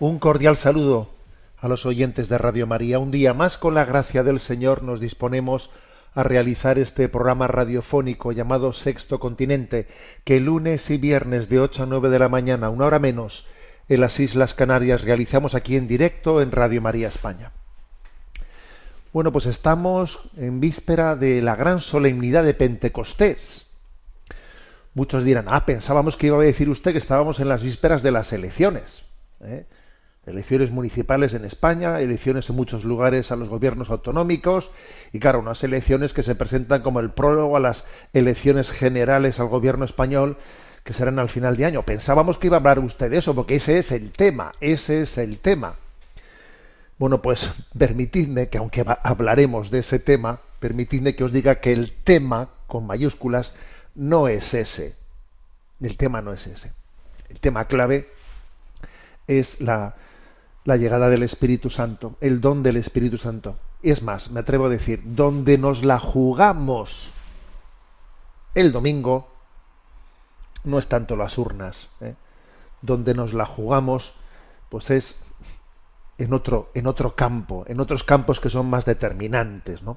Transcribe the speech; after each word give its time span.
Un 0.00 0.18
cordial 0.18 0.56
saludo 0.56 1.10
a 1.58 1.68
los 1.68 1.84
oyentes 1.84 2.30
de 2.30 2.38
Radio 2.38 2.66
María. 2.66 2.98
Un 2.98 3.10
día 3.10 3.34
más, 3.34 3.58
con 3.58 3.74
la 3.74 3.84
gracia 3.84 4.22
del 4.22 4.40
Señor, 4.40 4.82
nos 4.82 4.98
disponemos 4.98 5.70
a 6.14 6.22
realizar 6.22 6.78
este 6.78 7.10
programa 7.10 7.48
radiofónico 7.48 8.32
llamado 8.32 8.72
Sexto 8.72 9.20
Continente, 9.20 9.88
que 10.24 10.40
lunes 10.40 10.88
y 10.88 10.96
viernes 10.96 11.50
de 11.50 11.60
8 11.60 11.82
a 11.82 11.86
9 11.86 12.08
de 12.08 12.18
la 12.18 12.30
mañana, 12.30 12.70
una 12.70 12.86
hora 12.86 12.98
menos, 12.98 13.46
en 13.90 14.00
las 14.00 14.18
Islas 14.20 14.54
Canarias, 14.54 15.02
realizamos 15.02 15.54
aquí 15.54 15.76
en 15.76 15.86
directo 15.86 16.40
en 16.40 16.50
Radio 16.50 16.80
María 16.80 17.08
España. 17.08 17.52
Bueno, 19.12 19.32
pues 19.32 19.44
estamos 19.44 20.30
en 20.38 20.60
víspera 20.60 21.14
de 21.14 21.42
la 21.42 21.56
gran 21.56 21.82
solemnidad 21.82 22.44
de 22.44 22.54
Pentecostés. 22.54 23.66
Muchos 24.94 25.24
dirán, 25.24 25.44
ah, 25.50 25.66
pensábamos 25.66 26.16
que 26.16 26.28
iba 26.28 26.38
a 26.38 26.40
decir 26.40 26.70
usted 26.70 26.92
que 26.92 26.98
estábamos 26.98 27.38
en 27.38 27.50
las 27.50 27.62
vísperas 27.62 28.02
de 28.02 28.12
las 28.12 28.32
elecciones. 28.32 29.02
¿eh? 29.42 29.66
Elecciones 30.30 30.70
municipales 30.70 31.34
en 31.34 31.44
España, 31.44 32.00
elecciones 32.00 32.48
en 32.48 32.56
muchos 32.56 32.84
lugares 32.84 33.30
a 33.30 33.36
los 33.36 33.48
gobiernos 33.48 33.90
autonómicos 33.90 34.70
y 35.12 35.18
claro, 35.18 35.40
unas 35.40 35.62
elecciones 35.62 36.12
que 36.12 36.22
se 36.22 36.34
presentan 36.34 36.82
como 36.82 37.00
el 37.00 37.10
prólogo 37.10 37.56
a 37.56 37.60
las 37.60 37.84
elecciones 38.12 38.70
generales 38.70 39.40
al 39.40 39.48
gobierno 39.48 39.84
español 39.84 40.38
que 40.84 40.92
serán 40.92 41.18
al 41.18 41.28
final 41.28 41.56
de 41.56 41.66
año. 41.66 41.82
Pensábamos 41.82 42.38
que 42.38 42.46
iba 42.46 42.56
a 42.56 42.60
hablar 42.60 42.78
usted 42.78 43.10
de 43.10 43.18
eso 43.18 43.34
porque 43.34 43.56
ese 43.56 43.78
es 43.78 43.92
el 43.92 44.12
tema, 44.12 44.52
ese 44.60 45.02
es 45.02 45.18
el 45.18 45.38
tema. 45.38 45.74
Bueno, 46.98 47.22
pues 47.22 47.50
permitidme 47.76 48.48
que 48.48 48.58
aunque 48.58 48.84
hablaremos 49.02 49.70
de 49.70 49.80
ese 49.80 49.98
tema, 49.98 50.40
permitidme 50.58 51.14
que 51.14 51.24
os 51.24 51.32
diga 51.32 51.56
que 51.56 51.72
el 51.72 51.92
tema 52.04 52.50
con 52.66 52.86
mayúsculas 52.86 53.52
no 53.94 54.28
es 54.28 54.54
ese. 54.54 54.94
El 55.80 55.96
tema 55.96 56.20
no 56.20 56.32
es 56.32 56.46
ese. 56.46 56.72
El 57.28 57.40
tema 57.40 57.66
clave 57.66 58.10
es 59.26 59.60
la, 59.60 59.94
la 60.64 60.76
llegada 60.76 61.08
del 61.08 61.22
Espíritu 61.22 61.70
Santo, 61.70 62.16
el 62.20 62.40
don 62.40 62.62
del 62.62 62.76
Espíritu 62.76 63.16
Santo. 63.16 63.56
Y 63.82 63.90
es 63.90 64.02
más, 64.02 64.30
me 64.30 64.40
atrevo 64.40 64.66
a 64.66 64.70
decir, 64.70 65.02
donde 65.04 65.58
nos 65.58 65.84
la 65.84 65.98
jugamos 65.98 67.12
el 68.54 68.72
domingo 68.72 69.28
no 70.64 70.78
es 70.78 70.88
tanto 70.88 71.16
las 71.16 71.38
urnas, 71.38 71.88
¿eh? 72.00 72.14
donde 72.82 73.14
nos 73.14 73.32
la 73.32 73.46
jugamos, 73.46 74.14
pues 74.68 74.90
es 74.90 75.16
en 76.18 76.32
otro, 76.32 76.70
en 76.74 76.86
otro 76.86 77.14
campo, 77.14 77.64
en 77.66 77.80
otros 77.80 78.04
campos 78.04 78.40
que 78.40 78.50
son 78.50 78.68
más 78.68 78.84
determinantes, 78.84 79.82
¿no? 79.82 79.96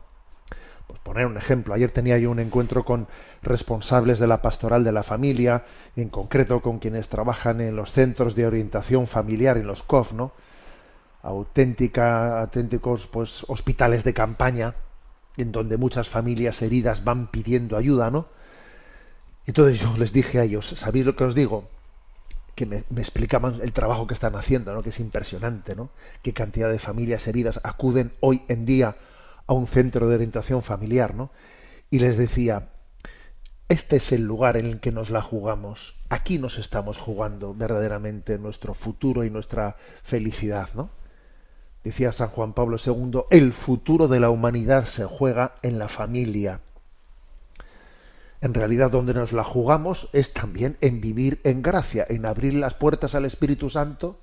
Pues 0.87 0.99
poner 0.99 1.25
un 1.25 1.37
ejemplo, 1.37 1.73
ayer 1.73 1.91
tenía 1.91 2.17
yo 2.17 2.29
un 2.29 2.39
encuentro 2.39 2.83
con 2.85 3.07
responsables 3.41 4.19
de 4.19 4.27
la 4.27 4.41
pastoral 4.41 4.83
de 4.83 4.91
la 4.91 5.03
familia, 5.03 5.65
en 5.95 6.09
concreto 6.09 6.61
con 6.61 6.79
quienes 6.79 7.09
trabajan 7.09 7.61
en 7.61 7.75
los 7.75 7.91
centros 7.91 8.35
de 8.35 8.45
orientación 8.45 9.07
familiar, 9.07 9.57
en 9.57 9.67
los 9.67 9.83
COF, 9.83 10.13
¿no? 10.13 10.33
Auténtica, 11.23 12.41
auténticos 12.41 13.07
pues 13.07 13.43
hospitales 13.47 14.03
de 14.03 14.13
campaña, 14.13 14.75
en 15.37 15.51
donde 15.51 15.77
muchas 15.77 16.07
familias 16.07 16.61
heridas 16.61 17.03
van 17.03 17.31
pidiendo 17.31 17.75
ayuda, 17.75 18.11
¿no? 18.11 18.27
Entonces 19.47 19.81
yo 19.81 19.97
les 19.97 20.13
dije 20.13 20.39
a 20.39 20.43
ellos, 20.43 20.67
¿sabéis 20.77 21.05
lo 21.05 21.15
que 21.15 21.23
os 21.23 21.35
digo? 21.35 21.69
que 22.55 22.67
me, 22.67 22.83
me, 22.91 23.01
explicaban 23.01 23.61
el 23.63 23.73
trabajo 23.73 24.05
que 24.05 24.13
están 24.13 24.35
haciendo, 24.35 24.75
¿no? 24.75 24.83
que 24.83 24.89
es 24.89 24.99
impresionante, 24.99 25.75
¿no? 25.75 25.89
qué 26.21 26.33
cantidad 26.33 26.69
de 26.69 26.77
familias 26.77 27.25
heridas 27.25 27.59
acuden 27.63 28.13
hoy 28.19 28.43
en 28.47 28.67
día 28.67 28.95
a 29.47 29.53
un 29.53 29.67
centro 29.67 30.07
de 30.07 30.15
orientación 30.15 30.61
familiar, 30.61 31.15
¿no? 31.15 31.31
Y 31.89 31.99
les 31.99 32.17
decía, 32.17 32.69
este 33.69 33.97
es 33.97 34.11
el 34.11 34.23
lugar 34.23 34.57
en 34.57 34.65
el 34.65 34.79
que 34.79 34.91
nos 34.91 35.09
la 35.09 35.21
jugamos, 35.21 35.95
aquí 36.09 36.39
nos 36.39 36.57
estamos 36.57 36.97
jugando 36.97 37.53
verdaderamente 37.53 38.37
nuestro 38.37 38.73
futuro 38.73 39.23
y 39.23 39.29
nuestra 39.29 39.75
felicidad, 40.03 40.69
¿no? 40.75 40.89
Decía 41.83 42.11
San 42.11 42.29
Juan 42.29 42.53
Pablo 42.53 42.77
II, 42.83 43.23
el 43.29 43.53
futuro 43.53 44.07
de 44.07 44.19
la 44.19 44.29
humanidad 44.29 44.85
se 44.85 45.05
juega 45.05 45.55
en 45.61 45.79
la 45.79 45.89
familia 45.89 46.61
en 48.43 48.53
realidad 48.53 48.91
donde 48.91 49.13
nos 49.13 49.31
la 49.31 49.45
jugamos 49.45 50.09
es 50.11 50.33
también 50.33 50.75
en 50.81 50.99
vivir 50.99 51.39
en 51.45 51.61
gracia, 51.61 52.05
en 52.09 52.25
abrir 52.25 52.53
las 52.55 52.73
puertas 52.73 53.15
al 53.15 53.23
Espíritu 53.23 53.69
Santo 53.69 54.19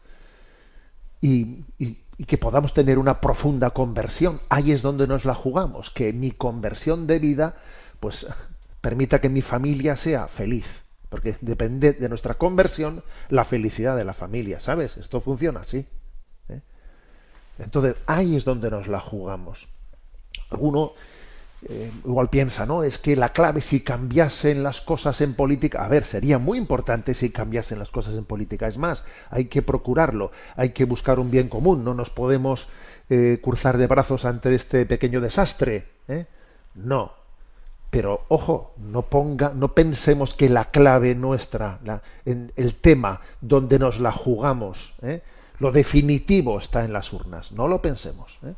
y, 1.22 1.64
y, 1.78 1.96
que 2.26 2.36
podamos 2.36 2.74
tener 2.74 2.98
una 2.98 3.22
profunda 3.22 3.70
conversión. 3.70 4.42
Ahí 4.50 4.72
es 4.72 4.82
donde 4.82 5.06
nos 5.06 5.24
la 5.24 5.34
jugamos, 5.34 5.88
que 5.88 6.12
mi 6.12 6.32
conversión 6.32 7.06
de 7.06 7.18
vida 7.18 7.56
pues 7.98 8.26
permita 8.82 9.22
que 9.22 9.30
mi 9.30 9.40
familia 9.40 9.96
sea 9.96 10.28
feliz, 10.28 10.82
porque 11.08 11.38
depende 11.40 11.94
de 11.94 12.08
nuestra 12.10 12.34
conversión 12.34 13.02
la 13.30 13.46
felicidad 13.46 13.96
de 13.96 14.04
la 14.04 14.12
familia, 14.12 14.60
¿sabes? 14.60 14.98
Esto 14.98 15.22
funciona 15.22 15.60
así. 15.60 15.86
¿Eh? 17.60 17.64
Entonces, 17.64 17.96
ahí 18.06 18.36
es 18.36 18.44
donde 18.44 18.70
nos 18.70 18.88
la 18.88 19.00
jugamos. 19.00 19.68
Alguno 20.50 20.92
eh, 21.68 21.90
igual 22.06 22.30
piensa, 22.30 22.64
¿no? 22.64 22.82
Es 22.82 22.96
que 22.96 23.16
la 23.16 23.32
clave 23.32 23.60
si 23.60 23.80
cambiasen 23.80 24.62
las 24.62 24.80
cosas 24.80 25.20
en 25.20 25.34
política, 25.34 25.84
a 25.84 25.88
ver, 25.88 26.04
sería 26.04 26.38
muy 26.38 26.56
importante 26.56 27.12
si 27.12 27.30
cambiasen 27.30 27.78
las 27.78 27.90
cosas 27.90 28.14
en 28.14 28.24
política. 28.24 28.66
Es 28.66 28.78
más, 28.78 29.04
hay 29.28 29.46
que 29.46 29.60
procurarlo, 29.60 30.32
hay 30.56 30.70
que 30.70 30.84
buscar 30.84 31.18
un 31.18 31.30
bien 31.30 31.48
común, 31.48 31.84
no 31.84 31.92
nos 31.92 32.08
podemos 32.08 32.68
eh, 33.10 33.40
cruzar 33.42 33.76
de 33.76 33.86
brazos 33.86 34.24
ante 34.24 34.54
este 34.54 34.86
pequeño 34.86 35.20
desastre. 35.20 35.86
¿eh? 36.08 36.26
No. 36.74 37.12
Pero 37.90 38.24
ojo, 38.28 38.72
no 38.78 39.02
ponga, 39.02 39.52
no 39.54 39.74
pensemos 39.74 40.32
que 40.32 40.48
la 40.48 40.66
clave 40.66 41.14
nuestra, 41.16 41.80
en 42.24 42.52
el 42.54 42.76
tema 42.76 43.20
donde 43.40 43.80
nos 43.80 43.98
la 43.98 44.12
jugamos, 44.12 44.94
lo 45.60 45.70
definitivo 45.70 46.58
está 46.58 46.84
en 46.84 46.92
las 46.92 47.12
urnas. 47.12 47.52
No 47.52 47.68
lo 47.68 47.80
pensemos. 47.80 48.38
¿eh? 48.44 48.54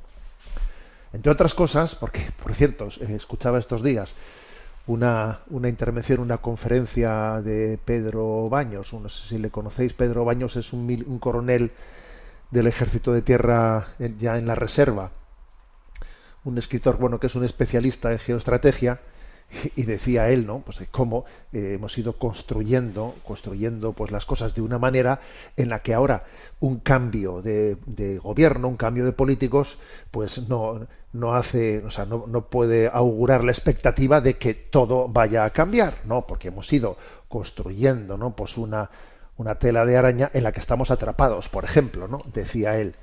Entre 1.13 1.31
otras 1.31 1.53
cosas, 1.53 1.95
porque, 1.95 2.31
por 2.43 2.55
cierto, 2.55 2.89
escuchaba 3.01 3.59
estos 3.59 3.83
días 3.83 4.15
una, 4.87 5.41
una 5.51 5.69
intervención, 5.69 6.21
una 6.21 6.39
conferencia 6.39 7.41
de 7.43 7.79
Pedro 7.85 8.49
Baños, 8.49 8.93
no 8.93 9.09
sé 9.09 9.29
si 9.29 9.39
le 9.39 9.51
conocéis, 9.51 9.93
Pedro 9.93 10.25
Baños 10.25 10.57
es 10.57 10.73
un, 10.73 11.05
un 11.07 11.19
coronel 11.19 11.73
del 12.51 12.67
ejército 12.67 13.13
de 13.13 13.23
tierra 13.23 13.89
ya 14.19 14.39
en 14.39 14.47
la 14.47 14.55
reserva, 14.55 15.11
un 16.45 16.59
escritor, 16.59 16.99
bueno, 16.99 17.21
que 17.21 17.29
es 17.29 17.35
un 17.35 17.45
especialista 17.45 18.11
en 18.13 18.19
geoestrategia, 18.19 19.01
y 19.77 19.83
decía 19.85 20.31
él, 20.31 20.47
¿no? 20.47 20.61
Pues 20.61 20.79
de 20.79 20.87
cómo 20.87 21.25
eh, 21.53 21.73
hemos 21.75 21.97
ido 21.99 22.15
construyendo, 22.15 23.15
construyendo 23.25 23.93
pues 23.93 24.11
las 24.11 24.27
cosas 24.27 24.55
de 24.55 24.63
una 24.63 24.79
manera 24.79 25.21
en 25.57 25.69
la 25.69 25.81
que 25.81 25.95
ahora 25.95 26.25
un 26.61 26.79
cambio 26.79 27.43
de, 27.43 27.77
de 27.87 28.19
gobierno, 28.19 28.69
un 28.69 28.77
cambio 28.77 29.05
de 29.05 29.13
políticos, 29.13 29.79
pues 30.11 30.49
no, 30.49 30.87
no 31.13 31.35
hace, 31.35 31.85
o 31.85 31.91
sea, 31.91 32.05
no, 32.05 32.25
no, 32.27 32.47
puede 32.47 32.89
augurar 32.89 33.45
la 33.45 33.53
expectativa 33.53 34.21
de 34.21 34.39
que 34.39 34.55
todo 34.55 35.09
vaya 35.09 35.45
a 35.45 35.51
cambiar, 35.51 35.95
no, 36.05 36.27
porque 36.27 36.49
hemos 36.49 36.73
ido 36.73 36.97
construyendo, 37.29 38.17
¿no? 38.17 38.35
Pues 38.35 38.57
una, 38.57 38.91
una 39.37 39.57
tela 39.57 39.85
de 39.85 39.97
araña 39.97 40.31
en 40.33 40.45
la 40.45 40.53
que 40.53 40.61
estamos 40.61 40.91
atrapados, 40.91 41.49
por 41.49 41.65
ejemplo, 41.65 42.09
¿no? 42.09 42.21
Decía 42.33 42.79
él, 42.79 42.95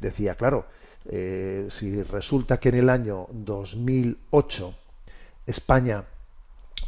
decía, 0.00 0.34
claro, 0.34 0.66
eh, 1.06 1.68
si 1.70 2.02
resulta 2.02 2.58
que 2.58 2.70
en 2.70 2.76
el 2.76 2.90
año 2.90 3.26
2008 3.32 4.74
España 5.46 6.04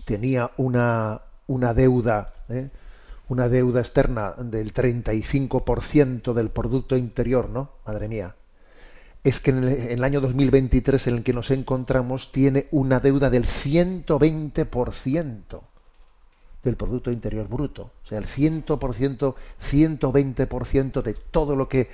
tenía 0.05 0.51
una, 0.57 1.21
una 1.47 1.75
deuda, 1.75 2.33
¿eh? 2.49 2.71
una 3.29 3.49
deuda 3.49 3.81
externa 3.81 4.35
del 4.39 4.73
35% 4.73 6.33
del 6.33 6.51
Producto 6.51 6.97
Interior, 6.97 7.49
¿no? 7.49 7.71
Madre 7.87 8.09
mía. 8.09 8.37
Es 9.25 9.41
que 9.41 9.51
en 9.51 9.65
el, 9.65 9.73
en 9.73 9.91
el, 9.91 10.05
año 10.05 10.21
2023 10.21 11.09
en 11.09 11.17
el 11.17 11.25
que 11.25 11.33
nos 11.33 11.51
encontramos 11.51 12.31
tiene 12.31 12.69
una 12.71 13.01
deuda 13.01 13.31
del 13.31 13.47
120%. 13.47 15.61
del 16.63 16.77
Producto 16.77 17.11
Interior 17.13 17.49
Bruto. 17.49 17.93
O 18.05 18.07
sea, 18.07 18.19
el 18.19 18.27
100%, 18.27 19.35
120% 19.71 21.03
de 21.03 21.15
todo 21.15 21.57
lo 21.57 21.69
que, 21.69 21.89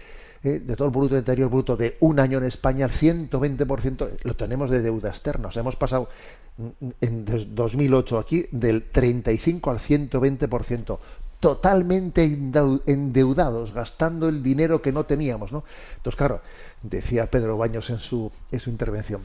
eh, 0.44 0.60
de 0.64 0.76
todo 0.76 0.88
el 0.88 0.92
Producto 0.92 1.16
Interior 1.16 1.50
Bruto 1.50 1.76
de 1.76 1.96
un 2.00 2.18
año 2.18 2.38
en 2.38 2.44
España, 2.44 2.86
el 2.86 2.92
120% 2.92 4.10
lo 4.22 4.34
tenemos 4.36 4.70
de 4.70 4.82
deuda 4.82 5.10
externa. 5.10 5.50
Sea, 5.50 5.60
hemos 5.60 5.76
pasado 5.76 6.08
mm, 6.58 6.88
en 7.00 7.54
2008 7.54 8.18
aquí 8.18 8.46
del 8.50 8.90
35 8.90 9.70
al 9.70 9.78
120%, 9.78 10.98
totalmente 11.38 12.24
endeudados, 12.24 13.72
gastando 13.72 14.28
el 14.28 14.42
dinero 14.42 14.82
que 14.82 14.92
no 14.92 15.04
teníamos, 15.04 15.52
¿no? 15.52 15.64
Entonces, 15.96 16.16
claro, 16.16 16.40
decía 16.82 17.30
Pedro 17.30 17.56
Baños 17.56 17.90
en 17.90 17.98
su, 17.98 18.30
en 18.50 18.60
su 18.60 18.70
intervención, 18.70 19.22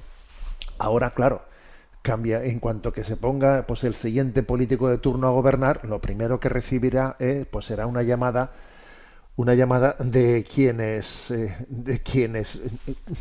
ahora, 0.80 1.12
claro, 1.12 1.44
cambia 2.02 2.44
en 2.44 2.60
cuanto 2.60 2.94
que 2.94 3.04
se 3.04 3.18
ponga 3.18 3.66
pues 3.68 3.84
el 3.84 3.94
siguiente 3.94 4.42
político 4.42 4.88
de 4.88 4.98
turno 4.98 5.28
a 5.28 5.32
gobernar 5.32 5.84
lo 5.84 6.00
primero 6.00 6.40
que 6.40 6.48
recibirá 6.48 7.18
eh, 7.20 7.46
pues 7.50 7.66
será 7.66 7.86
una 7.86 8.02
llamada 8.02 8.52
una 9.38 9.54
llamada 9.54 9.96
de 10.00 10.44
quienes 10.44 11.32
eh, 11.32 11.56
de 11.70 12.02
quienes 12.02 12.60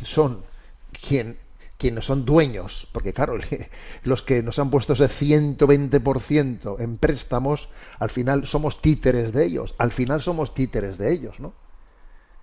son 0.03 0.43
quien, 0.91 1.37
quienes 1.77 2.05
son 2.05 2.25
dueños 2.25 2.89
porque 2.91 3.13
claro 3.13 3.37
los 4.03 4.23
que 4.23 4.43
nos 4.43 4.59
han 4.59 4.69
puesto 4.69 4.93
ese 4.93 5.05
120% 5.07 6.79
en 6.79 6.97
préstamos 6.97 7.69
al 7.99 8.09
final 8.09 8.45
somos 8.45 8.81
títeres 8.81 9.31
de 9.31 9.45
ellos 9.45 9.75
al 9.77 9.91
final 9.91 10.21
somos 10.21 10.53
títeres 10.53 10.97
de 10.97 11.13
ellos 11.13 11.39
no 11.39 11.53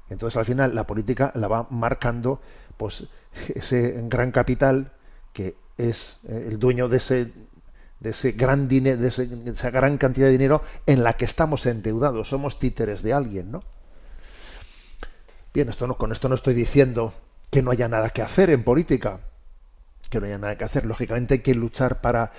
entonces 0.09 0.37
al 0.37 0.45
final 0.45 0.75
la 0.75 0.87
política 0.87 1.33
la 1.35 1.49
va 1.49 1.67
marcando 1.71 2.41
pues 2.77 3.09
ese 3.55 4.01
gran 4.09 4.31
capital 4.31 4.93
que 5.33 5.57
es 5.77 6.21
eh, 6.29 6.47
el 6.49 6.61
dueño 6.61 6.89
de 6.89 6.97
ese 6.99 7.33
de 8.05 8.11
ese 8.11 8.33
gran 8.33 8.69
esa 8.71 9.71
gran 9.71 9.97
cantidad 9.97 10.27
de 10.27 10.33
dinero 10.33 10.63
en 10.87 11.03
la 11.03 11.15
que 11.15 11.25
estamos 11.25 11.65
endeudados, 11.65 12.29
somos 12.29 12.59
títeres 12.59 13.03
de 13.03 13.15
alguien, 13.15 13.51
¿no? 13.51 13.65
Bien, 15.55 15.71
esto 15.71 15.87
no, 15.87 15.97
con 15.97 16.13
esto 16.13 16.29
no 16.29 16.35
estoy 16.35 16.53
diciendo 16.53 17.15
que 17.51 17.63
no 17.63 17.71
haya 17.71 17.89
nada 17.89 18.11
que 18.11 18.21
hacer 18.21 18.51
en 18.51 18.63
política, 18.63 19.21
que 20.11 20.21
no 20.21 20.27
haya 20.27 20.37
nada 20.37 20.59
que 20.59 20.65
hacer. 20.65 20.85
Lógicamente 20.85 21.35
hay 21.35 21.41
que 21.41 21.55
luchar 21.55 22.03
para 22.03 22.33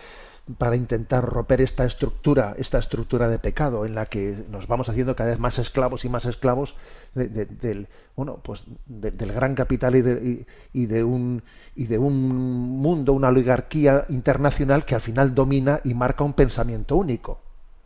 para 0.57 0.75
intentar 0.75 1.25
romper 1.25 1.61
esta 1.61 1.85
estructura, 1.85 2.55
esta 2.59 2.77
estructura 2.77 3.27
de 3.29 3.39
pecado 3.39 3.83
en 3.83 3.95
la 3.95 4.05
que 4.05 4.45
nos 4.49 4.67
vamos 4.67 4.89
haciendo 4.89 5.15
cada 5.15 5.31
vez 5.31 5.39
más 5.39 5.57
esclavos 5.57 6.05
y 6.05 6.09
más 6.09 6.25
esclavos 6.25 6.75
del, 7.15 7.87
bueno, 8.15 8.39
pues 8.43 8.63
del 8.85 9.31
gran 9.31 9.55
capital 9.55 9.95
y 9.95 10.01
de, 10.01 11.03
un 11.03 11.41
y 11.75 11.87
de 11.87 11.97
un 11.97 12.27
mundo, 12.27 13.13
una 13.13 13.29
oligarquía 13.29 14.05
internacional 14.09 14.85
que 14.85 14.93
al 14.93 15.01
final 15.01 15.33
domina 15.33 15.81
y 15.83 15.95
marca 15.95 16.23
un 16.23 16.33
pensamiento 16.33 16.95
único, 16.95 17.41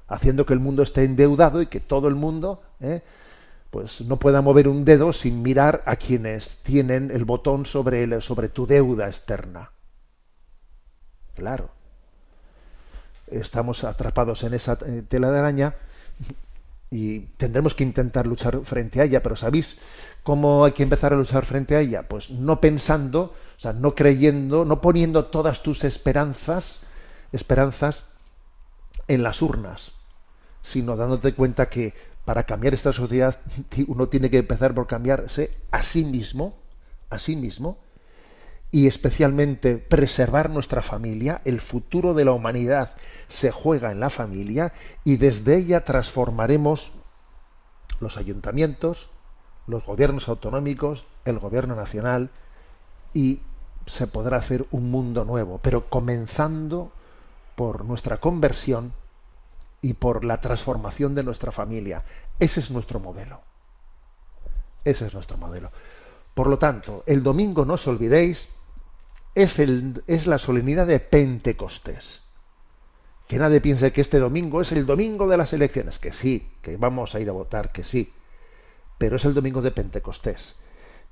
haciendo 0.07 0.45
que 0.45 0.53
el 0.53 0.59
mundo 0.59 0.83
esté 0.83 1.05
endeudado 1.05 1.61
y 1.61 1.67
que 1.67 1.79
todo 1.79 2.09
el 2.09 2.15
mundo 2.15 2.61
¿eh? 2.81 3.03
pues 3.69 4.01
no 4.01 4.17
pueda 4.17 4.41
mover 4.41 4.67
un 4.67 4.83
dedo 4.83 5.13
sin 5.13 5.41
mirar 5.41 5.81
a 5.85 5.95
quienes 5.95 6.57
tienen 6.63 7.09
el 7.11 7.23
botón 7.23 7.65
sobre, 7.65 8.03
el, 8.03 8.21
sobre 8.21 8.49
tu 8.49 8.67
deuda 8.67 9.07
externa. 9.07 9.71
Claro 11.35 11.78
estamos 13.31 13.83
atrapados 13.83 14.43
en 14.43 14.53
esa 14.53 14.77
eh, 14.85 15.03
tela 15.07 15.31
de 15.31 15.39
araña 15.39 15.75
y 16.91 17.19
tendremos 17.37 17.75
que 17.75 17.83
intentar 17.83 18.25
luchar 18.25 18.59
frente 18.63 19.01
a 19.01 19.03
ella, 19.03 19.21
pero 19.21 19.35
¿sabéis 19.35 19.77
cómo 20.23 20.65
hay 20.65 20.71
que 20.71 20.83
empezar 20.83 21.13
a 21.13 21.17
luchar 21.17 21.45
frente 21.45 21.75
a 21.75 21.81
ella? 21.81 22.07
Pues 22.07 22.31
no 22.31 22.59
pensando, 22.59 23.35
o 23.57 23.59
sea, 23.59 23.73
no 23.73 23.93
creyendo, 23.93 24.65
no 24.65 24.81
poniendo 24.81 25.25
todas 25.25 25.61
tus 25.61 25.83
esperanzas, 25.83 26.79
esperanzas 27.31 28.05
en 29.07 29.23
las 29.23 29.41
urnas, 29.41 29.91
sino 30.61 30.95
dándote 30.95 31.33
cuenta 31.33 31.69
que 31.69 31.93
para 32.25 32.43
cambiar 32.43 32.73
esta 32.73 32.91
sociedad 32.91 33.39
uno 33.87 34.07
tiene 34.07 34.29
que 34.29 34.39
empezar 34.39 34.73
por 34.73 34.87
cambiarse 34.87 35.51
a 35.71 35.83
sí 35.83 36.03
mismo, 36.03 36.57
a 37.09 37.19
sí 37.19 37.35
mismo, 37.35 37.77
y 38.71 38.87
especialmente 38.87 39.77
preservar 39.77 40.49
nuestra 40.49 40.81
familia, 40.81 41.41
el 41.45 41.59
futuro 41.59 42.13
de 42.13 42.25
la 42.25 42.33
humanidad 42.33 42.95
se 43.27 43.51
juega 43.51 43.91
en 43.91 43.99
la 43.99 44.09
familia 44.09 44.73
y 45.03 45.17
desde 45.17 45.57
ella 45.57 45.85
transformaremos 45.85 46.91
los 47.99 48.17
ayuntamientos, 48.17 49.09
los 49.67 49.85
gobiernos 49.85 50.29
autonómicos, 50.29 51.05
el 51.25 51.39
gobierno 51.39 51.75
nacional 51.75 52.29
y 53.13 53.39
se 53.87 54.07
podrá 54.07 54.37
hacer 54.37 54.67
un 54.71 54.91
mundo 54.91 55.25
nuevo, 55.25 55.59
pero 55.61 55.89
comenzando 55.89 56.91
por 57.55 57.85
nuestra 57.85 58.17
conversión 58.17 58.93
y 59.81 59.93
por 59.93 60.23
la 60.23 60.41
transformación 60.41 61.15
de 61.15 61.23
nuestra 61.23 61.51
familia. 61.51 62.03
Ese 62.39 62.59
es 62.59 62.69
nuestro 62.69 62.99
modelo. 62.99 63.41
Ese 64.85 65.07
es 65.07 65.13
nuestro 65.13 65.37
modelo. 65.37 65.71
Por 66.33 66.47
lo 66.47 66.57
tanto, 66.57 67.03
el 67.05 67.23
domingo 67.23 67.65
no 67.65 67.73
os 67.73 67.87
olvidéis, 67.87 68.49
es, 69.35 69.59
el, 69.59 70.03
es 70.07 70.27
la 70.27 70.37
solemnidad 70.37 70.87
de 70.87 70.99
Pentecostés. 70.99 72.21
Que 73.27 73.37
nadie 73.37 73.61
piense 73.61 73.91
que 73.91 74.01
este 74.01 74.19
domingo 74.19 74.61
es 74.61 74.71
el 74.71 74.85
domingo 74.85 75.27
de 75.27 75.37
las 75.37 75.53
elecciones, 75.53 75.99
que 75.99 76.11
sí, 76.11 76.51
que 76.61 76.77
vamos 76.77 77.13
a 77.13 77.19
ir 77.19 77.29
a 77.29 77.33
votar, 77.33 77.71
que 77.71 77.83
sí, 77.83 78.11
pero 78.97 79.17
es 79.17 79.25
el 79.25 79.33
domingo 79.33 79.61
de 79.61 79.71
Pentecostés. 79.71 80.55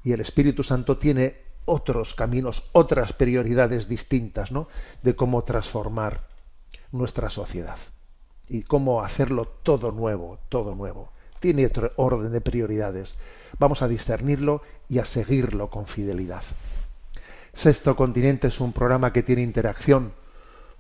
Y 0.04 0.14
el 0.14 0.22
Espíritu 0.22 0.64
Santo 0.64 0.98
tiene 0.98 1.38
otros 1.66 2.16
caminos, 2.16 2.64
otras 2.72 3.14
prioridades 3.14 3.88
distintas, 3.88 4.52
¿no? 4.52 4.68
De 5.04 5.16
cómo 5.16 5.44
transformar 5.44 6.28
nuestra 6.92 7.30
sociedad 7.30 7.78
y 8.48 8.64
cómo 8.64 9.04
hacerlo 9.04 9.46
todo 9.46 9.92
nuevo, 9.92 10.40
todo 10.50 10.76
nuevo. 10.76 11.12
Tiene 11.40 11.66
otro 11.66 11.92
orden 11.98 12.32
de 12.32 12.42
prioridades. 12.42 13.16
Vamos 13.60 13.82
a 13.82 13.88
discernirlo 13.88 14.62
y 14.90 15.00
a 15.00 15.06
seguirlo 15.06 15.70
con 15.70 15.86
fidelidad. 15.86 16.44
Sexto 17.58 17.96
Continente 17.96 18.50
es 18.50 18.60
un 18.60 18.72
programa 18.72 19.12
que 19.12 19.24
tiene 19.24 19.42
interacción 19.42 20.14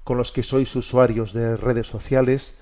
con 0.03 0.15
los 0.15 0.31
que 0.31 0.43
sois 0.43 0.75
usuarios 0.75 1.33
de 1.33 1.57
redes 1.57 1.87
sociales, 1.87 2.53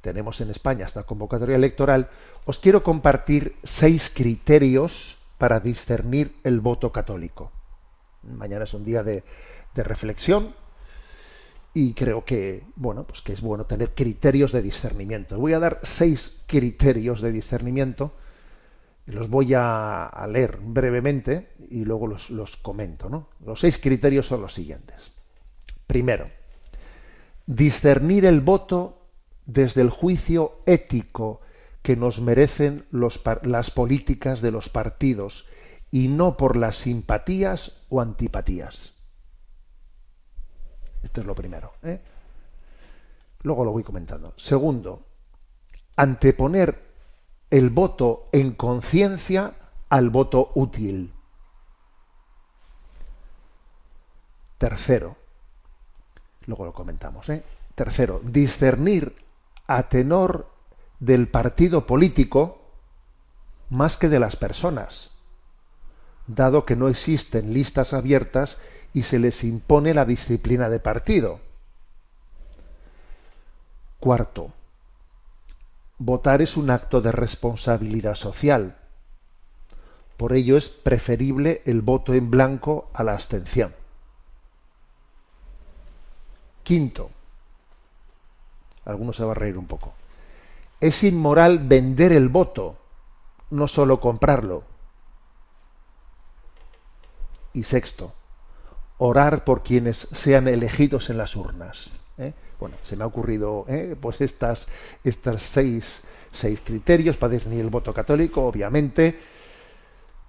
tenemos 0.00 0.40
en 0.40 0.50
España 0.50 0.86
esta 0.86 1.04
convocatoria 1.04 1.56
electoral, 1.56 2.08
os 2.44 2.58
quiero 2.58 2.82
compartir 2.82 3.56
seis 3.64 4.10
criterios 4.14 5.18
para 5.38 5.60
discernir 5.60 6.36
el 6.44 6.60
voto 6.60 6.92
católico. 6.92 7.52
Mañana 8.22 8.64
es 8.64 8.74
un 8.74 8.84
día 8.84 9.02
de, 9.02 9.24
reflexión 9.74 10.54
y 11.72 11.94
creo 11.94 12.24
que 12.24 12.64
bueno 12.76 13.04
pues 13.04 13.22
que 13.22 13.32
es 13.32 13.40
bueno 13.40 13.64
tener 13.64 13.94
criterios 13.94 14.52
de 14.52 14.60
discernimiento. 14.60 15.38
Voy 15.38 15.54
a 15.54 15.58
dar 15.58 15.80
seis 15.82 16.42
criterios 16.46 17.22
de 17.22 17.32
discernimiento. 17.32 18.12
Los 19.06 19.30
voy 19.30 19.54
a, 19.56 20.26
leer 20.28 20.58
brevemente 20.60 21.52
y 21.70 21.84
luego 21.84 22.06
los, 22.06 22.30
los 22.30 22.56
comento. 22.56 23.08
¿no? 23.08 23.28
Los 23.44 23.60
seis 23.60 23.78
criterios 23.78 24.26
son 24.26 24.42
los 24.42 24.52
siguientes. 24.52 25.10
Primero, 25.86 26.30
discernir 27.46 28.26
el 28.26 28.40
voto 28.40 28.99
desde 29.46 29.80
el 29.82 29.90
juicio 29.90 30.60
ético 30.66 31.40
que 31.82 31.96
nos 31.96 32.20
merecen 32.20 32.86
las 32.90 33.70
políticas 33.70 34.40
de 34.40 34.50
los 34.50 34.68
partidos 34.68 35.46
y 35.90 36.08
no 36.08 36.36
por 36.36 36.56
las 36.56 36.76
simpatías 36.76 37.72
o 37.88 38.00
antipatías. 38.00 38.92
Esto 41.02 41.20
es 41.20 41.26
lo 41.26 41.34
primero. 41.34 41.72
¿eh? 41.82 42.00
Luego 43.42 43.64
lo 43.64 43.72
voy 43.72 43.82
comentando. 43.82 44.34
Segundo, 44.36 45.02
anteponer 45.96 46.90
el 47.50 47.70
voto 47.70 48.28
en 48.32 48.52
conciencia 48.52 49.54
al 49.88 50.10
voto 50.10 50.52
útil. 50.54 51.12
Tercero, 54.58 55.16
luego 56.46 56.66
lo 56.66 56.72
comentamos. 56.74 57.28
¿eh? 57.30 57.42
Tercero, 57.74 58.20
discernir 58.22 59.14
a 59.70 59.88
tenor 59.88 60.50
del 60.98 61.28
partido 61.28 61.86
político 61.86 62.60
más 63.68 63.96
que 63.96 64.08
de 64.08 64.18
las 64.18 64.34
personas, 64.34 65.12
dado 66.26 66.66
que 66.66 66.74
no 66.74 66.88
existen 66.88 67.54
listas 67.54 67.92
abiertas 67.92 68.58
y 68.92 69.04
se 69.04 69.20
les 69.20 69.44
impone 69.44 69.94
la 69.94 70.04
disciplina 70.04 70.68
de 70.68 70.80
partido. 70.80 71.38
Cuarto, 74.00 74.52
votar 75.98 76.42
es 76.42 76.56
un 76.56 76.70
acto 76.70 77.00
de 77.00 77.12
responsabilidad 77.12 78.16
social. 78.16 78.76
Por 80.16 80.32
ello 80.32 80.56
es 80.56 80.68
preferible 80.68 81.62
el 81.64 81.80
voto 81.80 82.12
en 82.12 82.28
blanco 82.28 82.90
a 82.92 83.04
la 83.04 83.12
abstención. 83.12 83.72
Quinto, 86.64 87.12
algunos 88.84 89.16
se 89.16 89.24
va 89.24 89.32
a 89.32 89.34
reír 89.34 89.56
un 89.56 89.66
poco, 89.66 89.92
es 90.80 91.02
inmoral 91.04 91.58
vender 91.58 92.12
el 92.12 92.28
voto, 92.28 92.76
no 93.50 93.68
solo 93.68 94.00
comprarlo. 94.00 94.64
Y 97.52 97.64
sexto, 97.64 98.12
orar 98.98 99.44
por 99.44 99.62
quienes 99.62 100.08
sean 100.12 100.46
elegidos 100.46 101.10
en 101.10 101.18
las 101.18 101.34
urnas. 101.36 101.90
¿eh? 102.18 102.32
Bueno, 102.58 102.76
se 102.84 102.96
me 102.96 103.04
ha 103.04 103.06
ocurrido 103.06 103.64
¿eh? 103.68 103.96
pues 104.00 104.20
estas, 104.20 104.66
estas 105.02 105.42
seis, 105.42 106.02
seis 106.32 106.60
criterios 106.64 107.16
para 107.16 107.32
discernir 107.32 107.60
el 107.60 107.70
voto 107.70 107.92
católico, 107.92 108.46
obviamente. 108.46 109.18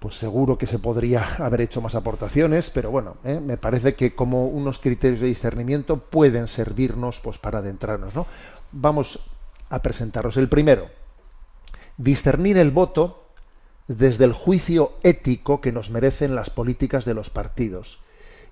Pues 0.01 0.15
seguro 0.15 0.57
que 0.57 0.65
se 0.65 0.79
podría 0.79 1.35
haber 1.35 1.61
hecho 1.61 1.79
más 1.79 1.93
aportaciones, 1.93 2.71
pero 2.71 2.89
bueno, 2.89 3.17
¿eh? 3.23 3.39
me 3.39 3.57
parece 3.57 3.93
que 3.93 4.15
como 4.15 4.47
unos 4.47 4.79
criterios 4.79 5.19
de 5.19 5.27
discernimiento 5.27 5.97
pueden 5.97 6.47
servirnos 6.47 7.19
pues 7.19 7.37
para 7.37 7.59
adentrarnos, 7.59 8.15
¿no? 8.15 8.25
Vamos 8.71 9.19
a 9.69 9.83
presentaros. 9.83 10.37
El 10.37 10.49
primero, 10.49 10.89
discernir 11.97 12.57
el 12.57 12.71
voto 12.71 13.27
desde 13.87 14.25
el 14.25 14.33
juicio 14.33 14.93
ético 15.03 15.61
que 15.61 15.71
nos 15.71 15.91
merecen 15.91 16.33
las 16.33 16.49
políticas 16.49 17.05
de 17.05 17.13
los 17.13 17.29
partidos 17.29 17.99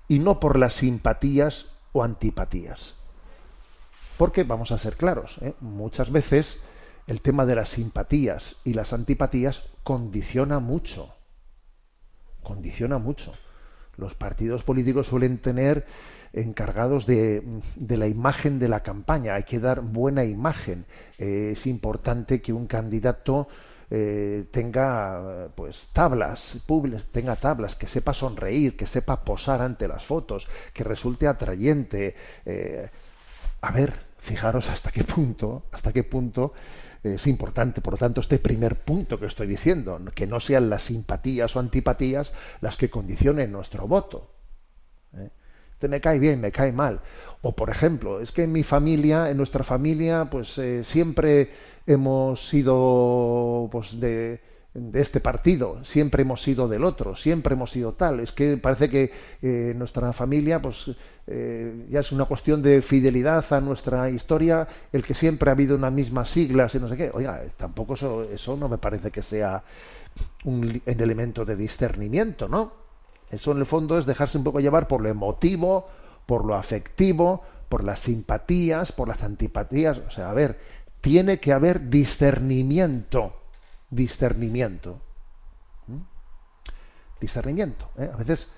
y 0.06 0.20
no 0.20 0.38
por 0.38 0.56
las 0.56 0.74
simpatías 0.74 1.66
o 1.90 2.04
antipatías. 2.04 2.94
Porque 4.16 4.44
vamos 4.44 4.70
a 4.70 4.78
ser 4.78 4.94
claros, 4.94 5.38
¿eh? 5.40 5.54
muchas 5.58 6.12
veces 6.12 6.58
el 7.08 7.20
tema 7.20 7.44
de 7.44 7.56
las 7.56 7.70
simpatías 7.70 8.54
y 8.62 8.74
las 8.74 8.92
antipatías 8.92 9.64
condiciona 9.82 10.60
mucho. 10.60 11.12
Condiciona 12.42 12.98
mucho. 12.98 13.34
Los 13.96 14.14
partidos 14.14 14.62
políticos 14.62 15.06
suelen 15.06 15.38
tener 15.38 15.86
encargados 16.32 17.06
de, 17.06 17.42
de, 17.76 17.96
la 17.96 18.06
imagen 18.06 18.58
de 18.58 18.68
la 18.68 18.82
campaña. 18.82 19.34
Hay 19.34 19.42
que 19.42 19.58
dar 19.58 19.80
buena 19.80 20.24
imagen. 20.24 20.86
Eh, 21.18 21.50
es 21.52 21.66
importante 21.66 22.40
que 22.40 22.52
un 22.52 22.66
candidato 22.66 23.48
eh, 23.90 24.46
tenga 24.52 25.48
pues 25.54 25.88
tablas, 25.92 26.58
tenga 27.10 27.36
tablas, 27.36 27.74
que 27.74 27.88
sepa 27.88 28.14
sonreír, 28.14 28.76
que 28.76 28.86
sepa 28.86 29.24
posar 29.24 29.60
ante 29.60 29.88
las 29.88 30.04
fotos, 30.04 30.48
que 30.72 30.84
resulte 30.84 31.26
atrayente. 31.26 32.14
Eh, 32.46 32.88
a 33.60 33.72
ver, 33.72 34.10
Fijaros 34.20 34.68
hasta 34.68 34.90
qué 34.90 35.02
punto, 35.02 35.64
hasta 35.72 35.92
qué 35.92 36.04
punto 36.04 36.52
es 37.02 37.26
importante, 37.26 37.80
por 37.80 37.94
lo 37.94 37.98
tanto, 37.98 38.20
este 38.20 38.38
primer 38.38 38.76
punto 38.76 39.18
que 39.18 39.26
estoy 39.26 39.46
diciendo, 39.46 39.98
que 40.14 40.26
no 40.26 40.40
sean 40.40 40.68
las 40.68 40.82
simpatías 40.82 41.56
o 41.56 41.60
antipatías 41.60 42.32
las 42.60 42.76
que 42.76 42.90
condicionen 42.90 43.52
nuestro 43.52 43.86
voto. 43.86 44.30
¿eh? 45.16 45.30
Este 45.72 45.88
me 45.88 46.00
cae 46.00 46.18
bien, 46.18 46.40
me 46.40 46.52
cae 46.52 46.72
mal. 46.72 47.00
O, 47.40 47.56
por 47.56 47.70
ejemplo, 47.70 48.20
es 48.20 48.32
que 48.32 48.42
en 48.42 48.52
mi 48.52 48.62
familia, 48.62 49.30
en 49.30 49.38
nuestra 49.38 49.64
familia, 49.64 50.28
pues 50.30 50.58
eh, 50.58 50.84
siempre 50.84 51.50
hemos 51.86 52.48
sido 52.48 53.68
pues, 53.72 53.98
de, 53.98 54.42
de 54.72 55.00
este 55.00 55.18
partido, 55.18 55.84
siempre 55.84 56.22
hemos 56.22 56.42
sido 56.42 56.68
del 56.68 56.84
otro, 56.84 57.16
siempre 57.16 57.54
hemos 57.54 57.72
sido 57.72 57.94
tal. 57.94 58.20
Es 58.20 58.32
que 58.32 58.56
parece 58.56 58.88
que 58.88 59.10
eh, 59.42 59.74
nuestra 59.76 60.12
familia, 60.12 60.62
pues 60.62 60.94
eh, 61.26 61.86
ya 61.90 62.00
es 62.00 62.12
una 62.12 62.24
cuestión 62.26 62.62
de 62.62 62.80
fidelidad 62.80 63.44
a 63.52 63.60
nuestra 63.60 64.08
historia, 64.10 64.68
el 64.92 65.02
que 65.02 65.14
siempre 65.14 65.50
ha 65.50 65.54
habido 65.54 65.76
unas 65.76 65.92
mismas 65.92 66.30
siglas 66.30 66.74
y 66.74 66.78
no 66.78 66.88
sé 66.88 66.96
qué. 66.96 67.10
Oiga, 67.12 67.42
tampoco 67.56 67.94
eso, 67.94 68.22
eso 68.24 68.56
no 68.56 68.68
me 68.68 68.78
parece 68.78 69.10
que 69.10 69.22
sea 69.22 69.62
un, 70.44 70.80
un 70.86 71.00
elemento 71.00 71.44
de 71.44 71.56
discernimiento, 71.56 72.48
¿no? 72.48 72.72
Eso 73.28 73.52
en 73.52 73.58
el 73.58 73.66
fondo 73.66 73.98
es 73.98 74.06
dejarse 74.06 74.38
un 74.38 74.44
poco 74.44 74.60
llevar 74.60 74.86
por 74.86 75.00
lo 75.00 75.08
emotivo, 75.08 75.88
por 76.26 76.44
lo 76.44 76.54
afectivo, 76.54 77.42
por 77.68 77.82
las 77.82 78.00
simpatías, 78.00 78.92
por 78.92 79.08
las 79.08 79.22
antipatías. 79.24 79.98
O 79.98 80.10
sea, 80.10 80.30
a 80.30 80.34
ver, 80.34 80.58
tiene 81.00 81.40
que 81.40 81.52
haber 81.52 81.90
discernimiento 81.90 83.39
discernimiento. 83.90 85.00
¿Mm? 85.86 85.98
Discernimiento. 87.20 87.90
¿eh? 87.98 88.10
A 88.12 88.16
veces 88.16 88.48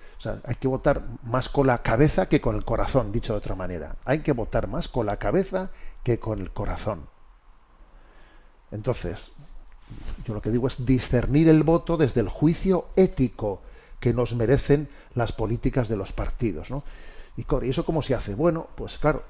hay 0.45 0.55
que 0.57 0.69
votar 0.69 1.03
más 1.25 1.49
con 1.49 1.67
la 1.67 1.83
cabeza 1.83 2.27
que 2.27 2.41
con 2.41 2.57
el 2.57 2.65
corazón, 2.65 3.11
dicho 3.13 3.33
de 3.33 3.39
otra 3.39 3.55
manera. 3.55 3.97
Hay 4.05 4.21
que 4.21 4.33
votar 4.33 4.69
más 4.69 4.89
con 4.89 5.07
la 5.07 5.17
cabeza 5.17 5.71
que 6.05 6.19
con 6.19 6.41
el 6.41 6.53
corazón. 6.53 7.07
Entonces, 8.71 9.33
yo 10.25 10.35
lo 10.35 10.43
que 10.43 10.51
digo 10.51 10.67
es 10.67 10.85
discernir 10.87 11.49
el 11.49 11.63
voto 11.63 11.97
desde 11.97 12.21
el 12.21 12.29
juicio 12.29 12.87
ético 12.97 13.63
que 14.01 14.13
nos 14.13 14.35
merecen 14.35 14.89
las 15.15 15.33
políticas 15.33 15.89
de 15.89 15.97
los 15.97 16.13
partidos. 16.13 16.71
¿no? 16.71 16.85
¿Y 17.37 17.45
eso 17.69 17.85
cómo 17.85 18.03
se 18.03 18.15
hace? 18.15 18.35
Bueno, 18.35 18.69
pues 18.75 18.99
claro, 18.99 19.25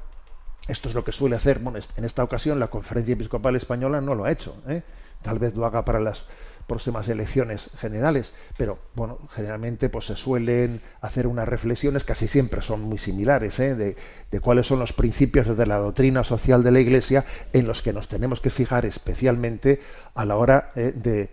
esto 0.68 0.88
es 0.88 0.94
lo 0.94 1.04
que 1.04 1.12
suele 1.12 1.37
hacer, 1.37 1.59
bueno, 1.59 1.78
en 1.97 2.04
esta 2.04 2.23
ocasión 2.23 2.61
la 2.61 2.68
Conferencia 2.68 3.14
Episcopal 3.14 3.56
Española 3.56 4.00
no 4.00 4.14
lo 4.14 4.25
ha 4.25 4.32
hecho. 4.32 4.62
¿eh? 4.68 4.82
Tal 5.23 5.38
vez 5.38 5.55
lo 5.55 5.67
haga 5.67 5.85
para 5.85 6.00
las 6.00 6.25
próximas 6.67 7.09
elecciones 7.09 7.71
generales, 7.79 8.33
pero 8.57 8.79
bueno, 8.95 9.19
generalmente 9.35 9.88
pues 9.88 10.07
se 10.07 10.17
suelen 10.17 10.81
hacer 11.00 11.26
unas 11.26 11.49
reflexiones, 11.49 12.05
casi 12.05 12.29
siempre 12.29 12.62
son 12.62 12.83
muy 12.83 12.99
similares, 12.99 13.59
¿eh? 13.61 13.75
de, 13.75 14.41
cuáles 14.41 14.67
son 14.67 14.79
los 14.79 14.93
principios 14.93 15.57
de 15.57 15.67
la 15.67 15.76
doctrina 15.76 16.25
social 16.25 16.62
de 16.62 16.71
la 16.71 16.81
Iglesia 16.81 17.25
en 17.52 17.67
los 17.67 17.83
que 17.83 17.93
nos 17.93 18.09
tenemos 18.09 18.41
que 18.41 18.50
fijar 18.50 18.87
especialmente 18.87 19.81
a 20.14 20.25
la 20.25 20.37
hora 20.37 20.73
¿eh? 20.75 20.93
de, 20.95 21.31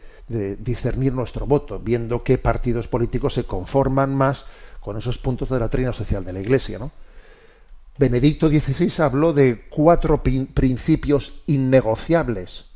discernir 0.57 1.13
nuestro 1.13 1.47
voto, 1.47 1.79
viendo 1.79 2.23
qué 2.23 2.37
partidos 2.37 2.87
políticos 2.87 3.33
se 3.33 3.45
conforman 3.45 4.13
más 4.13 4.45
con 4.79 4.95
esos 4.95 5.17
puntos 5.17 5.49
de 5.49 5.55
la 5.55 5.65
doctrina 5.65 5.91
social 5.91 6.23
de 6.23 6.33
la 6.33 6.39
Iglesia. 6.39 6.79
Benedicto 7.97 8.47
XVI 8.47 9.01
habló 9.01 9.33
de 9.33 9.65
cuatro 9.69 10.21
principios 10.21 11.41
innegociables 11.47 12.68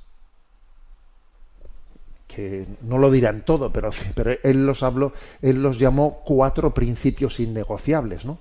que 2.36 2.66
no 2.82 2.98
lo 2.98 3.12
dirán 3.12 3.44
todo, 3.46 3.72
pero, 3.72 3.92
pero 4.16 4.32
él 4.44 4.66
los 4.66 4.84
habló, 4.84 5.14
él 5.42 5.62
los 5.62 5.78
llamó 5.80 6.22
cuatro 6.26 6.74
principios 6.74 7.40
innegociables, 7.40 8.26
¿no? 8.26 8.40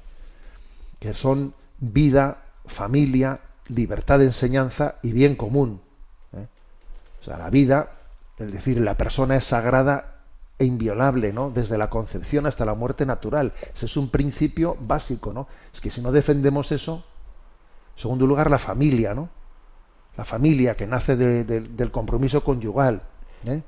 que 0.99 1.14
son 1.14 1.54
vida, 1.78 2.44
familia, 2.66 3.40
libertad 3.68 4.20
de 4.20 4.26
enseñanza 4.26 4.96
y 5.02 5.12
bien 5.12 5.34
común. 5.34 5.80
¿eh? 6.32 6.46
O 7.20 7.25
sea, 7.25 7.38
la 7.38 7.50
vida, 7.50 7.90
es 8.38 8.52
decir, 8.52 8.80
la 8.80 8.96
persona 8.96 9.37
es 9.37 9.44
sagrada 9.44 10.22
e 10.58 10.64
inviolable, 10.64 11.32
¿no? 11.32 11.50
Desde 11.50 11.76
la 11.76 11.90
concepción 11.90 12.46
hasta 12.46 12.64
la 12.64 12.75
muerte 12.75 13.04
natural. 13.04 13.52
Ese 13.75 13.87
es 13.87 13.96
un 13.96 14.11
principio 14.11 14.76
básico, 14.78 15.32
¿no? 15.32 15.49
Es 15.75 15.80
que 15.80 15.90
si 15.90 16.00
no 16.00 16.12
defendemos 16.12 16.70
eso, 16.70 17.04
en 17.96 18.02
segundo 18.02 18.26
lugar, 18.26 18.49
la 18.49 18.61
familia, 18.61 19.12
¿no? 19.12 19.28
La 20.16 20.25
familia 20.25 20.76
que 20.76 20.87
nace 20.87 21.16
de, 21.16 21.42
de, 21.42 21.61
del 21.61 21.90
compromiso 21.90 22.44
conyugal. 22.44 23.02
¿eh? 23.44 23.62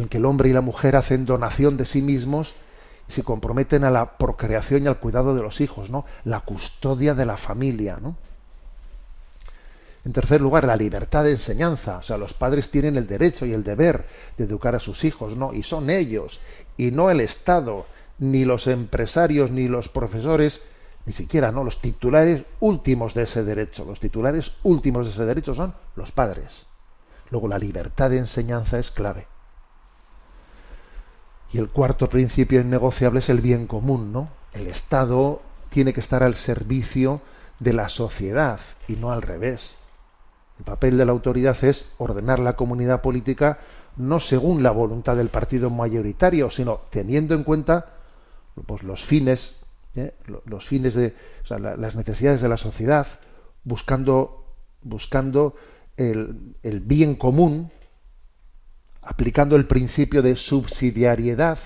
En 0.00 0.08
que 0.08 0.18
el 0.18 0.24
hombre 0.24 0.48
y 0.48 0.52
la 0.52 0.60
mujer 0.60 0.96
hacen 0.96 1.26
donación 1.26 1.76
de 1.76 1.86
sí 1.86 2.02
mismos 2.02 2.54
y 3.08 3.12
se 3.12 3.22
comprometen 3.22 3.84
a 3.84 3.90
la 3.90 4.16
procreación 4.18 4.82
y 4.82 4.86
al 4.86 4.98
cuidado 4.98 5.34
de 5.34 5.42
los 5.42 5.60
hijos, 5.60 5.90
¿no? 5.90 6.04
La 6.24 6.40
custodia 6.40 7.14
de 7.14 7.26
la 7.26 7.36
familia, 7.36 7.98
¿no? 8.00 8.16
En 10.04 10.12
tercer 10.12 10.40
lugar, 10.40 10.64
la 10.64 10.76
libertad 10.76 11.24
de 11.24 11.32
enseñanza. 11.32 11.98
O 11.98 12.02
sea, 12.02 12.16
los 12.16 12.32
padres 12.32 12.70
tienen 12.70 12.96
el 12.96 13.06
derecho 13.06 13.44
y 13.44 13.52
el 13.52 13.64
deber 13.64 14.06
de 14.38 14.44
educar 14.44 14.74
a 14.76 14.80
sus 14.80 15.04
hijos, 15.04 15.36
¿no? 15.36 15.52
Y 15.52 15.62
son 15.62 15.90
ellos, 15.90 16.40
y 16.76 16.92
no 16.92 17.10
el 17.10 17.20
Estado, 17.20 17.86
ni 18.18 18.44
los 18.44 18.68
empresarios, 18.68 19.50
ni 19.50 19.66
los 19.66 19.88
profesores, 19.88 20.62
ni 21.06 21.12
siquiera, 21.12 21.50
¿no? 21.50 21.64
Los 21.64 21.80
titulares 21.80 22.42
últimos 22.60 23.14
de 23.14 23.24
ese 23.24 23.42
derecho. 23.42 23.84
Los 23.84 23.98
titulares 23.98 24.52
últimos 24.62 25.06
de 25.06 25.12
ese 25.12 25.24
derecho 25.24 25.54
son 25.54 25.74
los 25.96 26.12
padres. 26.12 26.66
Luego, 27.30 27.48
la 27.48 27.58
libertad 27.58 28.10
de 28.10 28.18
enseñanza 28.18 28.78
es 28.78 28.92
clave. 28.92 29.26
Y 31.56 31.58
el 31.58 31.70
cuarto 31.70 32.10
principio 32.10 32.60
innegociable 32.60 33.20
es 33.20 33.30
el 33.30 33.40
bien 33.40 33.66
común, 33.66 34.12
¿no? 34.12 34.28
El 34.52 34.66
Estado 34.66 35.40
tiene 35.70 35.94
que 35.94 36.00
estar 36.00 36.22
al 36.22 36.34
servicio 36.34 37.22
de 37.60 37.72
la 37.72 37.88
sociedad 37.88 38.60
y 38.88 38.96
no 38.96 39.10
al 39.10 39.22
revés. 39.22 39.70
El 40.58 40.66
papel 40.66 40.98
de 40.98 41.06
la 41.06 41.12
autoridad 41.12 41.56
es 41.64 41.88
ordenar 41.96 42.40
la 42.40 42.56
comunidad 42.56 43.00
política 43.00 43.58
no 43.96 44.20
según 44.20 44.62
la 44.62 44.70
voluntad 44.70 45.16
del 45.16 45.30
partido 45.30 45.70
mayoritario, 45.70 46.50
sino 46.50 46.80
teniendo 46.90 47.34
en 47.34 47.42
cuenta 47.42 47.86
pues, 48.66 48.82
los 48.82 49.02
fines 49.02 49.56
¿eh? 49.94 50.12
Lo- 50.26 50.42
los 50.44 50.66
fines 50.66 50.92
de, 50.94 51.14
las 51.78 51.96
necesidades 51.96 52.42
de 52.42 52.50
la 52.50 52.58
sociedad, 52.58 53.06
buscando, 53.64 54.44
buscando 54.82 55.54
el, 55.96 56.54
el 56.62 56.80
bien 56.80 57.14
común, 57.14 57.72
aplicando 59.06 59.54
el 59.54 59.66
principio 59.66 60.20
de 60.20 60.34
subsidiariedad 60.34 61.58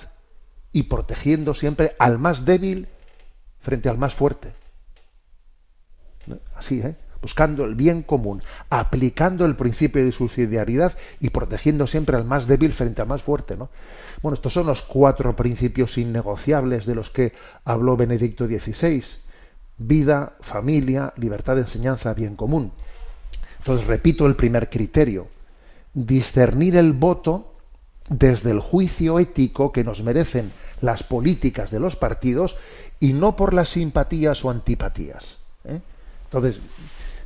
y 0.72 0.84
protegiendo 0.84 1.54
siempre 1.54 1.96
al 1.98 2.18
más 2.18 2.44
débil 2.44 2.86
frente 3.60 3.88
al 3.88 3.96
más 3.96 4.14
fuerte. 4.14 4.52
Así, 6.54 6.80
¿eh? 6.80 6.96
buscando 7.22 7.64
el 7.64 7.74
bien 7.74 8.02
común, 8.02 8.42
aplicando 8.68 9.46
el 9.46 9.56
principio 9.56 10.04
de 10.04 10.12
subsidiariedad 10.12 10.96
y 11.18 11.30
protegiendo 11.30 11.86
siempre 11.86 12.16
al 12.16 12.24
más 12.26 12.46
débil 12.46 12.74
frente 12.74 13.00
al 13.00 13.08
más 13.08 13.22
fuerte. 13.22 13.56
¿no? 13.56 13.70
Bueno, 14.22 14.34
estos 14.34 14.52
son 14.52 14.66
los 14.66 14.82
cuatro 14.82 15.34
principios 15.34 15.96
innegociables 15.96 16.84
de 16.84 16.94
los 16.94 17.08
que 17.08 17.32
habló 17.64 17.96
Benedicto 17.96 18.46
XVI. 18.46 19.02
Vida, 19.78 20.36
familia, 20.40 21.14
libertad 21.16 21.56
de 21.56 21.62
enseñanza, 21.62 22.12
bien 22.12 22.36
común. 22.36 22.72
Entonces, 23.58 23.86
repito 23.86 24.26
el 24.26 24.36
primer 24.36 24.68
criterio. 24.68 25.39
Discernir 25.94 26.76
el 26.76 26.92
voto 26.92 27.54
desde 28.08 28.50
el 28.50 28.60
juicio 28.60 29.18
ético 29.18 29.72
que 29.72 29.84
nos 29.84 30.02
merecen 30.02 30.52
las 30.80 31.02
políticas 31.02 31.70
de 31.70 31.80
los 31.80 31.96
partidos 31.96 32.56
y 32.98 33.12
no 33.12 33.36
por 33.36 33.54
las 33.54 33.70
simpatías 33.70 34.44
o 34.44 34.50
antipatías. 34.50 35.36
¿eh? 35.64 35.80
Entonces, 36.24 36.60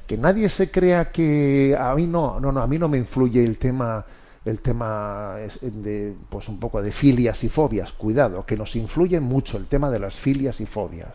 que 0.07 0.19
nadie 0.19 0.49
se 0.49 0.71
crea 0.71 1.11
que 1.11 1.77
a 1.79 1.95
mí 1.95 2.07
no, 2.07 2.39
no, 2.39 2.53
no, 2.53 2.61
a 2.61 2.67
mí 2.67 2.79
no 2.79 2.89
me 2.89 2.99
influye 2.99 3.43
el 3.43 3.59
tema, 3.59 4.05
el 4.45 4.61
tema 4.61 5.37
de, 5.63 6.15
pues 6.29 6.49
un 6.49 6.61
poco 6.61 6.83
de 6.83 6.93
filias 6.93 7.43
y 7.45 7.49
fobias. 7.49 7.93
Cuidado, 7.93 8.45
que 8.45 8.57
nos 8.57 8.77
influye 8.77 9.21
mucho 9.21 9.57
el 9.57 9.67
tema 9.67 9.91
de 9.91 9.99
las 9.99 10.15
filias 10.15 10.61
y 10.61 10.67
fobias. 10.67 11.15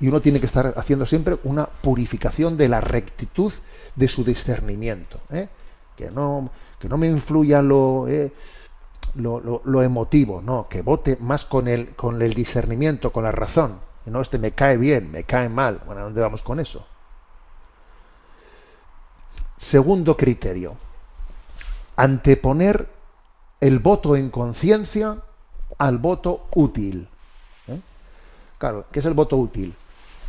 Y 0.00 0.08
uno 0.08 0.20
tiene 0.20 0.38
que 0.38 0.46
estar 0.46 0.74
haciendo 0.76 1.06
siempre 1.06 1.38
una 1.44 1.66
purificación 1.66 2.56
de 2.56 2.68
la 2.68 2.80
rectitud 2.80 3.52
de 3.96 4.06
su 4.08 4.22
discernimiento. 4.22 5.20
¿eh? 5.30 5.48
Que, 5.98 6.10
no, 6.12 6.48
que 6.78 6.88
no 6.88 6.96
me 6.96 7.08
influya 7.08 7.60
lo, 7.60 8.06
eh, 8.08 8.32
lo, 9.16 9.40
lo- 9.40 9.62
lo 9.64 9.82
emotivo, 9.82 10.40
no, 10.42 10.68
que 10.70 10.82
vote 10.82 11.18
más 11.20 11.44
con 11.44 11.68
el, 11.68 11.90
con 11.96 12.22
el 12.22 12.34
discernimiento, 12.34 13.12
con 13.12 13.24
la 13.24 13.32
razón. 13.32 13.80
No, 14.06 14.22
este 14.22 14.38
me 14.38 14.52
cae 14.52 14.78
bien, 14.78 15.10
me 15.10 15.24
cae 15.24 15.48
mal. 15.50 15.80
Bueno, 15.86 16.02
¿a 16.02 16.04
dónde 16.04 16.20
vamos 16.22 16.42
con 16.42 16.60
eso? 16.60 16.86
Segundo 19.58 20.16
criterio. 20.16 20.76
Anteponer 21.96 22.88
el 23.60 23.80
voto 23.80 24.16
en 24.16 24.30
conciencia 24.30 25.18
al 25.78 25.98
voto 25.98 26.46
útil. 26.54 27.08
¿eh? 27.66 27.80
Claro, 28.58 28.86
¿qué 28.92 29.00
es 29.00 29.04
el 29.06 29.14
voto 29.14 29.36
útil? 29.36 29.74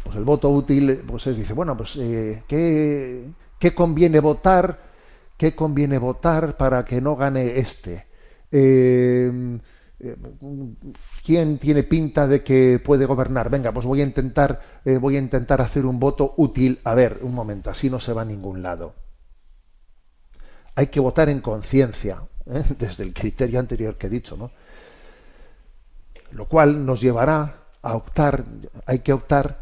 Pues 0.04 0.16
el 0.16 0.24
voto 0.24 0.50
útil, 0.50 1.04
pues 1.08 1.28
es, 1.28 1.38
dice, 1.38 1.54
bueno, 1.54 1.78
pues 1.78 1.96
eh, 1.98 2.44
¿qué, 2.48 3.26
qué 3.60 3.76
conviene 3.76 4.20
votar? 4.20 4.89
¿Qué 5.40 5.56
conviene 5.56 5.98
votar 6.00 6.58
para 6.58 6.84
que 6.84 7.00
no 7.00 7.16
gane 7.16 7.60
este? 7.60 8.08
Eh, 8.52 9.32
¿Quién 11.24 11.58
tiene 11.60 11.84
pinta 11.84 12.28
de 12.28 12.44
que 12.44 12.78
puede 12.84 13.06
gobernar? 13.06 13.50
Venga, 13.50 13.72
pues 13.72 13.86
voy 13.86 14.02
a 14.02 14.04
intentar, 14.04 14.82
eh, 14.84 14.98
voy 14.98 15.16
a 15.16 15.20
intentar 15.20 15.62
hacer 15.62 15.86
un 15.86 15.98
voto 15.98 16.34
útil. 16.36 16.82
A 16.84 16.94
ver, 16.94 17.20
un 17.22 17.34
momento, 17.34 17.70
así 17.70 17.90
no 17.90 18.02
se 18.02 18.12
va 18.12 18.24
a 18.24 18.26
ningún 18.26 18.62
lado. 18.62 18.96
Hay 20.76 20.88
que 20.88 21.00
votar 21.00 21.30
en 21.30 21.40
conciencia, 21.40 22.22
¿eh? 22.46 22.62
desde 22.78 23.04
el 23.04 23.14
criterio 23.14 23.62
anterior 23.62 23.96
que 23.96 24.08
he 24.08 24.10
dicho, 24.10 24.36
¿no? 24.36 24.52
Lo 26.32 26.50
cual 26.50 26.86
nos 26.86 27.00
llevará 27.00 27.64
a 27.82 27.96
optar, 27.96 28.44
hay 28.86 29.00
que 29.00 29.14
optar 29.14 29.62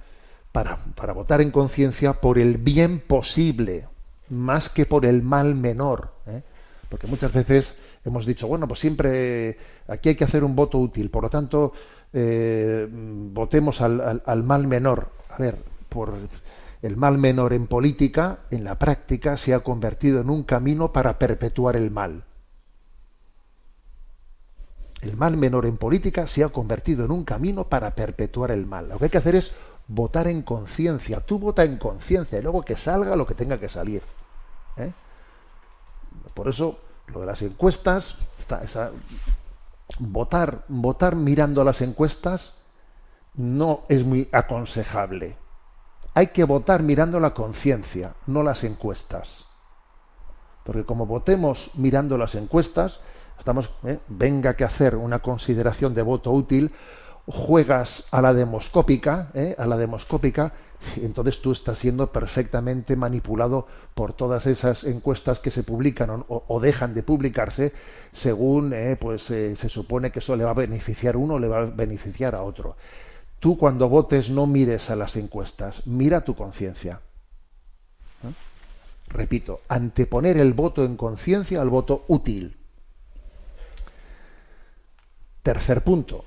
para, 0.51 0.77
para 0.96 1.13
votar 1.13 1.39
en 1.39 1.51
conciencia 1.51 2.13
por 2.13 2.39
el 2.39 2.57
bien 2.57 3.00
posible, 3.00 3.86
más 4.29 4.69
que 4.69 4.86
por 4.86 5.05
el 5.05 5.22
mal 5.24 5.55
menor. 5.55 6.12
¿eh? 6.28 6.43
Porque 6.89 7.08
muchas 7.08 7.34
veces 7.34 7.75
hemos 8.06 8.25
dicho, 8.25 8.47
bueno, 8.47 8.67
pues 8.67 8.80
siempre 8.80 9.58
aquí 9.88 10.10
hay 10.10 10.15
que 10.15 10.23
hacer 10.23 10.43
un 10.43 10.56
voto 10.56 10.78
útil, 10.80 11.10
por 11.10 11.23
lo 11.23 11.30
tanto, 11.30 11.73
eh, 12.13 12.88
votemos 12.89 13.82
al, 13.82 13.99
al- 14.02 14.23
al 14.25 14.43
mal 14.43 14.67
menor. 14.67 15.10
A 15.30 15.38
ver, 15.38 15.58
por 15.89 16.13
el 16.82 16.95
mal 16.95 17.17
menor 17.17 17.54
en 17.54 17.67
política, 17.67 18.39
en 18.52 18.63
la 18.63 18.78
práctica, 18.80 19.36
se 19.36 19.54
ha 19.54 19.60
convertido 19.60 20.21
en 20.21 20.30
un 20.30 20.43
camino 20.43 20.93
para 20.93 21.17
perpetuar 21.19 21.75
el 21.75 21.91
mal. 21.91 22.23
El 25.02 25.15
mal 25.15 25.38
menor 25.38 25.65
en 25.65 25.78
política 25.78 26.25
se 26.25 26.43
ha 26.43 26.49
convertido 26.49 27.06
en 27.06 27.12
un 27.12 27.23
camino 27.23 27.65
para 27.65 27.91
perpetuar 27.93 28.52
el 28.52 28.65
mal. 28.65 28.89
Lo 28.89 28.97
que 28.97 29.06
hay 29.06 29.10
que 29.12 29.17
hacer 29.19 29.36
es 29.36 29.52
votar 29.88 30.28
en 30.28 30.41
conciencia. 30.41 31.19
Tú 31.19 31.38
vota 31.39 31.63
en 31.63 31.78
conciencia 31.78 32.39
y 32.39 32.41
luego 32.41 32.63
que 32.63 32.75
salga 32.75 33.15
lo 33.15 33.28
que 33.28 33.36
tenga 33.36 33.60
que 33.60 33.69
salir. 33.69 34.02
Por 36.38 36.47
eso, 36.50 36.78
lo 37.08 37.21
de 37.21 37.26
las 37.26 37.41
encuestas, 37.41 38.15
votar, 39.97 40.65
votar 40.67 41.15
mirando 41.15 41.63
las 41.63 41.82
encuestas 41.82 42.54
no 43.34 43.86
es 43.89 44.06
muy 44.06 44.30
aconsejable. 44.32 45.36
Hay 46.13 46.28
que 46.28 46.43
votar 46.43 46.84
mirando 46.84 47.19
la 47.19 47.34
conciencia, 47.34 48.13
no 48.28 48.43
las 48.43 48.63
encuestas. 48.63 49.45
Porque 50.63 50.86
como 50.86 51.08
votemos 51.08 51.71
mirando 51.73 52.19
las 52.19 52.36
encuestas, 52.36 53.00
estamos, 53.39 53.71
¿eh? 53.84 53.97
venga 54.08 54.56
que 54.56 54.63
hacer 54.63 54.95
una 54.95 55.17
consideración 55.17 55.95
de 55.95 56.04
voto 56.04 56.32
útil, 56.32 56.71
juegas 57.26 58.06
a 58.12 58.21
la 58.21 58.36
demoscópica, 58.36 59.32
¿eh? 59.34 59.56
a 59.58 59.65
la 59.65 59.76
demoscópica, 59.76 60.54
entonces 60.98 61.42
tú 61.42 61.52
estás 61.52 61.78
siendo 61.78 62.12
perfectamente 62.12 62.96
manipulado 62.96 63.68
por 63.94 64.13
todas 64.13 64.46
esas 64.46 64.84
encuestas 64.84 65.40
que 65.40 65.52
se 65.52 65.63
publican 65.63 66.26
o, 66.28 66.60
dejan 66.60 66.94
de 66.94 67.04
publicarse 67.04 67.74
según 68.13 68.74
eh, 68.74 68.98
pues 69.00 69.30
eh, 69.32 69.56
se 69.56 69.70
supone 69.70 70.12
que 70.12 70.20
eso 70.20 70.36
le 70.36 70.44
va 70.44 70.52
a 70.52 70.56
beneficiar 70.56 71.16
a 71.16 71.18
uno 71.18 71.36
o 71.36 71.40
le 71.40 71.48
va 71.48 71.60
a 71.60 71.66
beneficiar 71.66 72.36
a 72.36 72.44
otro. 72.44 72.76
Tú 73.40 73.58
cuando 73.58 73.88
votes 73.90 74.30
no 74.30 74.48
mires 74.48 74.90
a 74.90 74.96
las 74.96 75.16
encuestas, 75.16 75.86
mira 75.86 76.22
tu 76.22 76.36
conciencia. 76.36 77.02
Repito, 79.10 79.62
anteponer 79.70 80.38
el 80.38 80.54
voto 80.54 80.84
en 80.84 80.98
conciencia 80.98 81.62
al 81.62 81.70
voto 81.70 82.04
útil. 82.08 82.58
Tercer 85.44 85.82
punto, 85.84 86.26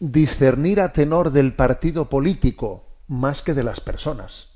discernir 0.00 0.80
a 0.80 0.92
tenor 0.92 1.30
del 1.30 1.54
partido 1.54 2.08
político 2.08 2.82
más 3.08 3.42
que 3.42 3.54
de 3.54 3.62
las 3.62 3.80
personas, 3.80 4.48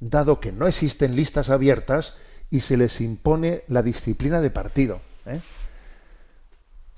dado 0.00 0.40
que 0.40 0.52
no 0.52 0.66
existen 0.66 1.16
listas 1.16 1.50
abiertas 1.50 2.14
y 2.50 2.60
se 2.60 2.76
les 2.76 3.00
impone 3.00 3.62
la 3.68 3.82
disciplina 3.82 4.40
de 4.40 4.50
partido. 4.50 5.00
¿eh? 5.26 5.40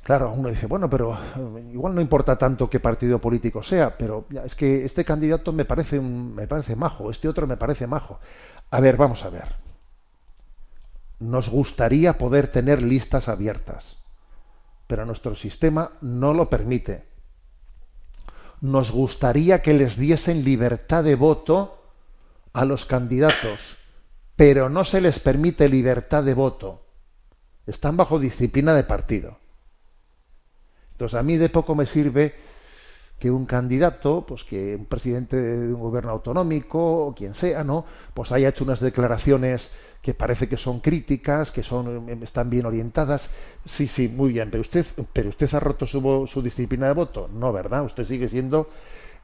Claro, 0.03 0.33
uno 0.33 0.49
dice, 0.49 0.67
bueno, 0.67 0.91
pero 0.91 1.15
eh, 1.15 1.71
igual 1.73 1.95
no 1.95 2.01
importa 2.01 2.37
tanto 2.37 2.69
qué 2.69 2.81
partido 2.81 3.21
político 3.21 3.63
sea, 3.63 3.97
pero 3.97 4.27
es 4.45 4.55
que 4.57 4.85
este 4.85 5.05
candidato 5.05 5.53
me 5.53 5.65
parece 5.65 5.99
un, 5.99 6.35
me 6.35 6.49
parece 6.49 6.75
majo, 6.75 7.11
este 7.11 7.29
otro 7.29 7.47
me 7.47 7.57
parece 7.57 7.87
majo. 7.87 8.19
A 8.71 8.81
ver, 8.81 8.97
vamos 8.97 9.25
a 9.25 9.31
ver. 9.31 9.55
Nos 11.21 11.49
gustaría 11.49 12.19
poder 12.19 12.49
tener 12.49 12.83
listas 12.83 13.29
abiertas, 13.29 13.99
pero 14.89 15.07
nuestro 15.07 15.37
sistema 15.37 15.93
no 16.01 16.35
lo 16.35 16.51
permite. 16.51 17.12
Nos 18.63 18.93
gustaría 18.93 19.61
que 19.61 19.75
les 19.75 19.97
diesen 19.97 20.45
libertad 20.45 21.03
de 21.03 21.17
voto 21.17 21.83
a 22.53 22.65
los 22.65 22.87
candidatos, 22.87 23.77
pero 24.37 24.69
no 24.69 24.85
se 24.85 25.01
les 25.01 25.19
permite 25.19 25.69
libertad 25.69 26.23
de 26.23 26.35
voto. 26.35 26.87
Están 27.67 27.97
bajo 27.97 28.21
disciplina 28.21 28.73
de 28.73 28.85
partido. 28.85 29.39
Entonces 30.93 31.19
a 31.19 31.25
mí 31.25 31.39
de 31.39 31.49
poco 31.49 31.75
me 31.75 31.87
sirve 31.87 32.37
que 33.19 33.33
un 33.33 33.47
candidato, 33.47 34.25
pues 34.25 34.45
que 34.45 34.77
un 34.77 34.87
presidente 34.87 35.37
de 35.37 35.75
un 35.75 35.81
gobierno 35.81 36.13
autonómico 36.13 37.07
o 37.07 37.15
quien 37.17 37.35
sea, 37.35 37.65
¿no? 37.65 37.85
Pues 38.15 38.31
haya 38.31 38.51
hecho 38.51 38.63
unas 38.63 38.79
declaraciones 38.79 39.73
que 40.03 40.15
parece 40.15 40.49
que 40.49 40.57
son 40.57 40.81
críticas, 40.81 41.53
que 41.53 41.63
son 41.63 42.09
están 42.23 42.51
bien 42.51 42.67
orientadas. 42.67 43.31
Sí, 43.65 43.87
sí, 43.87 44.09
muy 44.09 44.33
bien, 44.33 44.51
pero 44.51 44.61
usted 44.61 44.85
pero 45.13 45.29
usted 45.29 45.49
ha 45.55 45.61
roto 45.61 45.87
su, 45.87 46.27
su 46.27 46.43
disciplina 46.43 46.89
de 46.89 46.95
voto, 46.95 47.31
no, 47.33 47.53
¿verdad? 47.53 47.85
Usted 47.85 48.05
sigue 48.05 48.29
siendo 48.29 48.69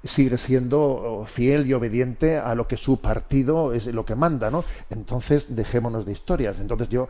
sigue 0.05 0.39
siendo 0.39 1.25
fiel 1.27 1.67
y 1.67 1.75
obediente 1.75 2.39
a 2.39 2.55
lo 2.55 2.69
que 2.69 2.77
su 2.77 3.01
partido 3.01 3.73
es 3.73 3.87
lo 3.87 4.05
que 4.05 4.15
manda, 4.15 4.49
¿no? 4.51 4.65
Entonces, 4.91 5.57
dejémonos 5.57 6.07
de 6.07 6.13
historias. 6.13 6.61
Entonces, 6.61 6.89
yo 6.89 7.09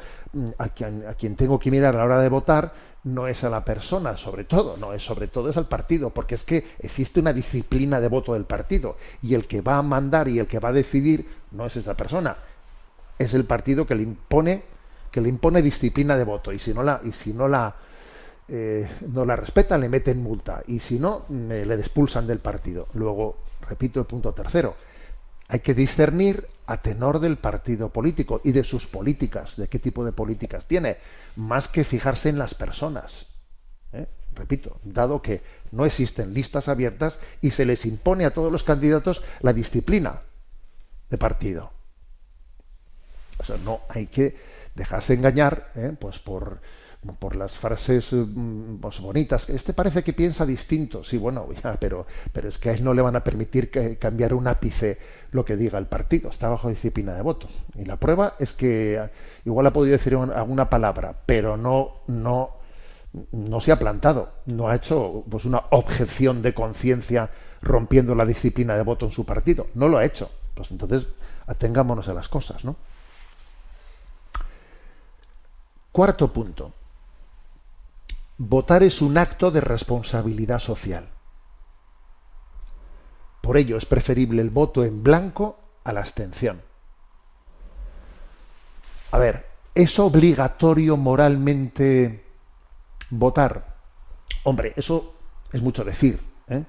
a 0.56 0.70
quien, 0.70 1.04
a 1.06 1.12
quien 1.12 1.36
tengo 1.36 1.58
que 1.58 1.70
mirar 1.70 1.94
a 1.94 1.98
la 1.98 2.04
hora 2.04 2.20
de 2.20 2.30
votar 2.30 2.72
no 3.04 3.28
es 3.28 3.44
a 3.44 3.50
la 3.50 3.64
persona, 3.64 4.16
sobre 4.16 4.44
todo, 4.44 4.76
no 4.76 4.92
es 4.92 5.02
sobre 5.02 5.28
todo 5.28 5.50
es 5.50 5.56
al 5.56 5.68
partido, 5.68 6.10
porque 6.10 6.34
es 6.34 6.44
que 6.44 6.64
existe 6.80 7.20
una 7.20 7.32
disciplina 7.32 8.00
de 8.00 8.08
voto 8.08 8.34
del 8.34 8.44
partido 8.44 8.96
y 9.22 9.34
el 9.34 9.46
que 9.46 9.60
va 9.60 9.78
a 9.78 9.82
mandar 9.82 10.28
y 10.28 10.38
el 10.38 10.46
que 10.46 10.58
va 10.58 10.70
a 10.70 10.72
decidir 10.72 11.26
no 11.52 11.66
es 11.66 11.76
esa 11.76 11.96
persona, 11.96 12.36
es 13.18 13.34
el 13.34 13.44
partido 13.44 13.86
que 13.86 13.94
le 13.94 14.02
impone 14.02 14.62
que 15.10 15.20
le 15.20 15.28
impone 15.28 15.62
disciplina 15.62 16.16
de 16.16 16.24
voto 16.24 16.52
y 16.52 16.58
si 16.58 16.74
no 16.74 16.82
la 16.82 17.00
y 17.04 17.12
si 17.12 17.32
no 17.32 17.48
la 17.48 17.74
eh, 18.50 18.88
no 19.06 19.26
la 19.26 19.36
respetan, 19.36 19.82
le 19.82 19.90
meten 19.90 20.22
multa. 20.22 20.62
Y 20.66 20.80
si 20.80 20.98
no, 20.98 21.26
me, 21.28 21.66
le 21.66 21.74
expulsan 21.74 22.26
del 22.26 22.38
partido. 22.38 22.88
Luego, 22.94 23.36
repito 23.60 24.00
el 24.00 24.06
punto 24.06 24.32
tercero. 24.32 24.74
Hay 25.48 25.60
que 25.60 25.74
discernir 25.74 26.46
a 26.66 26.80
tenor 26.80 27.20
del 27.20 27.36
partido 27.36 27.90
político 27.90 28.40
y 28.44 28.52
de 28.52 28.64
sus 28.64 28.86
políticas, 28.86 29.56
de 29.56 29.68
qué 29.68 29.78
tipo 29.78 30.04
de 30.04 30.12
políticas 30.12 30.66
tiene, 30.66 30.96
más 31.36 31.68
que 31.68 31.84
fijarse 31.84 32.28
en 32.28 32.38
las 32.38 32.54
personas. 32.54 33.26
¿eh? 33.92 34.06
Repito, 34.34 34.78
dado 34.82 35.20
que 35.20 35.42
no 35.70 35.84
existen 35.84 36.32
listas 36.32 36.68
abiertas 36.68 37.18
y 37.40 37.50
se 37.50 37.64
les 37.64 37.84
impone 37.86 38.24
a 38.24 38.32
todos 38.32 38.52
los 38.52 38.64
candidatos 38.64 39.22
la 39.40 39.52
disciplina 39.52 40.22
de 41.10 41.18
partido. 41.18 41.77
O 43.38 43.44
sea, 43.44 43.56
no 43.64 43.80
hay 43.88 44.06
que 44.06 44.36
dejarse 44.74 45.14
engañar 45.14 45.72
¿eh? 45.74 45.92
pues 45.98 46.18
por, 46.18 46.60
por 47.18 47.36
las 47.36 47.52
frases 47.52 48.12
mm, 48.12 48.76
pues, 48.76 49.00
bonitas. 49.00 49.48
Este 49.48 49.72
parece 49.72 50.02
que 50.02 50.12
piensa 50.12 50.44
distinto. 50.44 51.04
Sí, 51.04 51.18
bueno, 51.18 51.48
ya, 51.62 51.76
pero, 51.78 52.06
pero 52.32 52.48
es 52.48 52.58
que 52.58 52.70
a 52.70 52.72
él 52.72 52.84
no 52.84 52.94
le 52.94 53.02
van 53.02 53.16
a 53.16 53.24
permitir 53.24 53.70
que, 53.70 53.96
cambiar 53.96 54.34
un 54.34 54.46
ápice 54.46 54.98
lo 55.32 55.44
que 55.44 55.56
diga 55.56 55.78
el 55.78 55.86
partido. 55.86 56.30
Está 56.30 56.48
bajo 56.48 56.68
disciplina 56.68 57.14
de 57.14 57.22
voto. 57.22 57.48
Y 57.74 57.84
la 57.84 57.96
prueba 57.96 58.34
es 58.38 58.52
que 58.52 59.00
igual 59.44 59.66
ha 59.66 59.72
podido 59.72 59.96
decir 59.96 60.14
alguna 60.14 60.70
palabra, 60.70 61.14
pero 61.26 61.56
no, 61.56 62.02
no, 62.06 62.56
no 63.32 63.60
se 63.60 63.72
ha 63.72 63.78
plantado. 63.78 64.30
No 64.46 64.68
ha 64.68 64.76
hecho 64.76 65.24
pues, 65.28 65.44
una 65.44 65.64
objeción 65.70 66.42
de 66.42 66.54
conciencia 66.54 67.30
rompiendo 67.60 68.14
la 68.14 68.24
disciplina 68.24 68.76
de 68.76 68.82
voto 68.82 69.06
en 69.06 69.12
su 69.12 69.24
partido. 69.24 69.66
No 69.74 69.88
lo 69.88 69.98
ha 69.98 70.04
hecho. 70.04 70.30
Pues 70.54 70.70
entonces 70.70 71.06
atengámonos 71.46 72.08
a 72.08 72.14
las 72.14 72.28
cosas, 72.28 72.64
¿no? 72.64 72.76
Cuarto 75.98 76.32
punto. 76.32 76.72
Votar 78.36 78.84
es 78.84 79.02
un 79.02 79.18
acto 79.18 79.50
de 79.50 79.60
responsabilidad 79.60 80.60
social. 80.60 81.08
Por 83.40 83.56
ello 83.56 83.76
es 83.76 83.84
preferible 83.84 84.40
el 84.40 84.50
voto 84.50 84.84
en 84.84 85.02
blanco 85.02 85.58
a 85.82 85.92
la 85.92 85.98
abstención. 85.98 86.62
A 89.10 89.18
ver, 89.18 89.46
¿es 89.74 89.98
obligatorio 89.98 90.96
moralmente 90.96 92.24
votar? 93.10 93.74
Hombre, 94.44 94.74
eso 94.76 95.14
es 95.52 95.60
mucho 95.60 95.82
decir. 95.82 96.20
¿eh? 96.46 96.62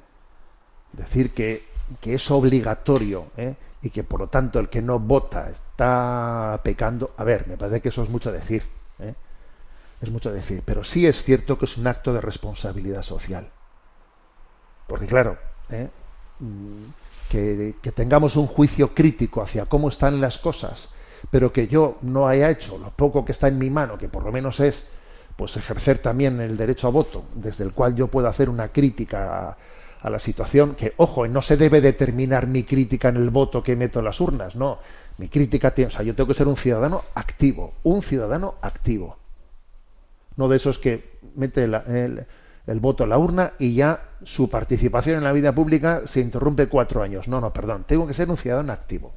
Decir 0.93 1.35
que, 1.35 1.67
que, 2.01 2.15
es 2.15 2.31
obligatorio 2.31 3.27
¿eh? 3.37 3.53
y 3.83 3.91
que 3.91 4.03
por 4.03 4.21
lo 4.21 4.27
tanto 4.27 4.59
el 4.59 4.69
que 4.69 4.81
no 4.81 4.97
vota 4.97 5.51
está 5.51 6.59
pecando. 6.63 7.11
A 7.15 7.23
ver, 7.23 7.47
me 7.47 7.57
parece 7.57 7.79
que 7.79 7.89
eso 7.89 8.01
es 8.01 8.09
mucho 8.09 8.31
decir. 8.31 8.78
Es 10.01 10.09
mucho 10.09 10.31
decir, 10.31 10.61
pero 10.65 10.83
sí 10.83 11.05
es 11.05 11.23
cierto 11.23 11.57
que 11.57 11.65
es 11.65 11.77
un 11.77 11.87
acto 11.87 12.13
de 12.13 12.21
responsabilidad 12.21 13.03
social. 13.03 13.49
Porque 14.87 15.07
claro, 15.07 15.37
¿eh? 15.69 15.89
mm, 16.39 16.83
que, 17.29 17.75
que, 17.81 17.91
tengamos 17.91 18.35
un 18.37 18.47
juicio 18.47 18.93
crítico 18.93 19.41
hacia 19.41 19.65
cómo 19.65 19.89
están 19.89 20.21
las 20.21 20.39
cosas, 20.39 20.89
pero 21.29 21.51
que 21.51 21.67
yo 21.67 21.97
no 22.01 22.27
haya 22.27 22.49
hecho 22.49 22.77
lo 22.77 22.91
poco 22.91 23.25
que 23.25 23.33
está 23.33 23.49
en 23.49 23.57
mi 23.57 23.69
mano, 23.69 23.97
que 23.97 24.07
por 24.07 24.23
lo 24.23 24.31
menos 24.31 24.59
es 24.59 24.87
pues 25.35 25.55
ejercer 25.57 25.99
también 25.99 26.39
el 26.41 26.57
derecho 26.57 26.87
a 26.87 26.91
voto, 26.91 27.23
desde 27.35 27.63
el 27.63 27.73
cual 27.73 27.95
yo 27.95 28.07
puedo 28.07 28.27
hacer 28.27 28.49
una 28.49 28.69
crítica 28.69 29.49
a, 29.49 29.57
a 30.01 30.09
la 30.09 30.19
situación, 30.19 30.75
que 30.75 30.93
ojo, 30.97 31.27
no 31.27 31.41
se 31.41 31.55
debe 31.55 31.81
determinar 31.81 32.47
mi 32.47 32.63
crítica 32.63 33.09
en 33.09 33.17
el 33.17 33.29
voto 33.29 33.63
que 33.63 33.75
meto 33.75 33.99
en 33.99 34.05
las 34.05 34.19
urnas, 34.19 34.55
no, 34.55 34.79
mi 35.17 35.27
crítica 35.27 35.71
tiene, 35.71 35.89
o 35.89 35.91
sea, 35.91 36.03
yo 36.03 36.15
tengo 36.15 36.27
que 36.27 36.33
ser 36.33 36.47
un 36.47 36.57
ciudadano 36.57 37.03
activo, 37.13 37.73
un 37.83 38.01
ciudadano 38.01 38.55
activo 38.61 39.18
no 40.39 40.47
de 40.47 40.55
esos 40.55 40.79
que 40.79 41.19
mete 41.35 41.65
el, 41.65 42.79
voto 42.79 43.03
en 43.03 43.09
la 43.09 43.17
urna 43.17 43.53
y 43.59 43.75
ya 43.75 44.05
su 44.23 44.49
participación 44.49 45.17
en 45.17 45.25
la 45.25 45.33
vida 45.33 45.53
pública 45.53 46.03
se 46.05 46.21
interrumpe 46.21 46.67
cuatro 46.67 47.03
años. 47.03 47.27
No, 47.27 47.41
no, 47.41 47.51
perdón, 47.51 47.83
tengo 47.85 48.07
que 48.07 48.13
ser 48.13 48.29
un 48.29 48.37
ciudadano 48.37 48.71
activo. 48.71 49.11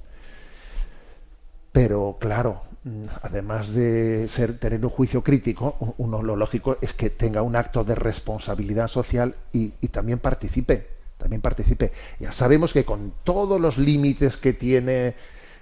Pero 1.71 2.17
claro, 2.19 2.63
mm, 2.83 3.05
además 3.23 3.73
de 3.73 4.27
ser, 4.27 4.59
tener 4.59 4.85
un 4.85 4.91
juicio 4.91 5.23
crítico, 5.23 5.95
uno 5.99 6.25
lo 6.25 6.35
lógico 6.35 6.77
es 6.81 6.93
que 6.93 7.09
tenga 7.09 7.43
un 7.43 7.55
acto 7.55 7.85
de 7.85 7.95
responsabilidad 7.95 8.89
social 8.89 9.37
y, 9.53 9.75
y 9.81 9.89
también 9.89 10.19
participe, 10.19 10.89
también 11.19 11.41
participe. 11.41 11.93
Ya 12.19 12.33
sabemos 12.33 12.73
que 12.73 12.85
con 12.85 13.13
todos 13.23 13.61
los 13.61 13.79
límites 13.79 14.37
que 14.37 14.55
tiene 14.55 15.15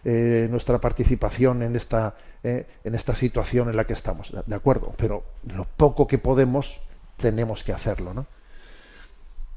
eh, 0.02 0.48
nuestra 0.50 0.80
participación 0.80 1.62
en 1.62 1.76
esta 1.76 2.14
eh, 2.42 2.66
en 2.84 2.94
esta 2.94 3.14
situación 3.14 3.68
en 3.68 3.76
la 3.76 3.86
que 3.86 3.92
estamos, 3.92 4.32
de 4.46 4.54
acuerdo, 4.54 4.92
pero 4.96 5.24
lo 5.44 5.64
poco 5.64 6.06
que 6.06 6.18
podemos 6.18 6.80
tenemos 7.16 7.62
que 7.62 7.72
hacerlo, 7.72 8.14
¿no? 8.14 8.26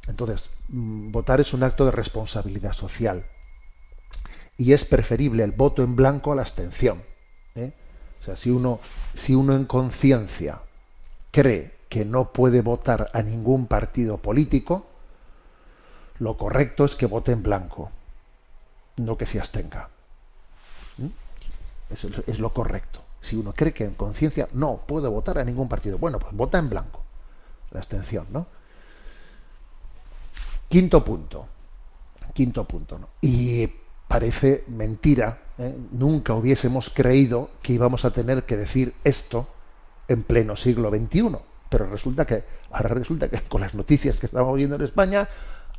Entonces, 0.07 0.49
mm, 0.67 1.11
votar 1.11 1.39
es 1.39 1.53
un 1.53 1.63
acto 1.63 1.85
de 1.85 1.91
responsabilidad 1.91 2.73
social 2.73 3.25
y 4.57 4.73
es 4.73 4.85
preferible 4.85 5.43
el 5.43 5.51
voto 5.51 5.83
en 5.83 5.95
blanco 5.95 6.31
a 6.31 6.35
la 6.35 6.41
abstención. 6.41 7.03
¿eh? 7.55 7.73
O 8.21 8.23
sea, 8.23 8.35
si 8.35 8.49
uno, 8.49 8.79
si 9.13 9.33
uno 9.35 9.55
en 9.55 9.65
conciencia 9.65 10.59
cree 11.31 11.73
que 11.89 12.05
no 12.05 12.31
puede 12.33 12.61
votar 12.61 13.09
a 13.13 13.21
ningún 13.21 13.67
partido 13.67 14.17
político, 14.17 14.85
lo 16.19 16.37
correcto 16.37 16.85
es 16.85 16.95
que 16.95 17.05
vote 17.05 17.31
en 17.31 17.43
blanco, 17.43 17.91
no 18.97 19.17
que 19.17 19.25
se 19.25 19.39
abstenga. 19.39 19.89
Es 21.93 22.39
lo 22.39 22.53
correcto. 22.53 23.01
Si 23.21 23.37
uno 23.37 23.53
cree 23.55 23.73
que 23.73 23.85
en 23.85 23.93
conciencia 23.93 24.49
no 24.53 24.81
puede 24.85 25.07
votar 25.07 25.37
a 25.37 25.45
ningún 25.45 25.69
partido, 25.69 25.97
bueno, 25.97 26.19
pues 26.19 26.33
vota 26.33 26.57
en 26.57 26.69
blanco. 26.69 27.01
La 27.71 27.79
abstención, 27.79 28.27
¿no? 28.31 28.47
Quinto 30.67 31.05
punto. 31.05 31.47
Quinto 32.33 32.65
punto. 32.65 32.99
Y 33.21 33.69
parece 34.07 34.65
mentira, 34.67 35.39
¿eh? 35.57 35.73
nunca 35.91 36.33
hubiésemos 36.33 36.89
creído 36.89 37.51
que 37.61 37.73
íbamos 37.73 38.05
a 38.05 38.11
tener 38.11 38.43
que 38.43 38.57
decir 38.57 38.93
esto 39.03 39.47
en 40.07 40.23
pleno 40.23 40.55
siglo 40.55 40.89
XXI. 40.89 41.37
Pero 41.69 41.87
resulta 41.87 42.25
que, 42.25 42.43
ahora 42.71 42.89
resulta 42.89 43.29
que 43.29 43.39
con 43.41 43.61
las 43.61 43.73
noticias 43.73 44.17
que 44.17 44.25
estamos 44.25 44.55
viendo 44.57 44.75
en 44.75 44.81
España, 44.81 45.29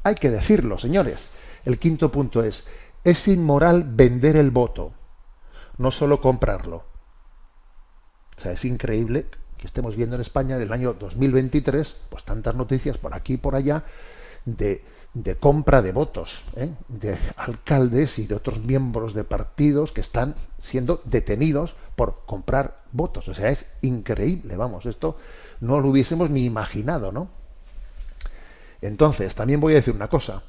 hay 0.02 0.14
que 0.14 0.30
decirlo, 0.30 0.78
señores. 0.78 1.28
El 1.64 1.78
quinto 1.78 2.10
punto 2.10 2.42
es, 2.42 2.64
es 3.04 3.28
inmoral 3.28 3.84
vender 3.86 4.36
el 4.36 4.50
voto 4.50 4.92
no 5.78 5.90
solo 5.90 6.20
comprarlo. 6.20 6.84
O 8.36 8.40
sea, 8.40 8.52
es 8.52 8.64
increíble 8.64 9.26
que 9.56 9.66
estemos 9.66 9.96
viendo 9.96 10.16
en 10.16 10.22
España 10.22 10.56
en 10.56 10.62
el 10.62 10.72
año 10.72 10.94
2023, 10.94 11.96
pues 12.08 12.24
tantas 12.24 12.54
noticias 12.54 12.98
por 12.98 13.14
aquí 13.14 13.34
y 13.34 13.38
por 13.38 13.54
allá 13.54 13.84
de, 14.44 14.84
de 15.14 15.36
compra 15.36 15.80
de 15.80 15.92
votos, 15.92 16.44
¿eh? 16.56 16.70
de 16.88 17.16
alcaldes 17.36 18.18
y 18.18 18.26
de 18.26 18.34
otros 18.34 18.60
miembros 18.60 19.14
de 19.14 19.24
partidos 19.24 19.92
que 19.92 20.00
están 20.00 20.34
siendo 20.60 21.00
detenidos 21.04 21.76
por 21.96 22.22
comprar 22.26 22.82
votos. 22.92 23.28
O 23.28 23.34
sea, 23.34 23.48
es 23.50 23.66
increíble, 23.82 24.56
vamos, 24.56 24.86
esto 24.86 25.16
no 25.60 25.80
lo 25.80 25.88
hubiésemos 25.88 26.30
ni 26.30 26.44
imaginado, 26.44 27.12
¿no? 27.12 27.28
Entonces, 28.80 29.34
también 29.34 29.60
voy 29.60 29.72
a 29.72 29.76
decir 29.76 29.94
una 29.94 30.08
cosa, 30.08 30.42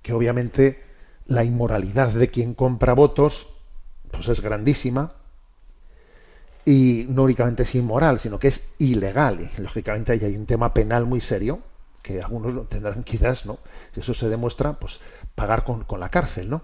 que 0.00 0.12
obviamente 0.12 0.82
la 1.26 1.44
inmoralidad 1.44 2.08
de 2.08 2.30
quien 2.30 2.54
compra 2.54 2.94
votos 2.94 3.51
pues 4.12 4.28
es 4.28 4.40
grandísima 4.40 5.12
y 6.64 7.06
no 7.08 7.24
únicamente 7.24 7.64
es 7.64 7.74
inmoral, 7.74 8.20
sino 8.20 8.38
que 8.38 8.48
es 8.48 8.64
ilegal. 8.78 9.50
Y 9.58 9.60
lógicamente 9.60 10.12
ahí 10.12 10.20
hay 10.22 10.36
un 10.36 10.46
tema 10.46 10.72
penal 10.72 11.06
muy 11.06 11.20
serio 11.20 11.58
que 12.02 12.22
algunos 12.22 12.52
lo 12.52 12.62
tendrán 12.62 13.02
quizás, 13.04 13.46
¿no? 13.46 13.58
Si 13.92 14.00
eso 14.00 14.14
se 14.14 14.28
demuestra, 14.28 14.74
pues 14.74 15.00
pagar 15.34 15.64
con, 15.64 15.84
con 15.84 15.98
la 15.98 16.10
cárcel, 16.10 16.50
¿no? 16.50 16.62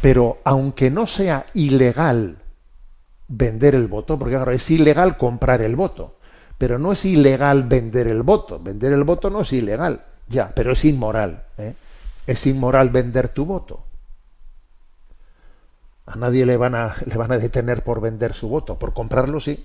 Pero 0.00 0.38
aunque 0.44 0.90
no 0.90 1.06
sea 1.06 1.46
ilegal 1.54 2.38
vender 3.26 3.74
el 3.74 3.88
voto, 3.88 4.18
porque 4.18 4.34
claro, 4.36 4.52
es 4.52 4.70
ilegal 4.70 5.16
comprar 5.16 5.62
el 5.62 5.74
voto, 5.74 6.18
pero 6.56 6.78
no 6.78 6.92
es 6.92 7.04
ilegal 7.04 7.64
vender 7.64 8.08
el 8.08 8.22
voto. 8.22 8.58
Vender 8.58 8.92
el 8.92 9.04
voto 9.04 9.30
no 9.30 9.40
es 9.40 9.52
ilegal, 9.52 10.04
ya, 10.28 10.52
pero 10.54 10.72
es 10.72 10.84
inmoral. 10.84 11.44
¿eh? 11.56 11.74
Es 12.26 12.46
inmoral 12.46 12.90
vender 12.90 13.28
tu 13.28 13.44
voto. 13.44 13.84
A 16.08 16.16
nadie 16.16 16.46
le 16.46 16.56
van 16.56 16.74
a, 16.74 16.96
le 17.04 17.16
van 17.16 17.32
a 17.32 17.38
detener 17.38 17.84
por 17.84 18.00
vender 18.00 18.32
su 18.32 18.48
voto, 18.48 18.78
por 18.78 18.94
comprarlo 18.94 19.40
sí. 19.40 19.64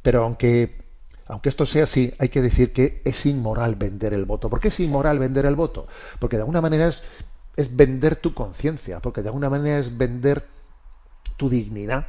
Pero 0.00 0.24
aunque, 0.24 0.78
aunque 1.26 1.50
esto 1.50 1.66
sea 1.66 1.84
así, 1.84 2.14
hay 2.18 2.30
que 2.30 2.40
decir 2.40 2.72
que 2.72 3.02
es 3.04 3.26
inmoral 3.26 3.74
vender 3.74 4.14
el 4.14 4.24
voto. 4.24 4.48
¿Por 4.48 4.60
qué 4.60 4.68
es 4.68 4.80
inmoral 4.80 5.18
vender 5.18 5.44
el 5.44 5.54
voto? 5.54 5.88
Porque 6.18 6.36
de 6.36 6.42
alguna 6.42 6.62
manera 6.62 6.88
es, 6.88 7.02
es 7.54 7.74
vender 7.74 8.16
tu 8.16 8.32
conciencia, 8.32 9.00
porque 9.00 9.22
de 9.22 9.28
alguna 9.28 9.50
manera 9.50 9.78
es 9.78 9.96
vender 9.96 10.46
tu 11.36 11.50
dignidad. 11.50 12.06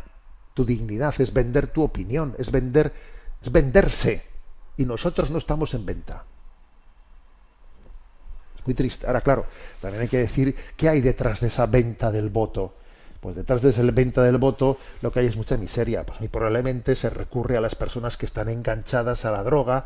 Tu 0.54 0.64
dignidad 0.64 1.14
es 1.20 1.34
vender 1.34 1.68
tu 1.68 1.84
opinión, 1.84 2.34
es 2.38 2.50
vender, 2.50 2.94
es 3.42 3.52
venderse. 3.52 4.22
Y 4.78 4.86
nosotros 4.86 5.32
no 5.32 5.38
estamos 5.38 5.74
en 5.74 5.86
venta. 5.86 6.24
Muy 8.66 8.74
triste. 8.74 9.06
Ahora, 9.06 9.22
claro, 9.22 9.46
también 9.82 10.04
hay 10.04 10.08
que 10.08 10.20
decir 10.20 10.56
qué 10.78 10.88
hay 10.88 11.02
detrás 11.02 11.42
de 11.42 11.48
esa 11.48 11.66
venta 11.66 12.12
del 12.12 12.30
voto 12.30 12.76
pues 13.20 13.36
detrás 13.36 13.62
de 13.62 13.70
esa 13.70 13.82
venta 13.84 14.22
del 14.24 14.38
voto 14.38 14.78
lo 15.02 15.12
que 15.12 15.20
hay 15.20 15.26
es 15.28 15.38
mucha 15.38 15.58
miseria. 15.58 16.06
Pues 16.06 16.20
muy 16.20 16.30
probablemente 16.30 16.96
se 16.96 17.10
recurre 17.10 17.58
a 17.58 17.62
las 17.62 17.76
personas 17.76 18.18
que 18.18 18.26
están 18.26 18.50
enganchadas 18.50 19.26
a 19.26 19.32
la 19.32 19.44
droga, 19.44 19.86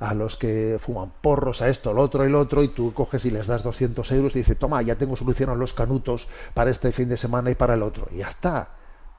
a 0.00 0.14
los 0.14 0.36
que 0.36 0.78
fuman 0.80 1.12
porros, 1.20 1.62
a 1.62 1.68
esto, 1.68 1.92
lo 1.92 2.02
otro 2.02 2.26
y 2.26 2.30
lo 2.30 2.40
otro, 2.40 2.62
y 2.62 2.68
tú 2.68 2.92
coges 2.92 3.24
y 3.24 3.30
les 3.30 3.46
das 3.46 3.62
200 3.62 4.10
euros 4.12 4.34
y 4.34 4.40
dices, 4.40 4.58
toma, 4.58 4.82
ya 4.82 4.96
tengo 4.96 5.16
solucionados 5.16 5.58
los 5.58 5.74
canutos 5.74 6.28
para 6.54 6.70
este 6.70 6.92
fin 6.92 7.08
de 7.08 7.16
semana 7.16 7.50
y 7.50 7.54
para 7.54 7.74
el 7.74 7.82
otro. 7.82 8.08
Y 8.10 8.18
ya 8.18 8.28
está. 8.28 8.70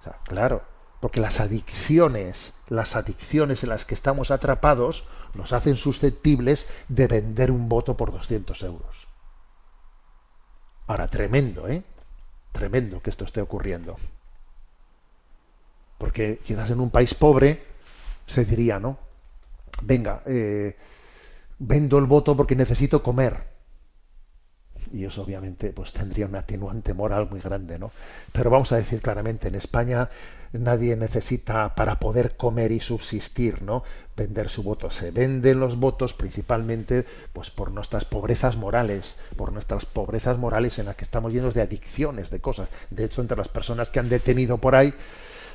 O 0.01 0.03
sea, 0.03 0.17
claro, 0.23 0.63
porque 0.99 1.21
las 1.21 1.39
adicciones, 1.39 2.53
las 2.67 2.95
adicciones 2.95 3.63
en 3.63 3.69
las 3.69 3.85
que 3.85 3.93
estamos 3.93 4.31
atrapados, 4.31 5.05
nos 5.33 5.53
hacen 5.53 5.77
susceptibles 5.77 6.67
de 6.87 7.07
vender 7.07 7.51
un 7.51 7.69
voto 7.69 7.97
por 7.97 8.11
200 8.11 8.61
euros. 8.63 9.07
Ahora, 10.87 11.07
tremendo, 11.07 11.67
¿eh? 11.67 11.83
Tremendo 12.53 13.01
que 13.01 13.09
esto 13.09 13.25
esté 13.25 13.41
ocurriendo. 13.41 13.97
Porque 15.97 16.39
quizás 16.45 16.69
en 16.69 16.79
un 16.79 16.89
país 16.89 17.13
pobre 17.13 17.63
se 18.25 18.45
diría, 18.45 18.79
¿no? 18.79 18.97
Venga, 19.81 20.21
eh, 20.25 20.77
vendo 21.59 21.97
el 21.97 22.05
voto 22.05 22.37
porque 22.37 22.55
necesito 22.55 23.03
comer. 23.03 23.52
Y 24.93 25.05
eso 25.05 25.23
obviamente 25.23 25.71
pues 25.71 25.91
tendría 25.91 26.27
un 26.27 26.35
atenuante 26.35 26.93
moral 26.93 27.27
muy 27.29 27.39
grande, 27.39 27.79
¿no? 27.79 27.91
Pero 28.31 28.51
vamos 28.51 28.71
a 28.71 28.77
decir 28.77 29.01
claramente, 29.01 29.47
en 29.47 29.55
España 29.55 30.09
nadie 30.53 30.95
necesita 30.95 31.73
para 31.73 31.99
poder 31.99 32.37
comer 32.37 32.71
y 32.71 32.79
subsistir, 32.79 33.63
¿no? 33.63 33.83
Vender 34.15 34.49
su 34.49 34.61
voto. 34.61 34.91
Se 34.91 35.09
venden 35.09 35.59
los 35.59 35.77
votos 35.77 36.13
principalmente 36.13 37.05
pues 37.33 37.49
por 37.49 37.71
nuestras 37.71 38.05
pobrezas 38.05 38.55
morales, 38.55 39.15
por 39.35 39.51
nuestras 39.51 39.87
pobrezas 39.87 40.37
morales 40.37 40.77
en 40.77 40.85
las 40.85 40.95
que 40.95 41.05
estamos 41.05 41.33
llenos 41.33 41.55
de 41.55 41.63
adicciones, 41.63 42.29
de 42.29 42.39
cosas. 42.39 42.69
De 42.91 43.05
hecho, 43.05 43.21
entre 43.21 43.37
las 43.37 43.47
personas 43.47 43.89
que 43.89 43.99
han 43.99 44.09
detenido 44.09 44.59
por 44.59 44.75
ahí, 44.75 44.93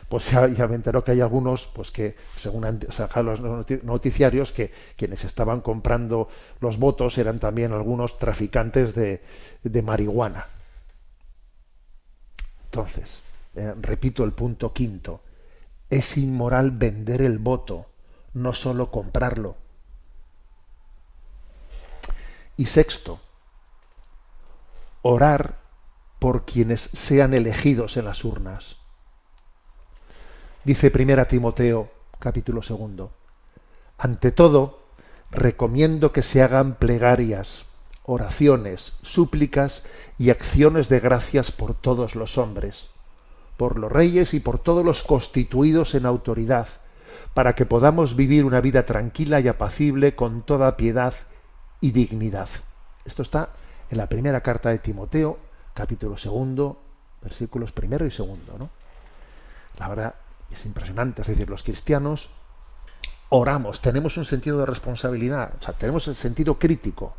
pues 0.09 0.31
ya, 0.31 0.49
ya 0.49 0.67
me 0.67 0.75
entero 0.75 1.05
que 1.05 1.13
hay 1.13 1.21
algunos, 1.21 1.67
pues 1.67 1.91
que 1.91 2.17
según 2.39 2.65
han 2.65 2.81
sacado 2.91 3.37
los 3.37 3.41
noticiarios, 3.85 4.53
que 4.53 4.73
quienes 4.97 5.25
estaban 5.25 5.61
comprando 5.61 6.29
los 6.61 6.79
votos 6.79 7.19
eran 7.19 7.39
también 7.39 7.73
algunos 7.73 8.19
traficantes 8.19 8.95
de, 8.95 9.23
de 9.63 9.83
marihuana. 9.83 10.47
Entonces, 12.65 13.21
eh, 13.55 13.75
repito 13.81 14.25
el 14.25 14.33
punto 14.33 14.73
quinto, 14.73 15.21
es 15.91 16.17
inmoral 16.17 16.71
vender 16.71 17.23
el 17.23 17.39
voto, 17.39 17.87
no 18.35 18.55
solo 18.55 18.91
comprarlo. 18.91 19.57
Y 22.57 22.67
sexto, 22.67 23.21
orar 25.03 25.59
por 26.19 26.45
quienes 26.45 26.81
sean 26.81 27.35
elegidos 27.35 27.97
en 27.97 28.07
las 28.07 28.25
urnas. 28.25 28.78
Dice 30.69 30.91
primera 30.91 31.25
Timoteo, 31.25 31.89
capítulo 32.19 32.61
segundo. 32.61 33.11
Ante 33.97 34.33
todo, 34.33 34.81
recomiendo 35.31 36.13
que 36.13 36.21
se 36.21 36.43
hagan 36.43 36.75
plegarias, 36.75 37.65
oraciones, 38.03 38.93
súplicas 39.01 39.87
y 40.19 40.29
acciones 40.29 40.91
de 40.91 41.01
gracias 41.01 41.53
por 41.53 41.73
todos 41.73 42.15
los 42.15 42.37
hombres 42.37 42.91
por 43.57 43.79
los 43.79 43.91
reyes 43.91 44.35
y 44.35 44.41
por 44.41 44.59
todos 44.59 44.85
los 44.85 45.03
constituidos 45.03 45.95
en 45.95 46.05
autoridad, 46.05 46.69
para 47.33 47.55
que 47.55 47.65
podamos 47.65 48.15
vivir 48.15 48.45
una 48.45 48.61
vida 48.61 48.85
tranquila 48.85 49.41
y 49.41 49.49
apacible 49.49 50.15
con 50.15 50.43
toda 50.43 50.77
piedad 50.77 51.15
y 51.81 51.93
dignidad. 51.93 52.51
Esto 53.07 53.23
está 53.23 53.49
en 53.91 53.97
la 53.97 54.11
primera 54.11 54.43
carta 54.43 54.69
de 54.69 54.81
Timoteo, 54.81 55.39
capítulo 55.73 56.19
segundo, 56.19 56.79
versículos 57.23 57.73
primero 57.73 58.05
y 58.05 58.11
segundo. 58.11 58.59
¿no? 58.59 58.69
La 59.79 59.89
verdad 59.89 60.15
es 60.51 60.65
impresionante, 60.67 61.23
es 61.23 61.29
decir, 61.29 61.49
los 61.49 61.63
cristianos 61.63 62.31
oramos, 63.31 63.81
tenemos 63.81 64.17
un 64.17 64.25
sentido 64.25 64.59
de 64.59 64.67
responsabilidad, 64.67 65.55
o 65.59 65.63
sea, 65.63 65.75
tenemos 65.75 66.09
el 66.09 66.15
sentido 66.15 66.59
crítico 66.59 67.15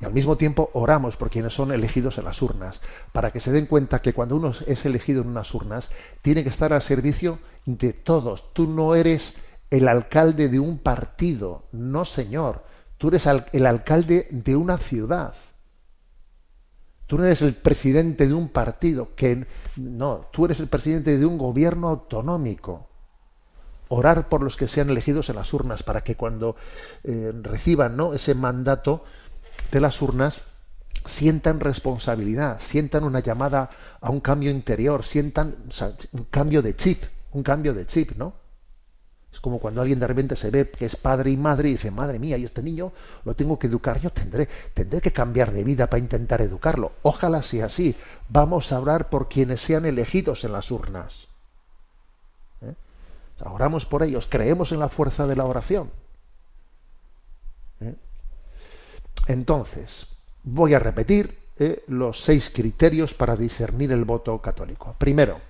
y 0.00 0.04
al 0.04 0.12
mismo 0.12 0.36
tiempo 0.36 0.70
oramos 0.74 1.16
por 1.16 1.30
quienes 1.30 1.54
son 1.54 1.72
elegidos 1.72 2.18
en 2.18 2.24
las 2.24 2.42
urnas, 2.42 2.80
para 3.12 3.30
que 3.30 3.40
se 3.40 3.52
den 3.52 3.66
cuenta 3.66 4.02
que 4.02 4.12
cuando 4.12 4.36
uno 4.36 4.52
es 4.66 4.84
elegido 4.84 5.22
en 5.22 5.28
unas 5.28 5.54
urnas, 5.54 5.88
tiene 6.20 6.42
que 6.42 6.48
estar 6.48 6.72
al 6.72 6.82
servicio 6.82 7.38
de 7.64 7.92
todos. 7.92 8.52
Tú 8.52 8.66
no 8.66 8.94
eres 8.94 9.34
el 9.70 9.86
alcalde 9.88 10.48
de 10.48 10.58
un 10.58 10.78
partido, 10.78 11.64
no 11.72 12.04
señor. 12.04 12.64
Tú 12.98 13.08
eres 13.08 13.26
el 13.52 13.66
alcalde 13.66 14.28
de 14.30 14.56
una 14.56 14.78
ciudad. 14.78 15.34
Tú 17.06 17.18
no 17.18 17.24
eres 17.24 17.42
el 17.42 17.54
presidente 17.54 18.26
de 18.26 18.34
un 18.34 18.48
partido, 18.48 19.14
que 19.14 19.46
no, 19.76 20.26
tú 20.32 20.46
eres 20.46 20.60
el 20.60 20.68
presidente 20.68 21.18
de 21.18 21.26
un 21.26 21.36
gobierno 21.36 21.88
autonómico. 21.88 22.88
Orar 23.88 24.28
por 24.28 24.42
los 24.42 24.56
que 24.56 24.68
sean 24.68 24.90
elegidos 24.90 25.28
en 25.28 25.36
las 25.36 25.52
urnas 25.52 25.82
para 25.82 26.02
que 26.02 26.16
cuando 26.16 26.56
eh, 27.04 27.32
reciban 27.42 27.96
¿no? 27.96 28.14
ese 28.14 28.34
mandato 28.34 29.04
de 29.70 29.80
las 29.80 30.00
urnas 30.00 30.40
sientan 31.06 31.60
responsabilidad, 31.60 32.60
sientan 32.60 33.04
una 33.04 33.20
llamada 33.20 33.70
a 34.00 34.10
un 34.10 34.20
cambio 34.20 34.50
interior, 34.50 35.04
sientan 35.04 35.56
un 36.12 36.24
cambio 36.24 36.62
de 36.62 36.74
chip, 36.74 37.02
un 37.32 37.42
cambio 37.42 37.74
de 37.74 37.86
chip, 37.86 38.12
¿no? 38.16 38.43
Es 39.34 39.40
como 39.40 39.58
cuando 39.58 39.80
alguien 39.80 39.98
de 39.98 40.06
repente 40.06 40.36
se 40.36 40.48
ve 40.52 40.70
que 40.70 40.86
es 40.86 40.94
padre 40.94 41.32
y 41.32 41.36
madre 41.36 41.68
y 41.68 41.72
dice, 41.72 41.90
madre 41.90 42.20
mía, 42.20 42.38
y 42.38 42.44
este 42.44 42.62
niño 42.62 42.92
lo 43.24 43.34
tengo 43.34 43.58
que 43.58 43.66
educar, 43.66 44.00
yo 44.00 44.10
tendré, 44.10 44.48
tendré 44.72 45.00
que 45.00 45.12
cambiar 45.12 45.50
de 45.50 45.64
vida 45.64 45.90
para 45.90 45.98
intentar 45.98 46.40
educarlo. 46.40 46.92
Ojalá 47.02 47.42
sea 47.42 47.66
así. 47.66 47.96
Vamos 48.28 48.70
a 48.70 48.78
orar 48.78 49.08
por 49.08 49.28
quienes 49.28 49.60
sean 49.60 49.86
elegidos 49.86 50.44
en 50.44 50.52
las 50.52 50.70
urnas. 50.70 51.26
¿Eh? 52.62 52.74
Oramos 53.40 53.86
por 53.86 54.04
ellos, 54.04 54.28
creemos 54.30 54.70
en 54.70 54.78
la 54.78 54.88
fuerza 54.88 55.26
de 55.26 55.34
la 55.34 55.46
oración. 55.46 55.90
¿Eh? 57.80 57.96
Entonces, 59.26 60.06
voy 60.44 60.74
a 60.74 60.78
repetir 60.78 61.36
eh, 61.58 61.82
los 61.88 62.22
seis 62.22 62.52
criterios 62.54 63.14
para 63.14 63.34
discernir 63.34 63.90
el 63.90 64.04
voto 64.04 64.40
católico. 64.40 64.94
Primero, 64.96 65.40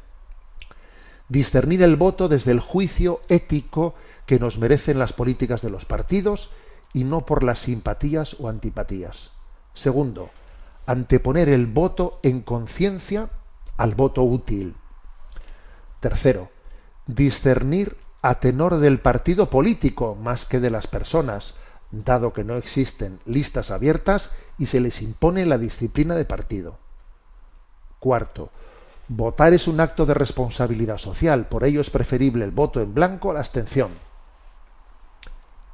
discernir 1.28 1.82
el 1.82 1.96
voto 1.96 2.28
desde 2.28 2.52
el 2.52 2.60
juicio 2.60 3.20
ético 3.28 3.94
que 4.26 4.38
nos 4.38 4.58
merecen 4.58 4.98
las 4.98 5.12
políticas 5.12 5.62
de 5.62 5.70
los 5.70 5.84
partidos 5.84 6.50
y 6.92 7.04
no 7.04 7.26
por 7.26 7.44
las 7.44 7.58
simpatías 7.58 8.36
o 8.38 8.48
antipatías. 8.48 9.32
Segundo, 9.74 10.30
anteponer 10.86 11.48
el 11.48 11.66
voto 11.66 12.20
en 12.22 12.42
conciencia 12.42 13.30
al 13.76 13.94
voto 13.94 14.22
útil. 14.22 14.76
Tercero, 16.00 16.50
discernir 17.06 17.96
a 18.22 18.40
tenor 18.40 18.78
del 18.78 19.00
partido 19.00 19.50
político 19.50 20.14
más 20.14 20.46
que 20.46 20.60
de 20.60 20.70
las 20.70 20.86
personas, 20.86 21.54
dado 21.90 22.32
que 22.32 22.44
no 22.44 22.56
existen 22.56 23.20
listas 23.26 23.70
abiertas 23.70 24.30
y 24.58 24.66
se 24.66 24.80
les 24.80 25.02
impone 25.02 25.46
la 25.46 25.58
disciplina 25.58 26.14
de 26.14 26.24
partido. 26.24 26.78
Cuarto, 27.98 28.50
votar 29.08 29.52
es 29.52 29.68
un 29.68 29.80
acto 29.80 30.06
de 30.06 30.14
responsabilidad 30.14 30.98
social, 30.98 31.46
por 31.46 31.64
ello 31.64 31.80
es 31.80 31.90
preferible 31.90 32.44
el 32.44 32.50
voto 32.50 32.80
en 32.80 32.94
blanco 32.94 33.30
a 33.30 33.34
la 33.34 33.40
abstención. 33.40 33.90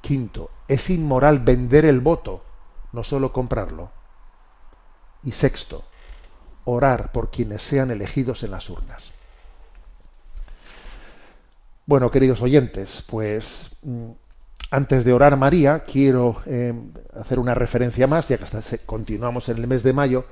Quinto, 0.01 0.51
es 0.67 0.91
inmoral 0.91 1.41
vender 1.41 1.85
el 1.85 2.01
voto, 2.01 2.45
no 2.93 3.05
solo 3.05 3.33
comprarlo. 3.33 3.91
Y 5.23 5.33
sexto, 5.33 5.85
orar 6.65 7.13
por 7.13 7.31
quienes 7.31 7.63
sean 7.63 7.91
elegidos 7.91 8.43
en 8.43 8.51
las 8.51 8.71
urnas. 8.71 9.13
Bueno, 11.87 12.11
queridos 12.11 12.41
oyentes, 12.41 13.05
pues 13.09 13.77
mm, 13.83 14.11
antes 14.71 15.05
de 15.05 15.13
orar 15.13 15.37
María, 15.37 15.81
quiero 15.81 16.43
eh, 16.47 16.73
hacer 17.19 17.39
una 17.39 17.55
referencia 17.55 18.07
más, 18.07 18.29
ya 18.29 18.39
que 18.39 18.45
hasta 18.45 18.63
continuamos 18.87 19.49
en 19.49 19.59
el 19.59 19.67
mes 19.67 19.83
de 19.83 19.93
mayo, 19.93 20.25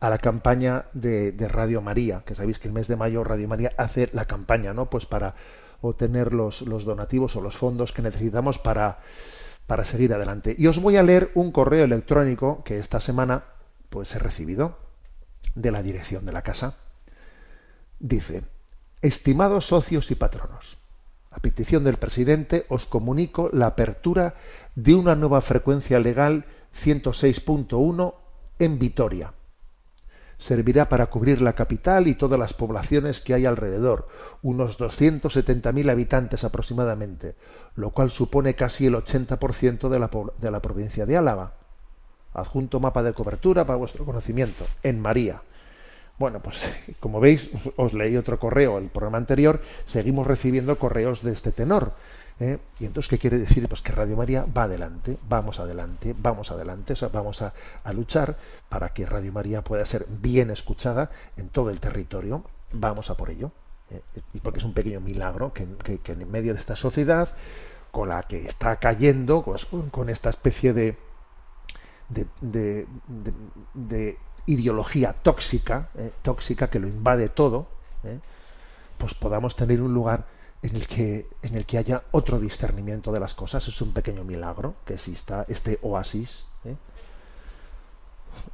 a 0.00 0.10
la 0.10 0.18
campaña 0.18 0.86
de, 0.92 1.32
Radio 1.48 1.80
María, 1.80 2.22
que 2.24 2.34
sabéis 2.34 2.58
que 2.58 2.68
el 2.68 2.74
mes 2.74 2.88
de 2.88 2.96
mayo 2.96 3.24
Radio 3.24 3.48
María 3.48 3.72
hace 3.76 4.08
la 4.12 4.26
campaña, 4.26 4.72
¿no? 4.72 4.90
Pues 4.90 5.06
para 5.06 5.34
obtener 5.80 6.32
los, 6.32 6.62
los 6.62 6.84
donativos 6.84 7.36
o 7.36 7.40
los 7.40 7.56
fondos 7.56 7.92
que 7.92 8.02
necesitamos 8.02 8.58
para, 8.58 9.00
para 9.66 9.84
seguir 9.84 10.12
adelante. 10.12 10.54
Y 10.56 10.66
os 10.66 10.80
voy 10.80 10.96
a 10.96 11.02
leer 11.02 11.30
un 11.34 11.52
correo 11.52 11.84
electrónico 11.84 12.62
que 12.64 12.78
esta 12.78 13.00
semana 13.00 13.44
pues 13.90 14.14
he 14.14 14.18
recibido 14.18 14.78
de 15.54 15.70
la 15.70 15.82
dirección 15.82 16.24
de 16.26 16.32
la 16.32 16.42
casa. 16.42 16.76
Dice, 17.98 18.44
estimados 19.02 19.66
socios 19.66 20.10
y 20.10 20.14
patronos, 20.14 20.78
a 21.30 21.40
petición 21.40 21.84
del 21.84 21.96
presidente, 21.96 22.66
os 22.68 22.86
comunico 22.86 23.50
la 23.52 23.66
apertura 23.66 24.34
de 24.76 24.94
una 24.94 25.16
nueva 25.16 25.40
frecuencia 25.40 25.98
legal 25.98 26.44
106.1 26.74 28.14
en 28.58 28.78
Vitoria. 28.78 29.32
Servirá 30.38 30.88
para 30.88 31.06
cubrir 31.06 31.42
la 31.42 31.54
capital 31.54 32.06
y 32.06 32.14
todas 32.14 32.38
las 32.38 32.54
poblaciones 32.54 33.20
que 33.20 33.34
hay 33.34 33.44
alrededor, 33.44 34.08
unos 34.42 34.78
270.000 34.78 35.90
habitantes 35.90 36.44
aproximadamente, 36.44 37.34
lo 37.74 37.90
cual 37.90 38.10
supone 38.10 38.54
casi 38.54 38.86
el 38.86 38.94
80% 38.94 39.88
de 39.88 39.98
la, 39.98 40.10
de 40.40 40.50
la 40.50 40.62
provincia 40.62 41.06
de 41.06 41.16
Álava. 41.16 41.54
Adjunto 42.34 42.78
mapa 42.78 43.02
de 43.02 43.14
cobertura 43.14 43.66
para 43.66 43.78
vuestro 43.78 44.04
conocimiento, 44.04 44.64
en 44.84 45.00
María. 45.00 45.42
Bueno, 46.18 46.40
pues 46.40 46.70
como 47.00 47.20
veis, 47.20 47.50
os 47.76 47.92
leí 47.92 48.16
otro 48.16 48.38
correo 48.38 48.78
el 48.78 48.88
programa 48.88 49.18
anterior, 49.18 49.60
seguimos 49.86 50.26
recibiendo 50.26 50.78
correos 50.78 51.22
de 51.22 51.32
este 51.32 51.52
tenor. 51.52 51.92
¿Eh? 52.40 52.58
Y 52.80 52.86
entonces, 52.86 53.08
¿qué 53.08 53.18
quiere 53.18 53.38
decir? 53.38 53.68
Pues 53.68 53.82
que 53.82 53.92
Radio 53.92 54.16
María 54.16 54.44
va 54.46 54.64
adelante, 54.64 55.18
vamos 55.28 55.58
adelante, 55.60 56.14
vamos 56.18 56.50
adelante, 56.50 56.94
o 57.00 57.10
vamos 57.10 57.42
a, 57.42 57.52
luchar 57.92 58.36
para 58.68 58.90
que 58.90 59.06
Radio 59.06 59.32
María 59.32 59.62
pueda 59.62 59.84
ser 59.84 60.06
bien 60.08 60.50
escuchada 60.50 61.10
en 61.36 61.48
todo 61.48 61.70
el 61.70 61.80
territorio. 61.80 62.44
Vamos 62.72 63.10
a 63.10 63.16
por 63.16 63.30
ello. 63.30 63.50
¿eh? 63.90 64.00
Y 64.34 64.40
porque 64.40 64.58
es 64.58 64.64
un 64.64 64.74
pequeño 64.74 65.00
milagro 65.00 65.52
que, 65.52 65.62
en 65.64 66.30
medio 66.30 66.52
de 66.54 66.60
esta 66.60 66.76
sociedad, 66.76 67.30
con 67.90 68.08
la 68.10 68.22
que 68.24 68.46
está 68.46 68.76
cayendo, 68.76 69.42
pues, 69.42 69.66
con 69.90 70.08
esta 70.10 70.28
especie 70.30 70.72
de, 70.72 70.96
de, 72.08 72.26
de- 72.40 72.86
de- 73.08 73.34
de 73.74 74.18
ideología 74.46 75.12
tóxica, 75.12 75.88
¿eh? 75.96 76.12
tóxica 76.22 76.68
que 76.70 76.80
lo 76.80 76.86
invade 76.88 77.28
todo, 77.28 77.66
pues 78.96 79.14
podamos 79.14 79.56
tener 79.56 79.80
un 79.82 79.92
lugar 79.92 80.24
en 80.62 80.76
el 80.76 80.86
que 80.86 81.26
en 81.42 81.54
el 81.54 81.66
que 81.66 81.78
haya 81.78 82.02
otro 82.10 82.38
discernimiento 82.38 83.12
de 83.12 83.20
las 83.20 83.34
cosas. 83.34 83.66
Es 83.68 83.80
un 83.80 83.92
pequeño 83.92 84.24
milagro 84.24 84.76
que 84.84 84.94
exista 84.94 85.44
este 85.48 85.78
oasis, 85.82 86.44
¿eh? 86.64 86.76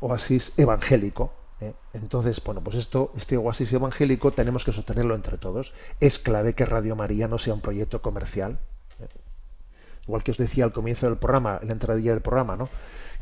oasis 0.00 0.52
evangélico. 0.56 1.32
¿eh? 1.60 1.72
Entonces, 1.92 2.42
bueno, 2.44 2.60
pues 2.62 2.76
esto, 2.76 3.12
este 3.16 3.36
oasis 3.36 3.72
evangélico 3.72 4.32
tenemos 4.32 4.64
que 4.64 4.72
sostenerlo 4.72 5.14
entre 5.14 5.38
todos. 5.38 5.72
Es 6.00 6.18
clave 6.18 6.54
que 6.54 6.66
Radio 6.66 6.96
María 6.96 7.28
no 7.28 7.38
sea 7.38 7.54
un 7.54 7.60
proyecto 7.60 8.02
comercial. 8.02 8.58
¿eh? 9.00 9.08
Igual 10.06 10.22
que 10.22 10.32
os 10.32 10.38
decía 10.38 10.64
al 10.64 10.72
comienzo 10.72 11.06
del 11.06 11.16
programa, 11.16 11.58
en 11.62 11.68
la 11.68 11.74
entradilla 11.74 12.10
del 12.10 12.20
programa, 12.20 12.56
¿no? 12.56 12.68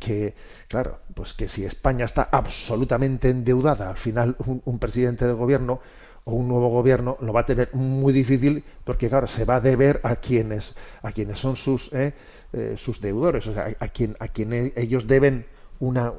Que, 0.01 0.35
claro, 0.67 0.99
pues 1.15 1.33
que 1.33 1.47
si 1.47 1.65
España 1.65 2.05
está 2.05 2.29
absolutamente 2.33 3.31
endeudada, 3.31 3.89
al 3.89 3.99
final 3.99 4.35
un, 4.39 4.61
un 4.65 4.79
presidente 4.81 5.25
de 5.25 5.33
gobierno 5.33 5.81
o 6.25 6.33
un 6.35 6.49
nuevo 6.49 6.69
gobierno 6.69 7.17
lo 7.21 7.33
va 7.33 7.41
a 7.41 7.47
tener 7.47 7.71
muy 7.75 8.13
difícil 8.13 8.65
porque, 8.85 9.09
claro, 9.09 9.27
se 9.27 9.45
va 9.45 9.57
a 9.57 9.61
deber 9.61 10.01
a 10.05 10.17
quienes, 10.17 10.75
a 11.03 11.13
quienes 11.13 11.39
son 11.39 11.57
sus, 11.57 11.93
eh, 11.93 12.15
eh, 12.53 12.75
sus 12.77 13.01
deudores, 13.01 13.47
o 13.47 13.55
sea, 13.55 13.75
a, 13.81 13.85
a 13.85 13.89
quien, 13.89 14.17
a 14.21 14.29
quien 14.29 14.53
e- 14.53 14.73
ellos 14.77 15.07
deben 15.07 15.47
una, 15.81 16.13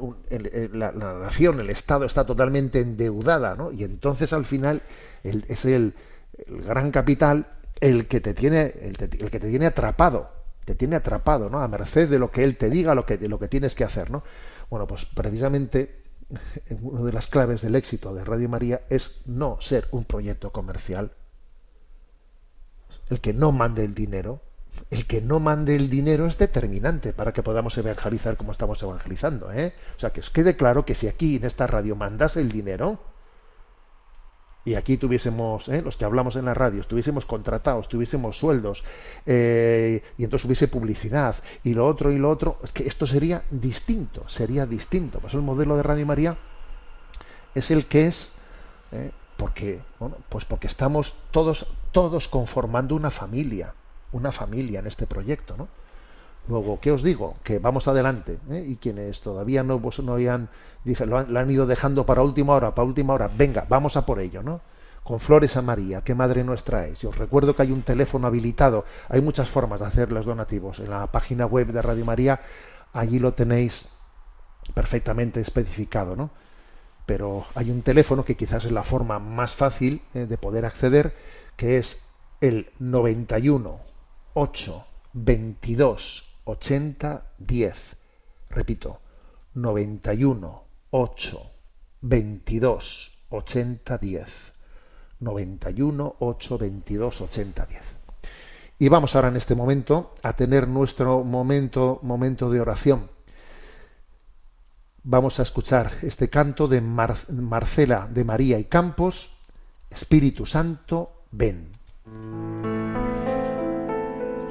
la, 0.74 0.92
la 0.92 1.13
nación, 1.20 1.60
el 1.62 1.70
Estado 1.70 2.06
está 2.06 2.26
totalmente 2.26 2.82
endeudada, 2.82 3.56
¿no? 3.56 3.72
Y 3.72 3.84
entonces 3.86 4.34
al 4.34 4.46
final 4.46 4.82
el- 5.24 5.46
es 5.48 5.63
el, 5.66 5.94
el 6.48 6.62
gran 6.63 6.92
capital 6.92 7.48
el 7.80 8.08
que 8.08 8.20
te 8.20 8.34
tiene, 8.34 8.74
el, 8.82 8.98
te- 8.98 9.10
que 9.10 9.39
te 9.39 9.50
tiene 9.50 9.66
atrapado, 9.68 10.30
te 10.66 10.76
tiene 10.76 10.96
atrapado, 10.98 11.50
¿no? 11.50 11.60
A 11.60 11.68
merced 11.68 12.10
de 12.10 12.20
lo 12.20 12.32
que 12.32 12.44
él 12.44 12.58
te 12.58 12.70
diga, 12.70 12.96
lo 12.96 13.06
que, 13.06 13.18
de 13.18 13.28
lo 13.30 13.39
que 13.39 13.48
tienes 13.48 13.76
que 13.76 13.84
hacer, 13.84 14.12
¿no? 14.12 14.24
Bueno, 14.70 14.88
pues 14.88 15.06
precisamente 15.06 16.03
una 16.82 17.02
de 17.02 17.14
las 17.14 17.28
claves 17.28 17.62
del 17.62 17.76
éxito 17.76 18.14
de 18.14 18.24
Radio 18.24 18.50
María 18.50 18.82
es 18.90 19.22
no 19.26 19.58
ser 19.62 19.88
un 19.92 20.06
proyecto 20.06 20.52
comercial, 20.52 21.12
el 23.10 23.20
que 23.20 23.34
no 23.34 23.52
mande 23.52 23.84
el 23.84 23.94
dinero, 23.94 24.42
el 24.90 25.06
que 25.06 25.22
no 25.22 25.40
mande 25.40 25.76
el 25.76 25.90
dinero 25.90 26.26
es 26.26 26.38
determinante 26.38 27.14
para 27.14 27.34
que 27.34 27.44
podamos 27.44 27.78
evangelizar 27.78 28.38
como 28.38 28.52
estamos 28.52 28.82
evangelizando. 28.82 29.52
¿eh? 29.52 29.74
O 29.96 30.00
sea, 30.00 30.12
que 30.12 30.22
os 30.22 30.30
quede 30.30 30.56
claro 30.56 30.86
que 30.86 30.96
si 30.96 31.08
aquí 31.08 31.36
en 31.36 31.46
esta 31.46 31.68
radio 31.68 31.96
mandase 31.96 32.42
el 32.42 32.52
dinero, 32.52 33.00
y 34.65 34.76
aquí 34.76 34.97
tuviésemos, 34.97 35.67
¿eh? 35.67 35.82
los 35.82 35.97
que 35.97 36.06
hablamos 36.06 36.36
en 36.36 36.45
la 36.45 36.54
radio, 36.54 36.80
estuviésemos 36.82 37.26
contratados, 37.26 37.89
tuviésemos 37.89 38.38
sueldos, 38.38 38.84
eh, 39.26 40.02
y 40.17 40.23
entonces 40.23 40.45
hubiese 40.45 40.67
publicidad, 40.67 41.36
y 41.63 41.73
lo 41.73 41.86
otro 41.86 42.12
y 42.12 42.17
lo 42.17 42.30
otro, 42.30 42.60
es 42.63 42.71
que 42.71 42.88
esto 42.88 43.06
sería 43.06 43.43
distinto, 43.52 44.28
sería 44.30 44.65
distinto. 44.65 45.19
Pues 45.19 45.34
el 45.34 45.41
modelo 45.41 45.76
de 45.76 45.84
Radio 45.84 46.06
María 46.06 46.38
es 47.54 47.71
el 47.71 47.86
que 47.88 48.08
es, 48.08 48.32
¿eh? 48.91 49.12
porque, 49.36 49.82
bueno, 49.99 50.17
pues 50.30 50.45
porque 50.45 50.67
estamos 50.67 51.15
todos, 51.32 51.67
todos 51.91 52.30
conformando 52.30 52.95
una 52.95 53.12
familia, 53.12 53.73
una 54.13 54.32
familia 54.32 54.80
en 54.80 54.88
este 54.88 55.08
proyecto, 55.08 55.58
¿no? 55.58 55.67
Luego, 56.48 56.80
¿qué 56.82 56.92
os 56.92 57.04
digo? 57.04 57.38
Que 57.44 57.60
vamos 57.60 57.88
adelante, 57.88 58.38
¿eh? 58.50 58.66
y 58.68 58.76
quienes 58.76 59.22
todavía 59.22 59.64
no, 59.64 59.82
no 60.04 60.16
hayan, 60.16 60.50
dije, 60.84 61.06
lo 61.06 61.18
han, 61.18 61.52
ido 61.52 61.66
dejando 61.66 62.06
para 62.06 62.22
última 62.22 62.54
hora, 62.54 62.76
para 62.76 62.86
última 62.86 63.14
hora, 63.14 63.30
venga, 63.34 63.66
vamos 63.70 63.96
a 63.96 64.06
por 64.06 64.20
ello, 64.20 64.44
¿no? 64.44 64.60
Con 65.04 65.22
flores 65.22 65.56
a 65.56 65.62
María, 65.62 66.02
que 66.02 66.16
madre 66.16 66.44
nuestra 66.44 66.86
es. 66.88 67.04
Y 67.04 67.08
os 67.08 67.18
recuerdo 67.18 67.56
que 67.56 67.62
hay 67.62 67.72
un 67.72 67.82
teléfono 67.82 68.28
habilitado, 68.28 68.86
hay 69.08 69.22
muchas 69.22 69.50
formas 69.50 69.80
de 69.80 69.86
hacer 69.86 70.12
los 70.12 70.26
donativos. 70.26 70.80
En 70.80 70.90
la 70.90 71.08
página 71.08 71.46
web 71.46 71.72
de 71.72 71.82
Radio 71.82 72.06
María, 72.06 72.42
allí 72.92 73.20
lo 73.20 73.34
tenéis 73.34 73.88
perfectamente 74.74 75.40
especificado, 75.40 76.16
¿no? 76.16 76.30
Pero 77.06 77.46
hay 77.56 77.72
un 77.72 77.82
teléfono 77.82 78.24
que 78.26 78.36
quizás 78.36 78.66
es 78.66 78.72
la 78.72 78.84
forma 78.84 79.20
más 79.20 79.56
fácil 79.56 80.02
eh, 80.14 80.26
de 80.26 80.38
poder 80.38 80.66
acceder, 80.66 81.16
que 81.56 81.78
es 81.78 82.02
el 82.42 82.70
91 82.80 83.80
8 84.34 84.86
22 85.14 86.33
80 86.46 87.32
10. 87.40 87.96
Repito, 88.50 89.00
91 89.54 90.64
8 90.92 91.52
22 92.02 93.26
80 93.30 93.98
10. 93.98 94.54
91 95.20 96.16
8 96.20 96.58
22 96.58 97.22
80 97.22 97.66
10. 97.66 97.82
Y 98.80 98.90
vamos 98.90 99.16
ahora 99.16 99.30
en 99.30 99.38
este 99.38 99.56
momento 99.56 100.16
a 100.24 100.34
tener 100.34 100.68
nuestro 100.68 101.24
momento 101.24 102.00
momento 102.02 102.50
de 102.50 102.60
oración. 102.60 103.10
Vamos 105.04 105.40
a 105.40 105.44
escuchar 105.44 105.94
este 106.02 106.30
canto 106.30 106.68
de 106.68 106.82
Mar- 106.82 107.30
Marcela 107.32 108.08
de 108.12 108.24
María 108.24 108.58
y 108.60 108.66
Campos, 108.66 109.38
Espíritu 109.90 110.46
Santo, 110.46 111.26
ven. 111.32 111.72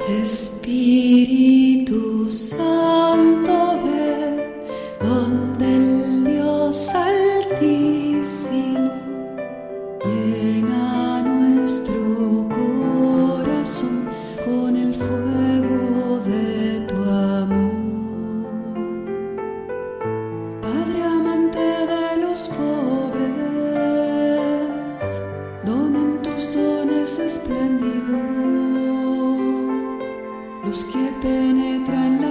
Espíritu 0.09 1.95
Santo, 2.29 3.79
ven 3.85 4.43
donde 5.01 5.77
el 5.77 6.25
Dios 6.25 6.89
Altísimo 6.95 8.91
llena 10.05 11.23
nuestro 11.23 12.02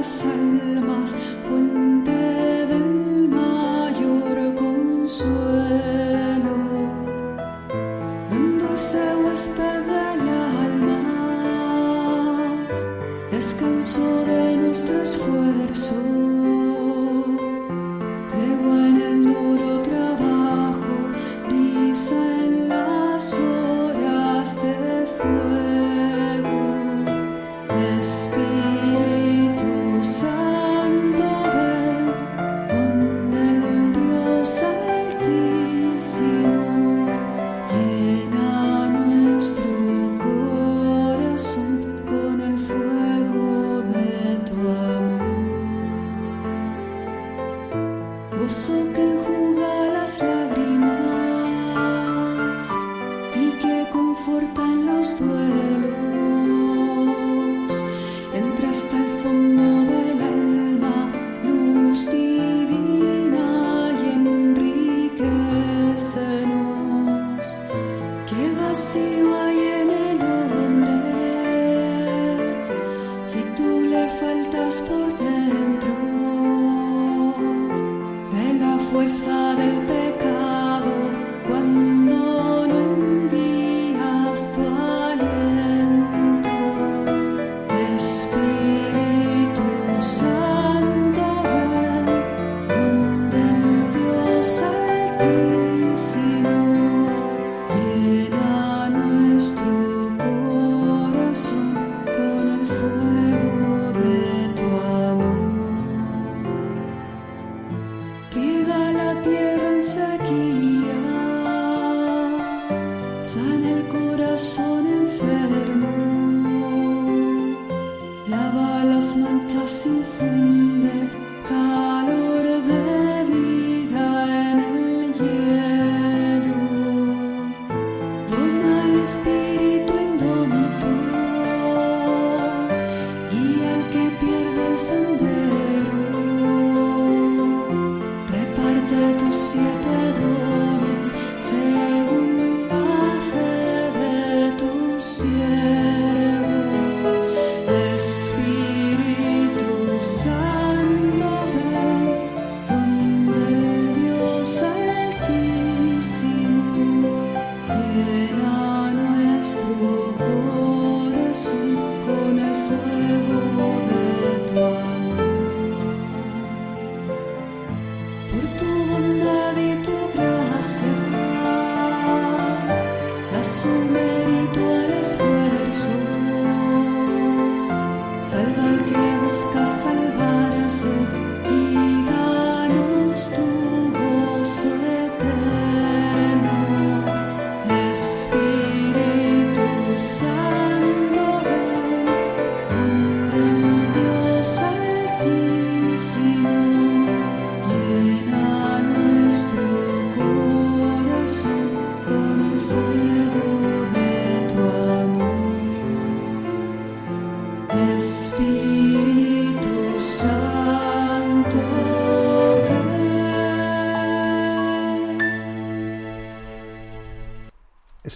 las 0.02 0.26
almas, 0.26 1.16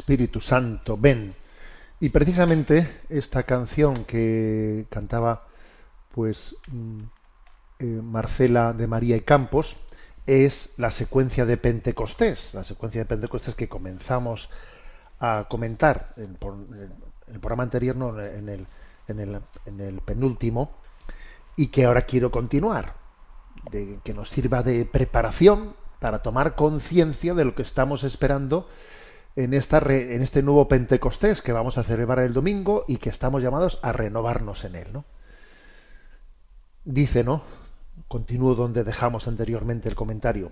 Espíritu 0.06 0.39
Santo, 0.39 0.97
ven. 0.97 1.34
Y 1.99 2.10
precisamente 2.10 3.01
esta 3.10 3.41
canción 3.41 4.06
que 4.06 4.86
cantaba 4.91 5.47
pues 6.14 6.56
mm, 6.72 6.99
eh, 7.80 7.86
Marcela 8.03 8.74
de 8.74 8.86
María 8.86 9.16
y 9.16 9.22
Campos 9.22 9.78
es 10.28 10.70
la 10.78 10.91
secuencia 10.91 11.47
de 11.47 11.58
Pentecostés, 11.58 12.53
la 12.53 12.64
secuencia 12.64 13.01
de 13.01 13.06
Pentecostés 13.06 13.56
que 13.56 13.68
comenzamos 13.68 14.51
a 15.20 15.47
comentar 15.49 16.14
en, 16.18 16.38
el 17.34 17.39
programa 17.39 17.64
anterior, 17.64 17.95
no, 17.95 18.22
en 18.22 18.47
el, 18.47 18.68
en 19.08 19.20
el, 19.20 19.41
en 19.66 19.80
el 19.80 20.01
penúltimo, 20.01 20.76
y 21.56 21.70
que 21.70 21.86
ahora 21.86 22.03
quiero 22.03 22.30
continuar, 22.30 22.93
de, 23.72 23.97
que 24.03 24.14
nos 24.14 24.30
sirva 24.30 24.62
de 24.62 24.86
preparación 24.86 25.76
para 25.99 26.22
tomar 26.22 26.53
conciencia 26.53 27.34
de 27.34 27.45
lo 27.45 27.56
que 27.56 27.64
estamos 27.64 28.03
esperando 28.03 28.70
en, 29.36 29.54
esta 29.54 29.78
en 29.80 30.22
este 30.22 30.42
nuevo 30.42 30.68
Pentecostés 30.68 31.42
que 31.42 31.52
vamos 31.52 31.78
a 31.78 31.84
celebrar 31.84 32.20
el 32.20 32.34
domingo 32.34 32.86
y 32.88 32.98
que 32.98 33.10
estamos 33.10 33.44
llamados 33.44 33.80
a 33.82 33.92
renovarnos 33.92 34.64
en 34.64 34.76
él. 34.76 34.88
¿no? 34.94 35.06
Dice, 36.84 37.24
¿no? 37.24 37.44
Continúo 38.08 38.56
donde 38.56 38.84
dejamos 38.84 39.28
anteriormente 39.28 39.90
el 39.90 39.96
comentario. 39.96 40.52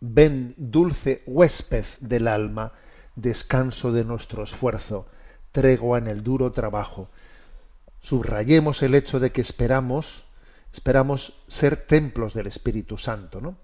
Ven, 0.00 0.54
dulce 0.56 1.22
huésped 1.26 1.84
del 2.00 2.26
alma, 2.26 2.72
descanso 3.14 3.92
de 3.92 4.04
nuestro 4.04 4.42
esfuerzo, 4.42 5.06
tregua 5.52 5.98
en 5.98 6.08
el 6.08 6.22
duro 6.22 6.50
trabajo. 6.50 7.08
Subrayemos 8.00 8.82
el 8.82 8.94
hecho 8.94 9.20
de 9.20 9.30
que 9.30 9.42
esperamos, 9.42 10.24
esperamos 10.72 11.44
ser 11.46 11.76
templos 11.76 12.34
del 12.34 12.48
Espíritu 12.48 12.98
Santo, 12.98 13.40
¿no? 13.40 13.56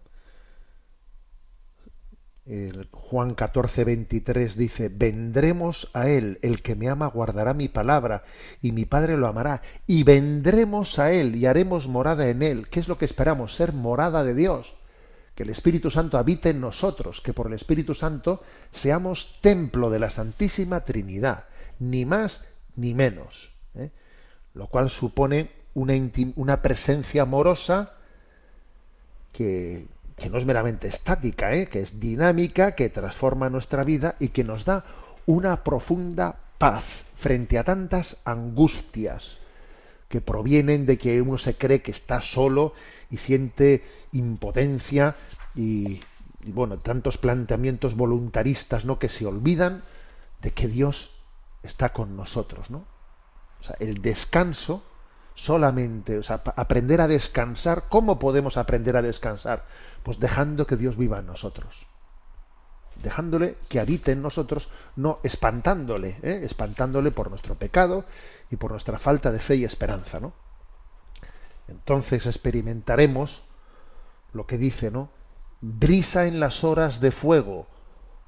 El 2.48 2.88
Juan 2.92 3.34
14, 3.34 3.84
23 3.84 4.56
dice, 4.56 4.88
vendremos 4.88 5.90
a 5.92 6.08
Él, 6.08 6.38
el 6.40 6.62
que 6.62 6.74
me 6.74 6.88
ama 6.88 7.06
guardará 7.08 7.52
mi 7.52 7.68
palabra, 7.68 8.24
y 8.62 8.72
mi 8.72 8.86
Padre 8.86 9.18
lo 9.18 9.26
amará, 9.26 9.60
y 9.86 10.02
vendremos 10.02 10.98
a 10.98 11.12
Él 11.12 11.36
y 11.36 11.44
haremos 11.44 11.88
morada 11.88 12.30
en 12.30 12.42
Él. 12.42 12.68
¿Qué 12.70 12.80
es 12.80 12.88
lo 12.88 12.96
que 12.96 13.04
esperamos? 13.04 13.54
Ser 13.54 13.74
morada 13.74 14.24
de 14.24 14.34
Dios, 14.34 14.74
que 15.34 15.42
el 15.42 15.50
Espíritu 15.50 15.90
Santo 15.90 16.16
habite 16.16 16.48
en 16.48 16.62
nosotros, 16.62 17.20
que 17.20 17.34
por 17.34 17.48
el 17.48 17.52
Espíritu 17.52 17.92
Santo 17.92 18.42
seamos 18.72 19.38
templo 19.42 19.90
de 19.90 19.98
la 19.98 20.08
Santísima 20.08 20.86
Trinidad, 20.86 21.44
ni 21.78 22.06
más 22.06 22.42
ni 22.76 22.94
menos. 22.94 23.52
¿eh? 23.74 23.90
Lo 24.54 24.68
cual 24.68 24.88
supone 24.88 25.50
una, 25.74 25.92
una 26.36 26.62
presencia 26.62 27.22
amorosa 27.22 27.92
que, 29.32 29.86
que 30.18 30.28
no 30.30 30.38
es 30.38 30.44
meramente 30.44 30.88
estática, 30.88 31.54
¿eh? 31.54 31.68
que 31.68 31.80
es 31.80 32.00
dinámica, 32.00 32.72
que 32.72 32.88
transforma 32.88 33.48
nuestra 33.48 33.84
vida 33.84 34.16
y 34.18 34.28
que 34.28 34.44
nos 34.44 34.64
da 34.64 34.84
una 35.26 35.62
profunda 35.64 36.36
paz 36.58 36.84
frente 37.14 37.58
a 37.58 37.64
tantas 37.64 38.18
angustias 38.24 39.38
que 40.08 40.20
provienen 40.20 40.86
de 40.86 40.98
que 40.98 41.20
uno 41.20 41.38
se 41.38 41.54
cree 41.56 41.82
que 41.82 41.90
está 41.90 42.20
solo 42.20 42.72
y 43.10 43.18
siente 43.18 43.84
impotencia 44.12 45.16
y, 45.54 46.00
bueno, 46.44 46.78
tantos 46.78 47.18
planteamientos 47.18 47.94
voluntaristas, 47.94 48.84
¿no? 48.84 48.98
que 48.98 49.08
se 49.08 49.26
olvidan 49.26 49.84
de 50.40 50.52
que 50.52 50.68
Dios 50.68 51.14
está 51.62 51.92
con 51.92 52.16
nosotros, 52.16 52.70
¿no? 52.70 52.84
O 53.60 53.64
sea, 53.64 53.76
el 53.80 54.00
descanso 54.00 54.84
solamente, 55.34 56.18
o 56.18 56.22
sea, 56.22 56.42
aprender 56.56 57.00
a 57.00 57.08
descansar, 57.08 57.84
¿cómo 57.88 58.18
podemos 58.18 58.56
aprender 58.56 58.96
a 58.96 59.02
descansar? 59.02 59.66
Pues 60.08 60.20
dejando 60.20 60.66
que 60.66 60.78
Dios 60.78 60.96
viva 60.96 61.18
en 61.18 61.26
nosotros. 61.26 61.86
Dejándole 63.02 63.58
que 63.68 63.78
habite 63.78 64.12
en 64.12 64.22
nosotros, 64.22 64.70
no 64.96 65.18
espantándole, 65.22 66.16
¿eh? 66.22 66.40
espantándole 66.44 67.10
por 67.10 67.28
nuestro 67.28 67.56
pecado 67.56 68.06
y 68.50 68.56
por 68.56 68.70
nuestra 68.70 68.98
falta 68.98 69.30
de 69.32 69.38
fe 69.38 69.56
y 69.56 69.64
esperanza, 69.66 70.18
¿no? 70.18 70.32
Entonces 71.68 72.24
experimentaremos 72.24 73.42
lo 74.32 74.46
que 74.46 74.56
dice, 74.56 74.90
¿no? 74.90 75.10
Brisa 75.60 76.24
en 76.24 76.40
las 76.40 76.64
horas 76.64 77.02
de 77.02 77.10
fuego, 77.10 77.66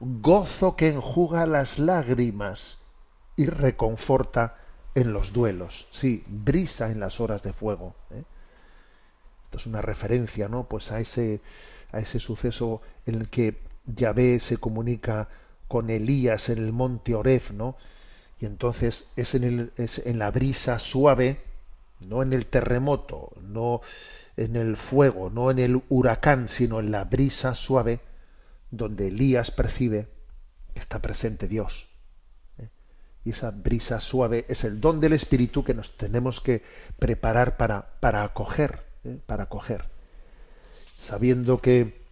gozo 0.01 0.76
que 0.76 0.91
enjuga 0.91 1.47
las 1.47 1.78
lágrimas 1.78 2.76
y 3.37 3.47
reconforta 3.47 4.59
en 4.95 5.14
los 5.14 5.33
duelos. 5.33 5.89
Sí, 5.93 6.24
brisa 6.26 6.91
en 6.91 7.01
las 7.01 7.20
horas 7.20 7.43
de 7.43 7.55
fuego. 7.55 7.95
¿eh? 8.11 8.22
Es 9.53 9.66
una 9.66 9.82
referencia, 9.82 10.48
¿no? 10.48 10.64
Pues 10.64 10.92
a 10.92 11.01
ese, 11.01 11.40
a 11.92 11.98
ese 11.98 12.20
suceso 12.20 12.80
en 13.07 13.16
el 13.16 13.28
que 13.28 13.59
Yahvé 13.86 14.40
se 14.40 14.59
comunica 14.59 15.28
con 15.68 15.90
Elías 15.90 16.48
en 16.48 16.59
el 16.59 16.72
monte 16.72 17.14
Oref, 17.14 17.53
¿no? 17.53 17.76
Y 18.40 18.46
entonces 18.46 19.07
es 19.16 19.34
en, 19.34 19.44
el, 19.44 19.72
es 19.76 19.98
en 20.05 20.18
la 20.18 20.30
brisa 20.30 20.78
suave, 20.78 21.40
no 22.01 22.22
en 22.22 22.32
el 22.32 22.46
terremoto, 22.46 23.32
no 23.42 23.82
en 24.36 24.57
el 24.57 24.76
fuego, 24.76 25.30
no 25.30 25.51
en 25.51 25.59
el 25.59 25.82
huracán, 25.88 26.48
sino 26.48 26.80
en 26.80 26.90
la 26.90 27.05
brisa 27.05 27.55
suave, 27.55 28.01
donde 28.70 29.09
Elías 29.09 29.51
percibe 29.51 30.09
que 30.72 30.80
está 30.80 31.01
presente 31.01 31.48
Dios. 31.48 31.88
¿eh? 32.59 32.68
Y 33.24 33.30
esa 33.30 33.51
brisa 33.51 34.01
suave 34.01 34.46
es 34.48 34.64
el 34.64 34.80
don 34.80 35.01
del 35.01 35.12
Espíritu 35.12 35.62
que 35.62 35.74
nos 35.74 35.96
tenemos 35.96 36.40
que 36.40 36.62
preparar 36.98 37.57
para, 37.57 38.01
para 38.01 38.24
acoger, 38.24 38.89
¿eh? 39.05 39.18
para 39.26 39.44
acoger, 39.44 39.88
sabiendo 41.01 41.59
que, 41.59 42.05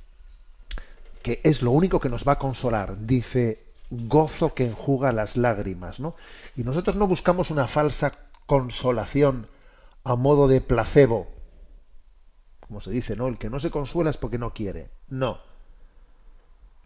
que 1.22 1.40
es 1.44 1.62
lo 1.62 1.70
único 1.70 2.00
que 2.00 2.08
nos 2.08 2.26
va 2.26 2.32
a 2.32 2.38
consolar. 2.38 3.06
Dice, 3.06 3.68
gozo 3.90 4.54
que 4.54 4.66
enjuga 4.66 5.12
las 5.12 5.36
lágrimas, 5.36 6.00
¿no? 6.00 6.14
Y 6.56 6.62
nosotros 6.62 6.96
no 6.96 7.06
buscamos 7.06 7.50
una 7.50 7.66
falsa 7.66 8.12
consolación 8.46 9.48
a 10.04 10.16
modo 10.16 10.48
de 10.48 10.60
placebo, 10.60 11.28
como 12.60 12.80
se 12.80 12.90
dice, 12.90 13.16
¿no? 13.16 13.28
El 13.28 13.38
que 13.38 13.50
no 13.50 13.60
se 13.60 13.70
consuela 13.70 14.10
es 14.10 14.16
porque 14.16 14.38
no 14.38 14.52
quiere. 14.52 14.90
No. 15.08 15.38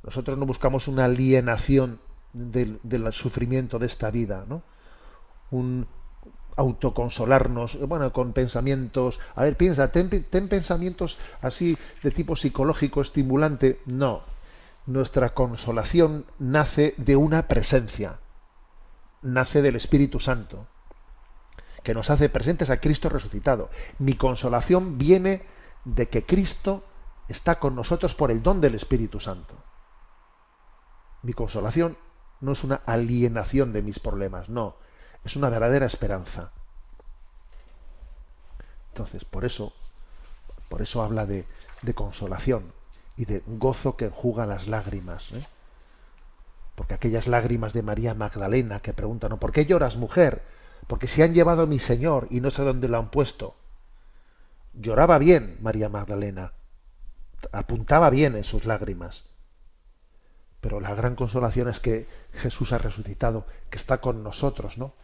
Nosotros 0.03 0.39
no 0.39 0.47
buscamos 0.47 0.89
una 0.89 1.05
alienación 1.05 2.01
del, 2.33 2.81
del 2.83 3.13
sufrimiento 3.13 3.79
de 3.79 3.87
esta 3.87 4.11
vida, 4.11 4.45
¿no? 4.49 4.63
Un 5.51 5.87
autoconsolarnos, 6.57 7.79
bueno, 7.87 8.13
con 8.13 8.33
pensamientos, 8.33 9.21
a 9.35 9.43
ver, 9.43 9.57
piensa, 9.57 9.91
ten, 9.91 10.09
ten 10.25 10.49
pensamientos 10.49 11.19
así 11.41 11.79
de 12.03 12.11
tipo 12.11 12.37
psicológico 12.37 13.01
estimulante, 13.01 13.81
no. 13.87 14.23
Nuestra 14.87 15.31
consolación 15.31 16.27
nace 16.39 16.95
de 16.97 17.17
una 17.17 17.49
presencia, 17.49 18.19
nace 19.23 19.63
del 19.63 19.77
Espíritu 19.77 20.21
Santo, 20.21 20.67
que 21.83 21.95
nos 21.95 22.11
hace 22.11 22.29
presentes 22.29 22.71
a 22.71 22.81
Cristo 22.81 23.09
resucitado. 23.09 23.71
Mi 23.99 24.15
consolación 24.15 24.99
viene 24.99 25.43
de 25.85 26.09
que 26.09 26.25
Cristo 26.25 26.85
está 27.29 27.59
con 27.59 27.75
nosotros 27.75 28.15
por 28.15 28.31
el 28.31 28.43
don 28.43 28.61
del 28.61 28.75
Espíritu 28.75 29.21
Santo. 29.21 29.55
Mi 31.23 31.33
consolación 31.33 31.97
no 32.41 32.53
es 32.53 32.65
una 32.65 32.77
alienación 32.87 33.73
de 33.73 33.83
mis 33.83 34.01
problemas, 34.01 34.49
no, 34.49 34.77
es 35.25 35.37
una 35.37 35.49
verdadera 35.49 35.87
esperanza. 35.87 36.51
Entonces, 38.89 39.25
por 39.25 39.45
eso, 39.45 39.73
por 40.69 40.83
eso 40.83 41.03
habla 41.03 41.27
de, 41.27 41.47
de 41.83 41.95
consolación 41.95 42.73
y 43.17 43.25
de 43.25 43.43
gozo 43.47 43.97
que 43.97 44.07
enjuga 44.07 44.47
las 44.47 44.69
lágrimas. 44.69 45.33
¿eh? 45.33 45.47
Porque 46.75 46.95
aquellas 46.95 47.27
lágrimas 47.27 47.73
de 47.73 47.83
María 47.83 48.15
Magdalena 48.15 48.81
que 48.81 48.93
preguntan. 48.93 49.39
¿por 49.39 49.53
qué 49.53 49.67
lloras, 49.67 49.97
mujer? 49.97 50.43
Porque 50.87 51.07
se 51.07 51.23
han 51.23 51.35
llevado 51.35 51.63
a 51.63 51.67
mi 51.67 51.79
Señor 51.79 52.27
y 52.31 52.41
no 52.41 52.51
sé 52.51 52.63
dónde 52.63 52.89
lo 52.89 52.99
han 52.99 53.11
puesto. 53.11 53.55
Lloraba 54.75 55.19
bien 55.19 55.59
María 55.61 55.89
Magdalena, 55.89 56.53
apuntaba 57.53 58.09
bien 58.11 58.37
en 58.37 58.45
sus 58.45 58.65
lágrimas. 58.65 59.25
Pero 60.61 60.81
la 60.81 60.95
gran 60.95 61.15
consolación 61.15 61.69
es 61.69 61.81
que 61.81 62.09
Jesús 62.33 62.73
ha 62.73 62.79
resucitado, 62.79 63.47
que 63.69 63.79
está 63.79 64.01
con 64.01 64.23
nosotros, 64.23 64.79
¿no? 64.79 64.95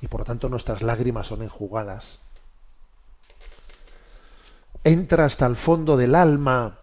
Y 0.00 0.08
por 0.08 0.20
lo 0.20 0.24
tanto 0.24 0.48
nuestras 0.48 0.82
lágrimas 0.82 1.26
son 1.26 1.42
enjugadas. 1.42 2.20
Entra 4.84 5.24
hasta 5.24 5.46
el 5.46 5.56
fondo 5.56 5.96
del 5.96 6.14
alma, 6.14 6.78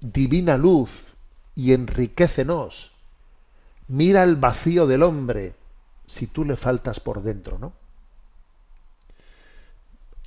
divina 0.00 0.56
luz, 0.56 1.06
y 1.56 1.72
enriquecenos. 1.72 2.92
Mira 3.88 4.22
el 4.22 4.36
vacío 4.36 4.86
del 4.86 5.02
hombre, 5.02 5.54
si 6.06 6.28
tú 6.28 6.44
le 6.44 6.56
faltas 6.56 7.00
por 7.00 7.22
dentro, 7.22 7.58
¿no? 7.58 7.72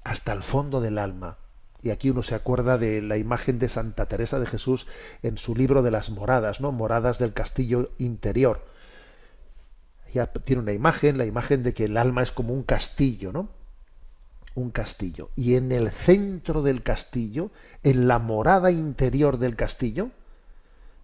Hasta 0.03 0.33
el 0.33 0.43
fondo 0.43 0.81
del 0.81 0.97
alma. 0.97 1.37
Y 1.81 1.91
aquí 1.91 2.09
uno 2.09 2.23
se 2.23 2.35
acuerda 2.35 2.77
de 2.77 3.01
la 3.01 3.17
imagen 3.17 3.59
de 3.59 3.69
Santa 3.69 4.07
Teresa 4.07 4.39
de 4.39 4.47
Jesús 4.47 4.87
en 5.23 5.37
su 5.37 5.55
libro 5.55 5.81
de 5.81 5.91
las 5.91 6.09
moradas, 6.09 6.59
¿no? 6.59 6.71
Moradas 6.71 7.19
del 7.19 7.31
castillo 7.31 7.91
interior. 7.99 8.65
Tiene 10.43 10.61
una 10.61 10.73
imagen, 10.73 11.17
la 11.17 11.25
imagen 11.25 11.63
de 11.63 11.73
que 11.73 11.85
el 11.85 11.97
alma 11.97 12.23
es 12.23 12.31
como 12.31 12.53
un 12.53 12.63
castillo, 12.63 13.31
¿no? 13.31 13.49
Un 14.55 14.71
castillo. 14.71 15.29
Y 15.35 15.55
en 15.55 15.71
el 15.71 15.91
centro 15.91 16.61
del 16.61 16.83
castillo, 16.83 17.51
en 17.83 18.07
la 18.07 18.19
morada 18.19 18.71
interior 18.71 19.37
del 19.37 19.55
castillo, 19.55 20.09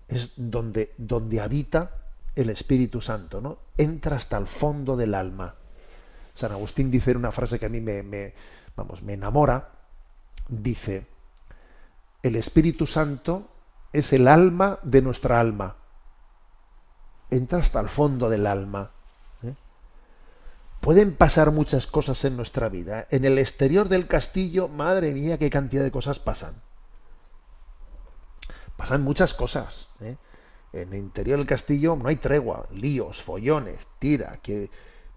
es 0.08 0.34
donde, 0.36 0.94
donde 0.98 1.42
habita 1.42 1.92
el 2.36 2.50
Espíritu 2.50 3.02
Santo, 3.02 3.42
¿no? 3.42 3.60
Entra 3.78 4.18
hasta 4.18 4.38
el 4.38 4.48
fondo 4.48 4.98
del 4.98 5.14
alma. 5.14 5.56
San 6.34 6.52
Agustín 6.52 6.92
dice 6.92 7.16
una 7.16 7.32
frase 7.32 7.60
que 7.60 7.66
a 7.66 7.70
mí 7.70 7.80
me, 7.80 8.04
me 8.04 8.34
vamos, 8.76 9.04
me 9.04 9.14
enamora, 9.14 9.70
dice, 10.50 11.08
el 12.22 12.36
Espíritu 12.36 12.86
Santo 12.86 13.50
es 13.94 14.12
el 14.14 14.28
alma 14.28 14.80
de 14.84 15.02
nuestra 15.02 15.40
alma. 15.40 15.78
Entra 17.30 17.60
hasta 17.60 17.80
el 17.80 17.90
fondo 17.90 18.30
del 18.30 18.46
alma. 18.46 18.92
Pueden 20.86 21.16
pasar 21.16 21.50
muchas 21.50 21.88
cosas 21.88 22.24
en 22.26 22.38
nuestra 22.38 22.70
vida. 22.70 23.08
En 23.10 23.26
el 23.26 23.40
exterior 23.40 23.90
del 23.90 24.06
castillo, 24.06 24.68
madre 24.68 25.16
mía, 25.16 25.40
qué 25.40 25.50
cantidad 25.50 25.84
de 25.84 25.90
cosas 25.90 26.20
pasan. 26.20 26.62
Pasan 28.78 29.02
muchas 29.02 29.34
cosas. 29.34 29.88
¿eh? 30.00 30.16
En 30.74 30.94
el 30.94 31.00
interior 31.00 31.40
del 31.40 31.48
castillo 31.48 31.96
no 31.96 32.08
hay 32.08 32.18
tregua, 32.18 32.68
líos, 32.72 33.24
follones, 33.24 33.88
tira, 33.98 34.38
que, 34.44 34.70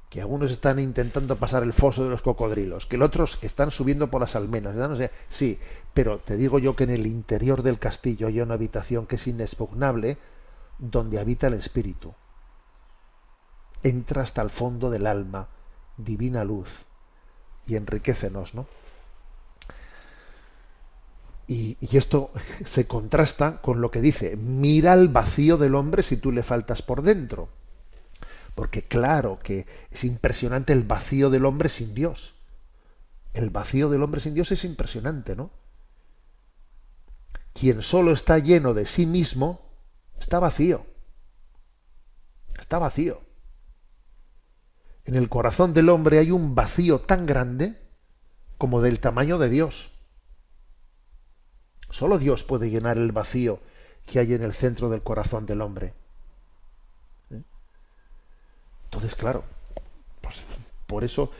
que 0.08 0.22
algunos 0.22 0.50
están 0.50 0.78
intentando 0.78 1.36
pasar 1.36 1.62
el 1.64 1.74
foso 1.74 2.02
de 2.02 2.08
los 2.08 2.22
cocodrilos, 2.22 2.86
que 2.86 2.96
los 2.96 3.08
otros 3.08 3.38
están 3.42 3.70
subiendo 3.70 4.10
por 4.10 4.22
las 4.22 4.36
almenas, 4.36 4.74
sí, 5.28 5.58
pero 5.92 6.18
te 6.20 6.36
digo 6.36 6.58
yo 6.58 6.76
que 6.76 6.84
en 6.84 6.90
el 6.90 7.06
interior 7.06 7.62
del 7.62 7.78
castillo 7.78 8.28
hay 8.28 8.40
una 8.40 8.54
habitación 8.54 9.06
que 9.06 9.16
es 9.16 9.26
inexpugnable, 9.26 10.16
donde 10.78 11.20
habita 11.20 11.48
el 11.48 11.54
espíritu. 11.54 12.14
Entra 13.82 14.22
hasta 14.22 14.40
el 14.40 14.48
fondo 14.48 14.88
del 14.88 15.06
alma, 15.06 15.48
divina 15.98 16.44
luz, 16.44 16.86
y 17.66 17.76
enriquecenos, 17.76 18.54
¿no? 18.54 18.66
Y, 21.46 21.76
y, 21.80 21.96
esto 21.96 22.30
se 22.64 22.86
contrasta 22.86 23.60
con 23.60 23.80
lo 23.80 23.90
que 23.90 24.00
dice, 24.00 24.36
mira 24.36 24.94
el 24.94 25.08
vacío 25.08 25.56
del 25.58 25.74
hombre 25.74 26.02
si 26.02 26.16
tú 26.16 26.32
le 26.32 26.42
faltas 26.42 26.82
por 26.82 27.02
dentro. 27.02 27.48
Porque 28.54 28.82
claro 28.82 29.38
que 29.38 29.66
es 29.90 30.04
impresionante 30.04 30.72
el 30.72 30.82
vacío 30.82 31.30
del 31.30 31.44
hombre 31.44 31.68
sin 31.68 31.94
Dios. 31.94 32.34
El 33.32 33.50
vacío 33.50 33.88
del 33.88 34.02
hombre 34.02 34.20
sin 34.20 34.34
Dios 34.34 34.50
es 34.50 34.64
impresionante, 34.64 35.36
¿no? 35.36 35.50
Quien 37.52 37.82
solo 37.82 38.12
está 38.12 38.38
lleno 38.38 38.74
de 38.74 38.86
sí 38.86 39.06
mismo, 39.06 39.60
está 40.18 40.38
vacío. 40.38 40.86
Está 42.58 42.78
vacío. 42.78 43.20
En 45.08 45.14
el 45.14 45.30
corazón 45.30 45.72
del 45.72 45.88
hombre 45.88 46.18
hay 46.18 46.30
un 46.30 46.54
vacío 46.54 47.00
tan 47.00 47.24
grande 47.24 47.78
como 48.58 48.82
del 48.82 49.00
tamaño 49.00 49.38
de 49.38 49.48
Dios. 49.48 49.90
Solo 51.88 52.18
Dios 52.18 52.44
puede 52.44 52.68
llenar 52.68 52.98
el 52.98 53.10
vacío 53.10 53.60
que 54.04 54.18
hay 54.18 54.34
en 54.34 54.42
el 54.42 54.52
centro 54.52 54.90
del 54.90 55.02
corazón 55.02 55.46
del 55.46 55.62
hombre. 55.62 55.94
Entonces, 58.84 59.14
claro, 59.14 59.44
pues 60.20 60.42
por 60.86 61.02
eso 61.04 61.32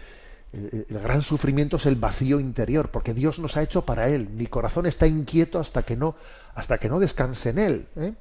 el, 0.55 0.87
el 0.89 0.99
gran 1.01 1.21
sufrimiento 1.21 1.77
es 1.77 1.85
el 1.85 1.97
vacío 1.97 2.41
interior, 2.41 2.91
porque 2.91 3.13
Dios 3.13 3.39
nos 3.39 3.59
ha 3.59 3.63
hecho 3.63 3.85
para 3.85 4.09
Él. 4.09 4.31
Mi 4.31 4.47
corazón 4.47 4.87
está 4.87 5.07
inquieto 5.07 5.59
hasta 5.59 5.83
que 5.83 5.95
no, 5.95 6.17
hasta 6.55 6.79
que 6.79 6.89
no 6.89 6.99
descanse 6.99 7.51
en 7.51 7.59
Él. 7.59 7.89
¿eh? 7.97 8.15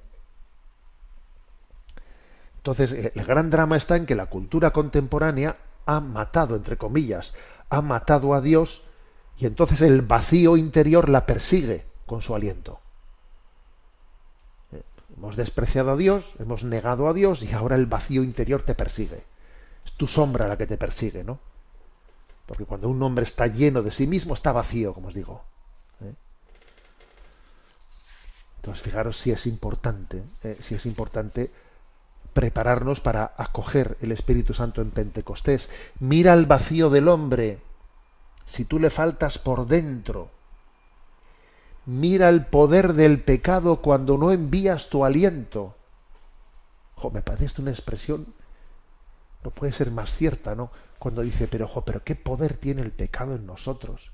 Entonces, 2.67 3.11
el 3.15 3.23
gran 3.23 3.49
drama 3.49 3.77
está 3.77 3.95
en 3.95 4.05
que 4.05 4.13
la 4.13 4.25
cultura 4.25 4.71
contemporánea 4.71 5.55
ha 5.85 6.01
matado, 6.01 6.57
entre 6.57 6.75
comillas, 6.75 7.33
ha 7.69 7.81
matado 7.81 8.33
a 8.33 8.41
Dios 8.41 8.83
y 9.37 9.45
entonces 9.45 9.81
el 9.81 10.01
vacío 10.01 10.57
interior 10.57 11.07
la 11.07 11.25
persigue 11.25 11.85
con 12.05 12.21
su 12.21 12.35
aliento. 12.35 12.81
Hemos 15.15 15.37
despreciado 15.37 15.91
a 15.91 15.95
Dios, 15.95 16.25
hemos 16.39 16.65
negado 16.65 17.07
a 17.07 17.13
Dios 17.13 17.41
y 17.41 17.53
ahora 17.53 17.77
el 17.77 17.85
vacío 17.85 18.21
interior 18.21 18.63
te 18.63 18.75
persigue. 18.75 19.23
Es 19.85 19.93
tu 19.93 20.05
sombra 20.05 20.49
la 20.49 20.57
que 20.57 20.67
te 20.67 20.77
persigue, 20.77 21.23
¿no? 21.23 21.39
Porque 22.45 22.65
cuando 22.65 22.89
un 22.89 23.01
hombre 23.01 23.23
está 23.23 23.47
lleno 23.47 23.81
de 23.81 23.91
sí 23.91 24.07
mismo, 24.07 24.33
está 24.33 24.51
vacío, 24.51 24.93
como 24.93 25.07
os 25.07 25.13
digo. 25.13 25.41
¿eh? 26.01 26.13
Entonces, 28.57 28.83
fijaros 28.83 29.15
si 29.17 29.31
es 29.31 29.47
importante, 29.47 30.21
eh, 30.43 30.57
si 30.59 30.75
es 30.75 30.85
importante 30.85 31.49
prepararnos 32.37 32.99
para 32.99 33.33
acoger 33.35 33.97
el 33.99 34.11
Espíritu 34.11 34.53
Santo 34.53 34.83
en 34.83 34.91
Pentecostés. 34.91 35.71
Mira 35.99 36.33
el 36.33 36.45
vacío 36.45 36.91
del 36.91 37.07
hombre, 37.07 37.57
si 38.45 38.63
tú 38.63 38.79
le 38.79 38.91
faltas 38.91 39.39
por 39.39 39.65
dentro. 39.65 40.29
Mira 41.87 42.29
el 42.29 42.45
poder 42.45 42.93
del 42.93 43.23
pecado 43.23 43.81
cuando 43.81 44.19
no 44.19 44.31
envías 44.31 44.87
tu 44.91 45.03
aliento. 45.03 45.77
Jo, 46.93 47.09
me 47.09 47.23
parece 47.23 47.59
una 47.59 47.71
expresión, 47.71 48.27
no 49.43 49.49
puede 49.49 49.71
ser 49.71 49.89
más 49.89 50.13
cierta, 50.13 50.53
¿no? 50.53 50.69
Cuando 50.99 51.23
dice, 51.23 51.47
pero 51.47 51.65
ojo, 51.65 51.85
pero 51.85 52.03
qué 52.03 52.13
poder 52.13 52.57
tiene 52.57 52.83
el 52.83 52.91
pecado 52.91 53.33
en 53.33 53.47
nosotros. 53.47 54.11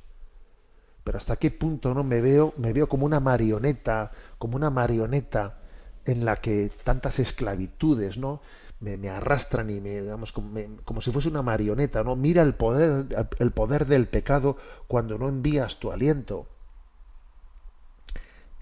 Pero 1.04 1.18
hasta 1.18 1.36
qué 1.36 1.52
punto 1.52 1.94
no 1.94 2.06
me 2.06 2.22
veo, 2.22 2.54
me 2.56 2.72
veo 2.72 2.88
como 2.88 3.06
una 3.06 3.20
marioneta, 3.20 4.12
como 4.38 4.56
una 4.56 4.70
marioneta 4.70 5.58
en 6.06 6.26
la 6.26 6.38
que 6.38 6.72
tantas 6.84 7.20
esclavitudes, 7.20 8.18
¿no? 8.18 8.42
Me, 8.80 9.10
arrastran 9.10 9.70
y 9.70 9.80
me, 9.80 10.02
digamos, 10.02 10.34
como, 10.34 10.60
como, 10.84 11.00
si 11.00 11.12
fuese 11.12 11.30
una 11.30 11.42
marioneta, 11.42 12.04
¿no? 12.04 12.18
Mira 12.18 12.42
el 12.42 12.54
poder, 12.54 13.06
el 13.40 13.52
poder 13.52 13.86
del 13.86 14.08
pecado 14.08 14.58
cuando 14.88 15.18
no 15.18 15.30
envías 15.30 15.80
tu 15.80 15.92
aliento 15.92 16.48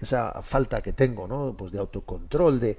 esa 0.02 0.42
falta 0.42 0.80
que 0.82 0.92
tengo, 0.92 1.28
¿no? 1.28 1.54
Pues 1.56 1.72
de 1.72 1.78
autocontrol, 1.78 2.60
de 2.60 2.76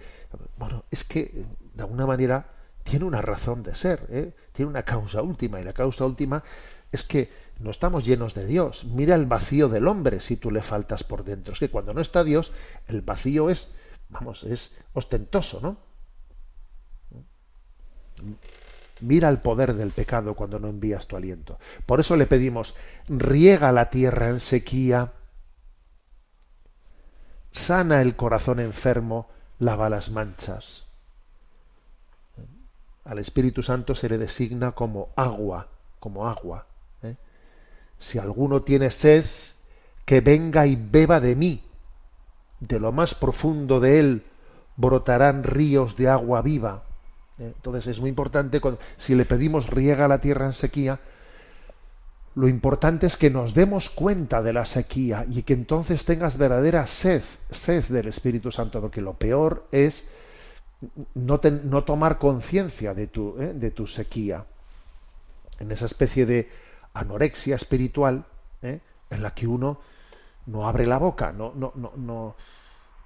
bueno, 0.58 0.84
es 0.92 1.04
que 1.04 1.46
de 1.74 1.82
alguna 1.82 2.06
manera 2.06 2.46
tiene 2.84 3.06
una 3.06 3.22
razón 3.22 3.64
de 3.64 3.76
ser, 3.76 4.06
¿eh? 4.10 4.34
tiene 4.52 4.70
una 4.70 4.84
causa 4.84 5.22
última 5.22 5.60
y 5.60 5.64
la 5.64 5.74
causa 5.74 6.06
última 6.06 6.44
es 6.92 7.04
que 7.04 7.30
no 7.60 7.72
estamos 7.72 8.06
llenos 8.06 8.34
de 8.34 8.46
Dios. 8.46 8.84
Mira 8.84 9.16
el 9.16 9.26
vacío 9.26 9.70
del 9.70 9.88
hombre 9.88 10.20
si 10.20 10.36
tú 10.36 10.52
le 10.52 10.62
faltas 10.62 11.04
por 11.04 11.24
dentro. 11.24 11.54
Es 11.54 11.60
que 11.60 11.70
cuando 11.70 11.94
no 11.94 12.02
está 12.02 12.24
Dios, 12.24 12.52
el 12.88 13.02
vacío 13.02 13.50
es, 13.50 13.70
vamos, 14.14 14.44
es 14.44 14.72
ostentoso, 14.94 15.60
¿no? 15.62 15.78
Mira 19.02 19.28
el 19.28 19.40
poder 19.40 19.74
del 19.74 19.92
pecado 19.92 20.34
cuando 20.34 20.60
no 20.60 20.70
envías 20.70 21.08
tu 21.08 21.18
aliento. 21.18 21.60
Por 21.86 22.00
eso 22.00 22.16
le 22.16 22.26
pedimos, 22.26 22.76
riega 23.10 23.72
la 23.72 23.90
tierra 23.90 24.30
en 24.30 24.40
sequía, 24.40 25.12
sana 27.52 28.02
el 28.02 28.16
corazón 28.16 28.60
enfermo, 28.60 29.30
lava 29.60 29.90
las 29.90 30.10
manchas. 30.10 30.86
Al 33.04 33.20
Espíritu 33.20 33.62
Santo 33.62 33.96
se 33.96 34.08
le 34.08 34.18
designa 34.18 34.72
como 34.72 35.10
agua, 35.18 35.68
como 36.00 36.28
agua. 36.28 36.68
¿eh? 37.02 37.18
Si 38.00 38.18
alguno 38.18 38.62
tiene 38.62 38.92
sed, 38.92 39.26
que 40.06 40.22
venga 40.22 40.66
y 40.68 40.76
beba 40.76 41.20
de 41.20 41.36
mí. 41.36 41.64
De 42.68 42.80
lo 42.80 42.92
más 42.92 43.14
profundo 43.14 43.80
de 43.80 44.00
él 44.00 44.24
brotarán 44.78 45.44
ríos 45.44 45.98
de 45.98 46.08
agua 46.08 46.42
viva. 46.42 46.84
¿eh? 47.40 47.52
Entonces 47.56 47.88
es 47.88 48.00
muy 48.00 48.10
importante, 48.10 48.62
si 48.98 49.16
le 49.16 49.26
pedimos 49.26 49.70
riega 49.70 50.08
la 50.08 50.22
tierra 50.22 50.46
en 50.46 50.54
sequía, 50.54 51.00
lo 52.36 52.48
importante 52.48 53.06
es 53.06 53.18
que 53.18 53.30
nos 53.30 53.54
demos 53.54 53.90
cuenta 53.90 54.42
de 54.42 54.54
la 54.54 54.66
sequía 54.66 55.26
y 55.30 55.44
que 55.44 55.54
entonces 55.54 56.06
tengas 56.06 56.38
verdadera 56.38 56.88
sed, 56.88 57.22
sed 57.52 57.84
del 57.86 58.08
Espíritu 58.08 58.50
Santo, 58.50 58.82
porque 58.82 59.02
lo 59.02 59.14
peor 59.14 59.68
es 59.72 60.06
no, 61.14 61.40
no 61.64 61.84
tomar 61.84 62.18
conciencia 62.18 62.94
de, 62.94 63.08
tu, 63.08 63.36
¿eh? 63.40 63.54
de 63.54 63.72
tu 63.72 63.88
sequía, 63.88 64.46
en 65.60 65.72
esa 65.72 65.86
especie 65.86 66.26
de 66.26 66.50
anorexia 66.94 67.56
espiritual 67.56 68.26
¿eh? 68.62 68.80
en 69.10 69.22
la 69.22 69.34
que 69.34 69.48
uno 69.48 69.80
no 70.46 70.68
abre 70.68 70.86
la 70.86 70.98
boca, 70.98 71.32
no, 71.32 71.54
no, 71.56 71.72
no, 71.76 71.94
no 71.96 72.36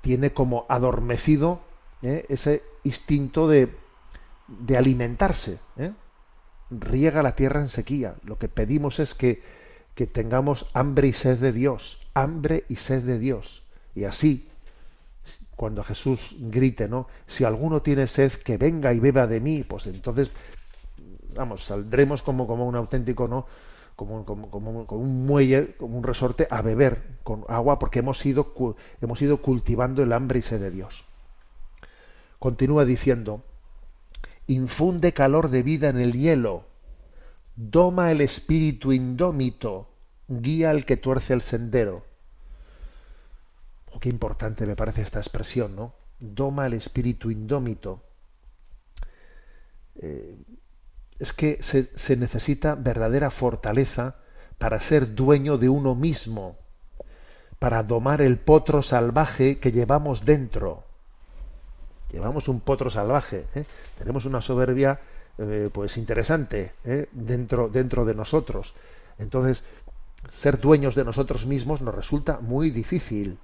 tiene 0.02 0.34
como 0.34 0.66
adormecido 0.70 1.62
¿eh? 2.02 2.26
ese 2.30 2.64
instinto 2.84 3.48
de, 3.48 3.76
de 4.48 4.78
alimentarse. 4.78 5.60
¿eh? 5.78 5.92
Riega 6.70 7.24
la 7.24 7.36
tierra 7.36 7.62
en 7.62 7.70
sequía. 7.70 8.16
Lo 8.24 8.38
que 8.38 8.48
pedimos 8.48 9.00
es 9.00 9.14
que, 9.14 9.42
que 9.96 10.08
tengamos 10.08 10.70
hambre 10.74 11.08
y 11.08 11.14
sed 11.14 11.40
de 11.40 11.52
Dios, 11.52 12.08
hambre 12.14 12.66
y 12.70 12.78
sed 12.78 13.04
de 13.04 13.20
Dios. 13.20 13.64
Y 13.96 14.04
así, 14.04 14.50
cuando 15.56 15.84
Jesús 15.84 16.36
grite, 16.40 16.88
¿no? 16.88 17.08
Si 17.26 17.44
alguno 17.44 17.82
tiene 17.82 18.08
sed, 18.08 18.32
que 18.32 18.58
venga 18.58 18.94
y 18.94 19.00
beba 19.00 19.28
de 19.28 19.40
mí, 19.40 19.64
pues 19.64 19.88
entonces, 19.88 20.30
vamos, 21.34 21.64
saldremos 21.64 22.22
como, 22.22 22.46
como 22.46 22.68
un 22.68 22.76
auténtico, 22.76 23.28
¿no? 23.28 23.48
Como, 23.98 24.22
un 24.22 25.26
muelle, 25.26 25.76
como 25.76 25.98
un 25.98 26.04
resorte 26.04 26.48
a 26.52 26.62
beber 26.62 27.18
con 27.24 27.46
agua, 27.50 27.80
porque 27.80 28.00
hemos 28.00 28.24
ido, 28.28 28.54
hemos 29.02 29.20
cultivando 29.42 30.04
el 30.04 30.14
hambre 30.14 30.38
y 30.38 30.42
sed 30.44 30.62
de 30.62 30.70
Dios. 30.70 31.04
Continúa 32.38 32.86
diciendo, 32.86 33.44
infunde 34.46 35.14
calor 35.14 35.50
de 35.50 35.64
vida 35.64 35.90
en 35.90 35.98
el 35.98 36.14
hielo, 36.14 36.66
doma 37.56 38.12
el 38.12 38.22
espíritu 38.22 38.94
indómito, 38.94 39.90
guía 40.28 40.70
al 40.70 40.86
que 40.86 40.98
tuerce 40.98 41.34
el 41.34 41.42
sendero. 41.42 42.06
Oh, 43.94 44.00
qué 44.00 44.10
importante 44.10 44.68
me 44.68 44.76
parece 44.76 45.02
esta 45.02 45.20
expresión, 45.20 45.76
¿no? 45.76 45.96
Doma 46.20 46.68
el 46.68 46.74
espíritu 46.74 47.32
indómito. 47.32 48.04
Eh, 49.96 50.38
es 51.20 51.34
que 51.34 51.60
se, 51.62 52.16
necesita 52.16 52.76
verdadera 52.76 53.32
fortaleza 53.32 54.16
para 54.58 54.80
ser 54.80 55.16
dueño 55.16 55.58
de 55.58 55.70
uno 55.70 55.96
mismo, 55.96 56.58
para 57.60 57.84
domar 57.84 58.22
el 58.22 58.38
potro 58.38 58.82
salvaje 58.82 59.60
que 59.60 59.72
llevamos 59.72 60.26
dentro. 60.26 60.84
Llevamos 62.12 62.48
un 62.48 62.62
potro 62.62 62.90
salvaje, 62.90 63.46
¿eh? 63.56 63.66
tenemos 63.98 64.26
una 64.26 64.42
soberbia 64.42 65.00
eh, 65.38 65.70
pues 65.72 65.98
interesante 65.98 66.74
¿eh? 66.86 67.10
dentro, 67.12 67.68
dentro 67.68 68.06
de 68.06 68.16
nosotros. 68.16 68.74
Entonces, 69.20 69.64
ser 70.32 70.60
dueños 70.60 70.96
de 70.96 71.04
nosotros 71.04 71.46
mismos 71.46 71.82
nos 71.82 71.96
resulta 71.96 72.40
muy 72.40 72.70
difícil. 72.70 73.40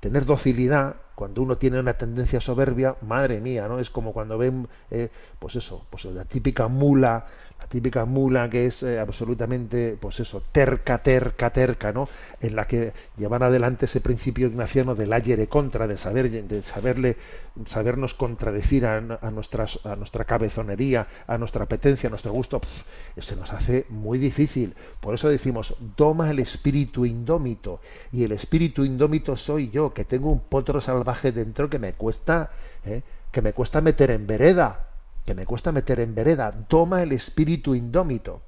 Tener 0.00 0.24
docilidad, 0.24 0.96
cuando 1.16 1.40
uno 1.40 1.56
tiene 1.56 1.80
una 1.80 1.94
tendencia 1.94 2.42
soberbia, 2.42 2.94
madre 3.00 3.40
mía, 3.40 3.66
¿no? 3.68 3.80
Es 3.80 3.88
como 3.88 4.12
cuando 4.12 4.36
ven, 4.36 4.68
eh, 4.90 5.08
pues 5.38 5.56
eso, 5.56 5.86
pues 5.88 6.04
la 6.04 6.26
típica 6.26 6.68
mula, 6.68 7.26
la 7.58 7.66
típica 7.68 8.04
mula 8.04 8.50
que 8.50 8.66
es 8.66 8.82
eh, 8.82 8.98
absolutamente, 8.98 9.96
pues 9.98 10.20
eso, 10.20 10.42
terca, 10.52 10.98
terca, 10.98 11.50
terca, 11.50 11.92
¿no? 11.92 12.08
En 12.40 12.54
la 12.54 12.66
que 12.66 12.92
llevan 13.16 13.42
adelante 13.42 13.86
ese 13.86 14.00
principio 14.00 14.46
ignaciano 14.46 14.94
del 14.94 15.12
ayer 15.12 15.48
contra, 15.48 15.86
de 15.86 15.96
saber, 15.96 16.30
de 16.30 16.62
saberle, 16.62 17.16
sabernos 17.64 18.14
contradecir 18.14 18.84
a, 18.84 19.00
nuestras, 19.30 19.84
a 19.86 19.96
nuestra 19.96 20.24
cabezonería, 20.24 21.06
a 21.26 21.38
nuestra 21.38 21.64
apetencia, 21.64 22.08
a 22.08 22.10
nuestro 22.10 22.32
gusto, 22.32 22.60
pf, 22.60 23.22
se 23.22 23.36
nos 23.36 23.52
hace 23.52 23.86
muy 23.88 24.18
difícil. 24.18 24.74
Por 25.00 25.14
eso 25.14 25.28
decimos, 25.28 25.76
doma 25.96 26.30
el 26.30 26.40
espíritu 26.40 27.06
indómito, 27.06 27.80
y 28.12 28.24
el 28.24 28.32
espíritu 28.32 28.84
indómito 28.84 29.34
soy 29.36 29.70
yo, 29.70 29.94
que 29.94 30.04
tengo 30.04 30.30
un 30.30 30.40
potro 30.40 30.80
salvaje 30.82 31.32
dentro 31.32 31.70
que 31.70 31.78
me 31.78 31.94
cuesta, 31.94 32.50
¿eh? 32.84 33.02
que 33.32 33.40
me 33.40 33.54
cuesta 33.54 33.80
meter 33.80 34.10
en 34.10 34.26
vereda 34.26 34.85
que 35.26 35.34
me 35.34 35.44
cuesta 35.44 35.72
meter 35.72 35.98
en 35.98 36.14
vereda, 36.14 36.52
toma 36.68 37.02
el 37.02 37.10
espíritu 37.10 37.74
indómito. 37.74 38.42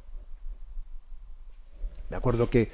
Me 2.09 2.17
acuerdo 2.17 2.49
que, 2.49 2.71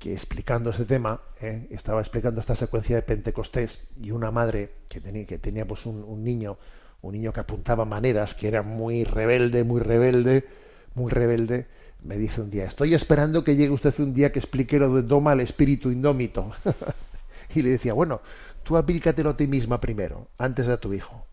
que 0.00 0.12
explicando 0.12 0.70
ese 0.70 0.84
tema, 0.84 1.20
¿eh? 1.40 1.68
estaba 1.70 2.00
explicando 2.00 2.40
esta 2.40 2.56
secuencia 2.56 2.96
de 2.96 3.02
Pentecostés 3.02 3.86
y 4.02 4.10
una 4.10 4.32
madre 4.32 4.72
que 4.90 5.00
tenía, 5.00 5.24
que 5.26 5.38
tenía 5.38 5.64
pues 5.64 5.86
un, 5.86 6.24
niño, 6.24 6.58
un 7.00 7.12
niño 7.12 7.32
que 7.32 7.40
apuntaba 7.40 7.84
maneras, 7.84 8.34
que 8.34 8.48
era 8.48 8.62
muy 8.62 9.04
rebelde, 9.04 9.62
muy 9.62 9.80
rebelde, 9.80 10.44
muy 10.94 11.12
rebelde, 11.12 11.68
me 12.02 12.16
dice 12.16 12.40
un 12.40 12.50
día, 12.50 12.64
estoy 12.64 12.94
esperando 12.94 13.44
que 13.44 13.54
llegue 13.54 13.70
usted 13.70 13.94
un 14.00 14.12
día 14.12 14.32
que 14.32 14.40
explique 14.40 14.78
lo 14.78 14.92
de 14.92 15.04
toma 15.04 15.34
el 15.34 15.40
espíritu 15.40 15.92
indómito. 15.92 16.50
y 17.54 17.62
le 17.62 17.70
decía, 17.70 17.94
bueno, 17.94 18.20
tú 18.64 18.76
aplícatelo 18.76 19.30
a 19.30 19.36
ti 19.36 19.46
misma 19.46 19.80
primero, 19.80 20.26
antes 20.36 20.66
de 20.66 20.72
a 20.72 20.80
tu 20.80 20.92
hijo 20.92 21.27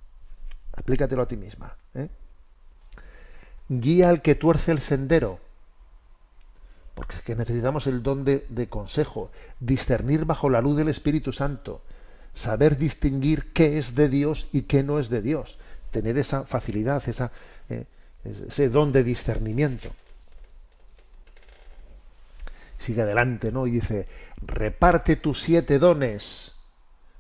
aplícatelo 0.76 1.22
a 1.22 1.28
ti 1.28 1.38
misma. 1.38 1.76
¿eh? 1.94 2.10
Guía 3.70 4.10
al 4.10 4.22
que 4.22 4.36
tuerce 4.36 4.72
el 4.72 4.82
sendero, 4.82 5.40
porque 6.94 7.16
es 7.16 7.22
que 7.24 7.36
necesitamos 7.36 7.88
el 7.88 8.04
don 8.04 8.24
de, 8.24 8.68
consejo, 8.70 9.32
discernir 9.60 10.26
bajo 10.26 10.50
la 10.50 10.62
luz 10.62 10.78
del 10.78 10.90
Espíritu 10.90 11.32
Santo, 11.32 11.82
saber 12.34 12.78
distinguir 12.78 13.52
qué 13.54 13.78
es 13.78 13.96
de 13.96 14.10
Dios 14.10 14.48
y 14.52 14.64
qué 14.64 14.84
no 14.84 15.00
es 15.00 15.10
de 15.10 15.22
Dios, 15.22 15.58
tener 15.92 16.18
esa 16.18 16.44
facilidad, 16.44 17.08
esa, 17.08 17.32
eh, 17.70 17.86
ese 18.24 18.70
don 18.70 18.92
de 18.92 19.04
discernimiento. 19.04 19.90
Sigue 22.78 23.02
adelante, 23.02 23.52
¿no? 23.52 23.68
Y 23.68 23.72
dice, 23.72 24.08
reparte 24.46 25.16
tus 25.16 25.42
siete 25.42 25.80
dones 25.80 26.56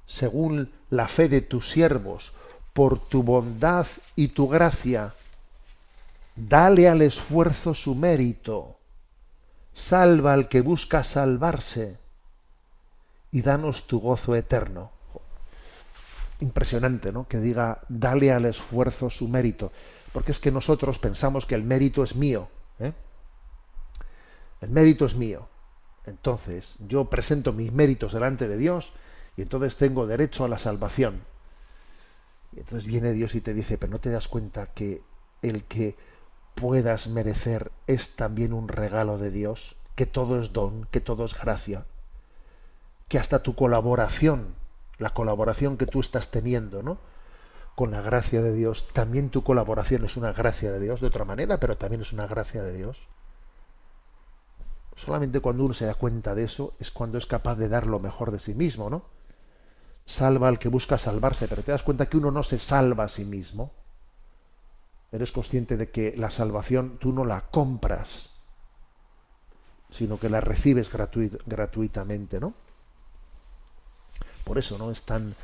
según 0.05 0.71
la 0.89 1.07
fe 1.07 1.27
de 1.27 1.41
tus 1.41 1.69
siervos, 1.71 2.33
por 2.75 2.99
tu 2.99 3.23
bondad 3.23 3.87
y 4.17 4.27
tu 4.27 4.49
gracia. 4.49 5.13
Dale 6.35 6.89
al 6.89 7.01
esfuerzo 7.01 7.73
su 7.73 7.95
mérito. 7.95 8.75
Salva 9.73 10.33
al 10.33 10.49
que 10.49 10.59
busca 10.59 11.05
salvarse. 11.05 11.97
Y 13.31 13.41
danos 13.41 13.87
tu 13.87 14.01
gozo 14.01 14.35
eterno. 14.35 14.91
Impresionante, 16.41 17.13
¿no? 17.13 17.29
Que 17.29 17.37
diga, 17.37 17.79
dale 17.87 18.33
al 18.33 18.43
esfuerzo 18.43 19.09
su 19.09 19.29
mérito. 19.29 19.71
Porque 20.11 20.33
es 20.33 20.39
que 20.39 20.51
nosotros 20.51 20.99
pensamos 20.99 21.45
que 21.45 21.55
el 21.55 21.63
mérito 21.63 22.03
es 22.03 22.13
mío. 22.13 22.49
¿eh? 22.79 22.91
El 24.59 24.69
mérito 24.69 25.05
es 25.05 25.15
mío. 25.15 25.47
Entonces, 26.05 26.75
yo 26.85 27.05
presento 27.05 27.53
mis 27.53 27.71
méritos 27.71 28.11
delante 28.11 28.49
de 28.49 28.57
Dios 28.57 28.91
y 29.37 29.43
entonces 29.43 29.77
tengo 29.77 30.07
derecho 30.07 30.43
a 30.43 30.49
la 30.49 30.59
salvación. 30.59 31.21
Entonces 32.55 32.85
viene 32.85 33.13
Dios 33.13 33.35
y 33.35 33.41
te 33.41 33.53
dice, 33.53 33.77
pero 33.77 33.91
no 33.91 33.99
te 33.99 34.09
das 34.09 34.27
cuenta 34.27 34.67
que 34.67 35.01
el 35.41 35.65
que 35.65 35.95
puedas 36.55 37.07
merecer 37.07 37.71
es 37.87 38.15
también 38.15 38.53
un 38.53 38.67
regalo 38.67 39.17
de 39.17 39.29
Dios, 39.29 39.75
que 39.95 40.05
todo 40.05 40.39
es 40.41 40.53
don, 40.53 40.85
que 40.85 41.01
todo 41.01 41.25
es 41.25 41.37
gracia, 41.39 41.85
que 43.07 43.19
hasta 43.19 43.43
tu 43.43 43.55
colaboración, 43.55 44.55
la 44.97 45.13
colaboración 45.13 45.77
que 45.77 45.85
tú 45.85 45.99
estás 45.99 46.31
teniendo, 46.31 46.81
¿no? 46.81 46.97
Con 47.75 47.91
la 47.91 48.01
gracia 48.01 48.41
de 48.41 48.53
Dios, 48.53 48.87
también 48.93 49.29
tu 49.29 49.43
colaboración 49.43 50.05
es 50.05 50.15
una 50.15 50.31
gracia 50.31 50.71
de 50.71 50.79
Dios, 50.79 51.01
de 51.01 51.07
otra 51.07 51.25
manera, 51.25 51.59
pero 51.59 51.77
también 51.77 52.01
es 52.01 52.13
una 52.13 52.25
gracia 52.25 52.63
de 52.63 52.71
Dios. 52.71 53.09
Solamente 54.95 55.41
cuando 55.41 55.65
uno 55.65 55.73
se 55.73 55.85
da 55.85 55.93
cuenta 55.93 56.35
de 56.35 56.45
eso 56.45 56.73
es 56.79 56.89
cuando 56.89 57.17
es 57.17 57.25
capaz 57.25 57.55
de 57.55 57.67
dar 57.67 57.85
lo 57.85 57.99
mejor 57.99 58.31
de 58.31 58.39
sí 58.39 58.55
mismo, 58.55 58.89
¿no? 58.89 59.03
Salva 60.05 60.47
al 60.47 60.59
que 60.59 60.69
busca 60.69 60.97
salvarse, 60.97 61.47
pero 61.47 61.63
te 61.63 61.71
das 61.71 61.83
cuenta 61.83 62.07
que 62.07 62.17
uno 62.17 62.31
no 62.31 62.43
se 62.43 62.59
salva 62.59 63.05
a 63.05 63.09
sí 63.09 63.25
mismo. 63.25 63.73
Eres 65.11 65.31
consciente 65.31 65.77
de 65.77 65.89
que 65.89 66.15
la 66.17 66.29
salvación 66.29 66.97
tú 66.99 67.11
no 67.11 67.25
la 67.25 67.41
compras, 67.49 68.29
sino 69.91 70.19
que 70.19 70.29
la 70.29 70.41
recibes 70.41 70.91
gratuit 70.91 71.35
gratuitamente, 71.45 72.39
¿no? 72.39 72.53
Por 74.43 74.57
eso, 74.57 74.77
¿no? 74.77 74.91
Es 74.91 75.03
tan, 75.03 75.35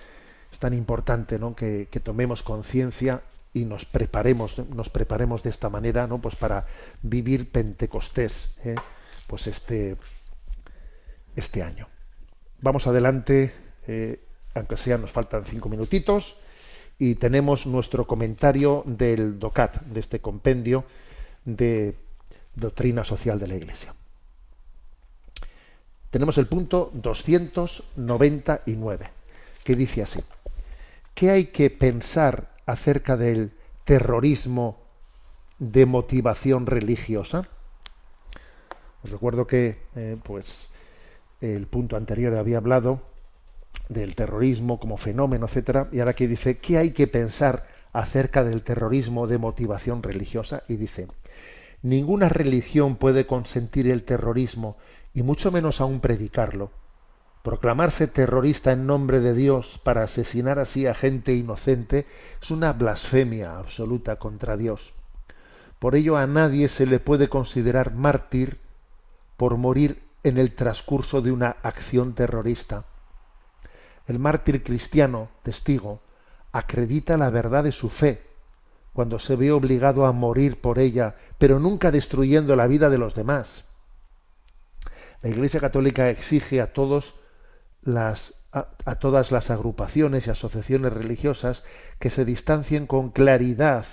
tan 0.60 0.74
importante, 0.74 1.40
¿no? 1.40 1.56
Que, 1.56 1.88
que 1.90 2.00
tomemos 2.00 2.44
conciencia 2.44 3.22
y 3.54 3.66
nos 3.66 3.86
preparemos, 3.86 4.60
nos 4.70 4.90
preparemos 4.90 5.44
de 5.44 5.50
esta 5.50 5.70
manera, 5.70 6.08
¿no? 6.08 6.20
Pues 6.20 6.36
para 6.36 6.68
vivir 7.02 7.52
Pentecostés, 7.52 8.54
¿eh? 8.64 8.76
pues 9.28 9.48
este, 9.48 9.98
este 11.36 11.64
año. 11.64 11.88
Vamos 12.62 12.88
adelante. 12.88 13.54
Eh, 13.88 14.24
aunque 14.54 14.78
sea 14.78 14.98
nos 14.98 15.12
faltan 15.12 15.46
cinco 15.46 15.70
minutitos, 15.70 16.38
y 17.00 17.16
tenemos 17.16 17.66
nuestro 17.66 18.06
comentario 18.06 18.84
del 18.86 19.40
DOCAT, 19.40 19.82
de 19.82 20.00
este 20.00 20.20
compendio 20.20 20.86
de 21.46 21.96
doctrina 22.54 23.04
social 23.04 23.40
de 23.40 23.48
la 23.48 23.56
Iglesia. 23.56 23.96
Tenemos 26.12 26.38
el 26.38 26.46
punto 26.48 26.92
299, 26.94 29.10
que 29.64 29.76
dice 29.76 30.04
así, 30.04 30.20
¿qué 31.16 31.32
hay 31.32 31.46
que 31.46 31.70
pensar 31.70 32.52
acerca 32.66 33.18
del 33.18 33.54
terrorismo 33.86 34.82
de 35.58 35.86
motivación 35.86 36.66
religiosa? 36.66 37.48
Os 39.04 39.10
recuerdo 39.10 39.48
que 39.48 39.80
eh, 39.96 40.18
pues 40.22 40.68
el 41.40 41.66
punto 41.66 41.96
anterior 41.98 42.36
había 42.36 42.58
hablado 42.58 43.02
del 43.90 44.16
terrorismo 44.16 44.80
como 44.80 44.98
fenómeno, 44.98 45.48
etcétera, 45.48 45.90
y 45.92 46.00
ahora 46.00 46.14
que 46.14 46.28
dice 46.28 46.58
qué 46.58 46.78
hay 46.78 46.92
que 46.92 47.08
pensar 47.08 47.68
acerca 47.94 48.44
del 48.44 48.64
terrorismo 48.64 49.28
de 49.28 49.38
motivación 49.38 50.02
religiosa 50.02 50.64
y 50.68 50.76
dice 50.76 51.08
ninguna 51.82 52.30
religión 52.30 52.96
puede 52.96 53.26
consentir 53.26 53.90
el 53.90 54.04
terrorismo 54.04 54.78
y 55.14 55.24
mucho 55.24 55.52
menos 55.52 55.82
aún 55.82 56.00
predicarlo, 56.00 56.72
Proclamarse 57.44 58.06
terrorista 58.06 58.72
en 58.72 58.86
nombre 58.86 59.20
de 59.20 59.34
Dios 59.34 59.80
para 59.84 60.04
asesinar 60.04 60.60
así 60.60 60.86
a 60.86 60.94
gente 60.94 61.34
inocente 61.34 62.06
es 62.40 62.52
una 62.52 62.72
blasfemia 62.72 63.58
absoluta 63.58 64.18
contra 64.18 64.58
Dios. 64.58 64.94
Por 65.80 65.96
ello 65.96 66.18
a 66.18 66.28
nadie 66.28 66.68
se 66.68 66.86
le 66.86 67.00
puede 67.00 67.30
considerar 67.30 67.96
mártir 67.96 68.60
por 69.38 69.58
morir 69.58 70.04
en 70.24 70.38
el 70.38 70.54
transcurso 70.54 71.24
de 71.24 71.32
una 71.32 71.56
acción 71.64 72.14
terrorista. 72.14 72.86
El 74.08 74.20
mártir 74.20 74.64
cristiano, 74.64 75.30
testigo, 75.44 76.02
acredita 76.52 77.18
la 77.18 77.30
verdad 77.30 77.64
de 77.64 77.72
su 77.72 77.90
fe 77.90 78.22
cuando 78.94 79.20
se 79.20 79.36
ve 79.36 79.52
obligado 79.52 80.06
a 80.06 80.12
morir 80.12 80.60
por 80.60 80.80
ella, 80.80 81.16
pero 81.38 81.60
nunca 81.60 81.92
destruyendo 81.92 82.56
la 82.56 82.68
vida 82.68 82.90
de 82.90 82.98
los 82.98 83.16
demás. 83.16 83.66
La 85.22 85.30
Iglesia 85.30 85.60
Católica 85.60 86.10
exige 86.10 86.60
a 86.62 86.74
todos 86.74 87.16
las 87.84 88.34
a, 88.52 88.96
todas 88.96 89.32
las 89.32 89.50
agrupaciones 89.50 90.28
y 90.28 90.30
asociaciones 90.30 90.92
religiosas 90.92 91.64
que 92.00 92.10
se 92.10 92.26
distancien 92.26 92.86
con 92.86 93.10
claridad 93.10 93.86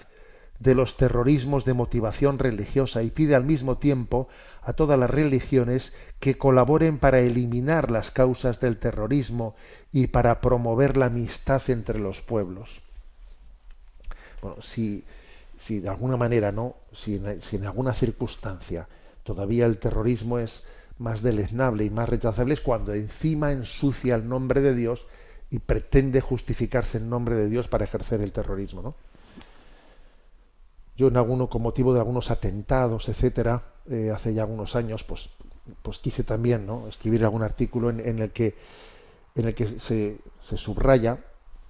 de 0.58 0.74
los 0.74 0.96
terrorismos 0.96 1.64
de 1.64 1.74
motivación 1.74 2.38
religiosa 2.38 3.04
y 3.04 3.10
pide 3.10 3.36
al 3.36 3.44
mismo 3.44 3.78
tiempo 3.78 4.28
a 4.68 4.74
todas 4.74 4.98
las 4.98 5.08
religiones 5.08 5.94
que 6.20 6.36
colaboren 6.36 6.98
para 6.98 7.20
eliminar 7.20 7.90
las 7.90 8.10
causas 8.10 8.60
del 8.60 8.76
terrorismo 8.76 9.56
y 9.92 10.08
para 10.08 10.42
promover 10.42 10.98
la 10.98 11.06
amistad 11.06 11.62
entre 11.68 11.98
los 11.98 12.20
pueblos. 12.20 12.82
Bueno, 14.42 14.60
si, 14.60 15.04
si 15.58 15.80
de 15.80 15.88
alguna 15.88 16.18
manera, 16.18 16.52
¿no? 16.52 16.74
Si 16.92 17.14
en, 17.14 17.64
alguna 17.64 17.94
circunstancia 17.94 18.86
todavía 19.22 19.64
el 19.64 19.78
terrorismo 19.78 20.38
es 20.38 20.64
más 20.98 21.22
deleznable 21.22 21.84
y 21.84 21.90
más 21.90 22.06
rechazable 22.06 22.52
es 22.52 22.60
cuando 22.60 22.92
encima 22.92 23.52
ensucia 23.52 24.16
el 24.16 24.28
nombre 24.28 24.60
de 24.60 24.74
Dios 24.74 25.06
y 25.50 25.60
pretende 25.60 26.20
justificarse 26.20 26.98
en 26.98 27.08
nombre 27.08 27.36
de 27.36 27.48
Dios 27.48 27.68
para 27.68 27.84
ejercer 27.84 28.20
el 28.20 28.32
terrorismo, 28.32 28.82
¿no? 28.82 28.94
Yo 30.94 31.08
en 31.08 31.16
alguno, 31.16 31.48
con 31.48 31.62
motivo 31.62 31.94
de 31.94 32.00
algunos 32.00 32.30
atentados, 32.30 33.08
etcétera, 33.08 33.62
eh, 33.90 34.10
hace 34.14 34.34
ya 34.34 34.42
algunos 34.42 34.76
años, 34.76 35.04
pues, 35.04 35.30
pues 35.82 35.98
quise 35.98 36.24
también, 36.24 36.66
¿no? 36.66 36.88
escribir 36.88 37.24
algún 37.24 37.42
artículo 37.42 37.90
en, 37.90 38.00
en 38.00 38.18
el 38.20 38.30
que 38.30 38.54
en 39.34 39.46
el 39.46 39.54
que 39.54 39.66
se, 39.66 40.18
se 40.40 40.56
subraya 40.56 41.18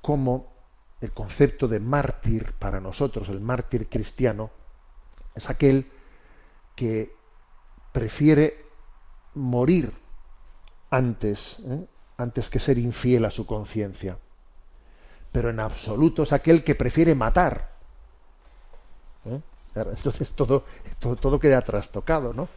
cómo 0.00 0.52
el 1.00 1.12
concepto 1.12 1.68
de 1.68 1.80
mártir 1.80 2.54
para 2.58 2.80
nosotros, 2.80 3.28
el 3.28 3.40
mártir 3.40 3.88
cristiano, 3.88 4.50
es 5.34 5.48
aquel 5.50 5.90
que 6.74 7.12
prefiere 7.92 8.64
morir 9.34 9.92
antes, 10.90 11.58
¿eh? 11.64 11.86
antes 12.16 12.48
que 12.50 12.58
ser 12.58 12.78
infiel 12.78 13.24
a 13.24 13.30
su 13.30 13.46
conciencia. 13.46 14.18
Pero 15.30 15.50
en 15.50 15.60
absoluto 15.60 16.22
es 16.22 16.32
aquel 16.32 16.64
que 16.64 16.74
prefiere 16.74 17.14
matar. 17.14 17.72
¿eh? 19.26 19.40
Entonces 19.82 20.32
todo, 20.32 20.64
todo, 20.98 21.16
todo, 21.16 21.38
queda 21.38 21.60
trastocado, 21.62 22.32
¿no? 22.32 22.48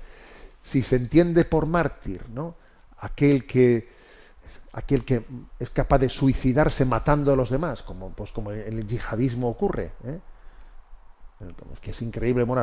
Si 0.64 0.84
se 0.84 0.96
entiende 0.96 1.46
por 1.46 1.66
mártir, 1.66 2.30
¿no? 2.30 2.56
Aquel 2.98 3.46
que 3.46 3.90
aquel 4.74 5.04
que 5.04 5.24
es 5.60 5.70
capaz 5.70 6.00
de 6.00 6.10
suicidarse 6.10 6.86
matando 6.86 7.34
a 7.34 7.36
los 7.36 7.50
demás, 7.50 7.82
como 7.82 8.12
pues 8.12 8.32
como 8.32 8.52
en 8.52 8.80
el 8.80 8.88
yihadismo 8.88 9.50
ocurre, 9.50 9.92
¿eh? 10.06 10.20
Es 11.74 11.80
que 11.80 11.92
es 11.92 12.02
increíble, 12.02 12.44
bueno, 12.44 12.62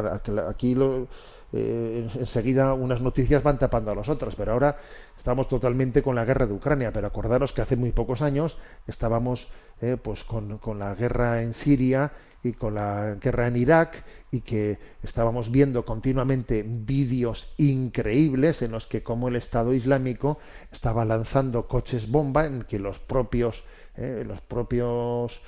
aquí 0.49 0.75
lo, 0.75 1.09
eh, 1.53 2.09
enseguida 2.15 2.75
unas 2.75 3.01
noticias 3.01 3.43
van 3.43 3.59
tapando 3.59 3.91
a 3.91 3.95
las 3.95 4.09
otras, 4.09 4.35
pero 4.35 4.53
ahora 4.53 4.77
estamos 5.17 5.49
totalmente 5.49 6.03
con 6.03 6.15
la 6.15 6.25
guerra 6.25 6.47
de 6.47 6.53
Ucrania, 6.53 6.93
pero 6.93 7.07
acordaros 7.07 7.53
que 7.53 7.63
hace 7.63 7.77
muy 7.77 7.93
pocos 7.93 8.23
años 8.23 8.57
estábamos 8.87 9.49
eh, 9.81 9.97
pues 10.01 10.25
con, 10.25 10.59
con, 10.59 10.79
la 10.79 10.95
guerra 10.95 11.43
en 11.43 11.55
Siria 11.55 12.13
y 12.43 12.53
con 12.53 12.75
la 12.75 13.17
guerra 13.21 13.49
en 13.49 13.57
Irak 13.57 14.05
y 14.31 14.41
que 14.41 14.79
estábamos 15.03 15.51
viendo 15.51 15.85
continuamente 15.85 16.65
vídeos 16.67 17.55
increíbles 17.57 18.63
en 18.63 18.73
los 18.73 18.87
que 18.87 19.03
como 19.03 19.29
el 19.29 19.37
Estado 19.37 19.75
Islámico 19.75 20.39
estaba 20.71 21.05
lanzando 21.05 21.67
coches 21.67 22.11
bomba 22.11 22.47
en 22.47 22.63
que 22.63 22.79
los 22.79 22.99
propios 22.99 23.65
eh, 23.97 24.23
los 24.25 24.41
propios 24.41 25.43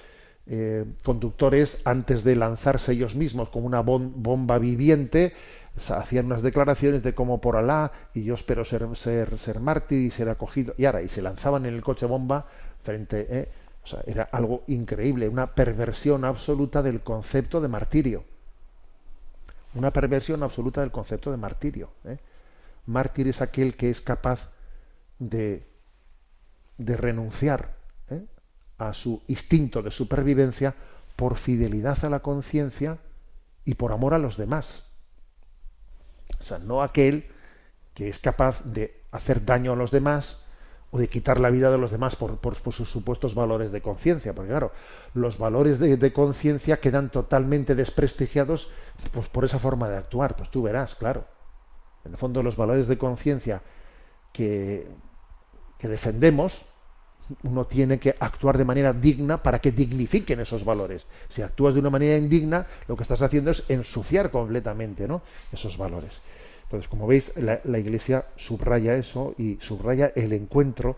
eh, 0.46 0.84
conductores, 1.04 1.80
antes 1.84 2.24
de 2.24 2.34
lanzarse 2.34 2.90
ellos 2.90 3.14
mismos 3.14 3.48
con 3.48 3.64
una 3.64 3.80
bom 3.80 4.12
bomba 4.16 4.58
viviente, 4.58 5.32
hacían 5.88 6.26
unas 6.26 6.42
declaraciones 6.42 7.04
de 7.04 7.14
cómo 7.14 7.40
por 7.40 7.56
Alá 7.56 7.92
y 8.12 8.24
yo 8.24 8.34
espero 8.34 8.64
ser, 8.64 8.88
ser, 8.96 9.38
ser 9.38 9.60
mártir 9.60 10.00
y 10.00 10.10
ser 10.10 10.28
acogido. 10.28 10.74
Y 10.76 10.86
ahora, 10.86 11.02
y 11.02 11.08
se 11.08 11.22
lanzaban 11.22 11.66
en 11.66 11.74
el 11.74 11.82
coche 11.82 12.06
bomba 12.06 12.46
frente. 12.82 13.26
Eh, 13.30 13.48
o 13.84 13.86
sea, 13.86 14.00
era 14.06 14.24
algo 14.24 14.62
increíble, 14.66 15.28
una 15.28 15.54
perversión 15.54 16.24
absoluta 16.24 16.82
del 16.82 17.00
concepto 17.00 17.60
de 17.60 17.68
martirio. 17.68 18.24
Una 19.74 19.92
perversión 19.92 20.42
absoluta 20.42 20.80
del 20.80 20.90
concepto 20.90 21.30
de 21.30 21.36
martirio. 21.36 21.90
¿eh? 22.04 22.18
Mártir 22.86 23.28
es 23.28 23.40
aquel 23.40 23.76
que 23.76 23.90
es 23.90 24.00
capaz 24.00 24.50
de, 25.18 25.66
de 26.76 26.96
renunciar 26.96 27.76
¿eh? 28.10 28.24
a 28.78 28.92
su 28.92 29.22
instinto 29.28 29.82
de 29.82 29.90
supervivencia 29.90 30.74
por 31.16 31.36
fidelidad 31.36 32.04
a 32.04 32.10
la 32.10 32.20
conciencia 32.20 32.98
y 33.64 33.74
por 33.74 33.92
amor 33.92 34.14
a 34.14 34.18
los 34.18 34.36
demás. 34.36 34.84
O 36.40 36.44
sea, 36.44 36.58
no 36.58 36.82
aquel 36.82 37.26
que 37.94 38.08
es 38.08 38.18
capaz 38.18 38.62
de 38.64 39.02
hacer 39.12 39.44
daño 39.44 39.72
a 39.72 39.76
los 39.76 39.90
demás 39.90 40.38
o 40.92 40.98
de 40.98 41.08
quitar 41.08 41.38
la 41.40 41.50
vida 41.50 41.70
de 41.70 41.78
los 41.78 41.90
demás 41.90 42.16
por, 42.16 42.38
por, 42.38 42.56
sus 42.72 42.90
supuestos 42.90 43.34
valores 43.34 43.70
de 43.70 43.80
conciencia. 43.80 44.34
Porque 44.34 44.50
claro, 44.50 44.72
los 45.14 45.38
valores 45.38 45.78
de, 45.78 45.96
de 45.96 46.12
conciencia 46.12 46.80
quedan 46.80 47.10
totalmente 47.10 47.74
desprestigiados 47.74 48.70
pues, 49.12 49.28
por 49.28 49.44
esa 49.44 49.58
forma 49.58 49.88
de 49.88 49.96
actuar. 49.96 50.36
Pues 50.36 50.50
tú 50.50 50.62
verás, 50.62 50.96
claro. 50.96 51.24
En 52.04 52.12
el 52.12 52.18
fondo 52.18 52.42
los 52.42 52.56
valores 52.56 52.88
de 52.88 52.98
conciencia 52.98 53.62
que, 54.32 54.88
que 55.78 55.88
defendemos, 55.88 56.64
uno 57.42 57.66
tiene 57.66 57.98
que 57.98 58.16
actuar 58.18 58.58
de 58.58 58.64
manera 58.64 58.92
digna 58.92 59.42
para 59.42 59.60
que 59.60 59.70
dignifiquen 59.70 60.40
esos 60.40 60.64
valores. 60.64 61.06
Si 61.28 61.42
actúas 61.42 61.74
de 61.74 61.80
una 61.80 61.90
manera 61.90 62.16
indigna, 62.16 62.66
lo 62.88 62.96
que 62.96 63.02
estás 63.02 63.22
haciendo 63.22 63.50
es 63.50 63.64
ensuciar 63.68 64.30
completamente 64.30 65.06
¿no? 65.06 65.22
esos 65.52 65.76
valores. 65.76 66.20
Entonces, 66.70 66.88
como 66.88 67.08
veis, 67.08 67.32
la, 67.34 67.78
Iglesia 67.80 68.26
subraya 68.36 68.94
eso 68.94 69.34
y 69.36 69.58
subraya 69.60 70.12
el 70.14 70.32
encuentro 70.32 70.96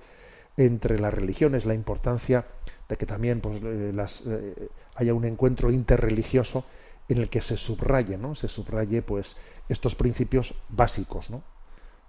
entre 0.59 1.01
las 1.01 1.15
religiones, 1.15 1.65
la 1.65 1.73
importancia 1.73 2.45
de 2.91 2.97
que 2.99 3.07
también 3.07 3.41
pues, 3.41 3.63
las, 3.63 4.23
eh, 4.27 4.69
haya 4.97 5.15
un 5.15 5.25
encuentro 5.25 5.71
interreligioso 5.71 6.67
en 7.09 7.17
el 7.23 7.31
que 7.31 7.41
se 7.41 7.57
subraye, 7.57 8.19
¿no? 8.19 8.35
Se 8.35 8.49
subraye 8.49 9.01
pues 9.01 9.35
estos 9.67 9.95
principios 9.95 10.55
básicos, 10.69 11.31
¿no? 11.31 11.43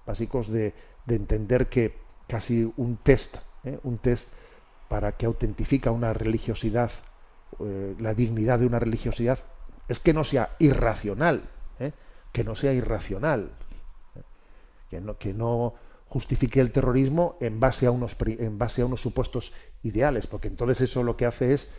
Básicos 0.06 0.50
de, 0.50 0.74
de 1.06 1.16
entender 1.16 1.70
que 1.70 1.96
casi 2.28 2.70
un 2.76 2.98
test, 2.98 3.38
¿eh? 3.64 3.80
un 3.84 3.98
test 3.98 4.28
para 4.90 5.14
que 5.14 5.26
autentifica 5.26 5.92
una 5.92 6.12
religiosidad, 6.12 6.92
eh, 7.62 7.96
la 7.98 8.14
dignidad 8.14 8.60
de 8.60 8.66
una 8.66 8.80
religiosidad, 8.80 9.40
es 9.88 10.00
que 10.00 10.14
no 10.14 10.26
sea 10.26 10.50
irracional, 10.60 11.44
¿eh? 11.80 11.94
Que 12.34 12.44
no 12.44 12.56
sea 12.56 12.74
irracional, 12.74 13.52
que 14.90 15.00
no, 15.00 15.18
que 15.18 15.34
no 15.34 15.76
justifique 16.10 16.60
el 16.60 16.72
terrorismo 16.72 17.38
en 17.40 17.60
base 17.60 17.86
a 17.86 17.92
unos 17.92 18.18
en 18.26 18.58
base 18.58 18.82
a 18.82 18.86
unos 18.86 19.02
supuestos 19.02 19.54
ideales, 19.84 20.28
porque 20.28 20.50
entonces 20.50 20.82
eso 20.82 21.04
lo 21.04 21.16
que 21.16 21.26
hace 21.26 21.54
es 21.54 21.70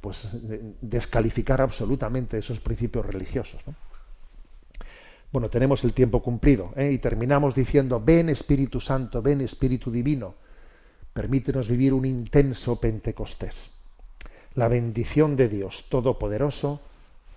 pues 0.00 0.28
descalificar 0.80 1.60
absolutamente 1.60 2.38
esos 2.38 2.60
principios 2.60 3.06
religiosos. 3.06 3.62
¿no? 3.66 3.74
Bueno, 5.32 5.48
tenemos 5.48 5.82
el 5.82 5.92
tiempo 5.94 6.22
cumplido 6.22 6.72
¿eh? 6.76 6.92
y 6.92 6.98
terminamos 6.98 7.54
diciendo, 7.54 8.00
ven 8.00 8.28
Espíritu 8.28 8.80
Santo, 8.80 9.20
ven 9.20 9.40
Espíritu 9.40 9.90
Divino, 9.90 10.34
permítenos 11.12 11.68
vivir 11.68 11.92
un 11.92 12.04
intenso 12.04 12.78
Pentecostés. 12.78 13.70
La 14.54 14.68
bendición 14.68 15.34
de 15.34 15.48
Dios 15.48 15.86
Todopoderoso, 15.88 16.80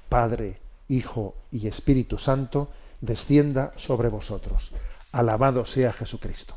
Padre, 0.09 0.57
Hijo 0.87 1.35
y 1.51 1.67
Espíritu 1.67 2.17
Santo, 2.17 2.69
descienda 3.01 3.71
sobre 3.75 4.09
vosotros. 4.09 4.71
Alabado 5.11 5.65
sea 5.65 5.93
Jesucristo. 5.93 6.55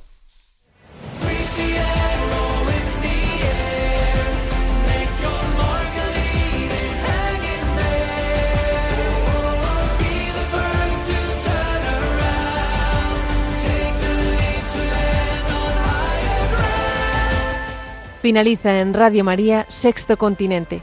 Finaliza 18.20 18.80
en 18.80 18.92
Radio 18.92 19.24
María 19.24 19.64
Sexto 19.70 20.18
Continente, 20.18 20.82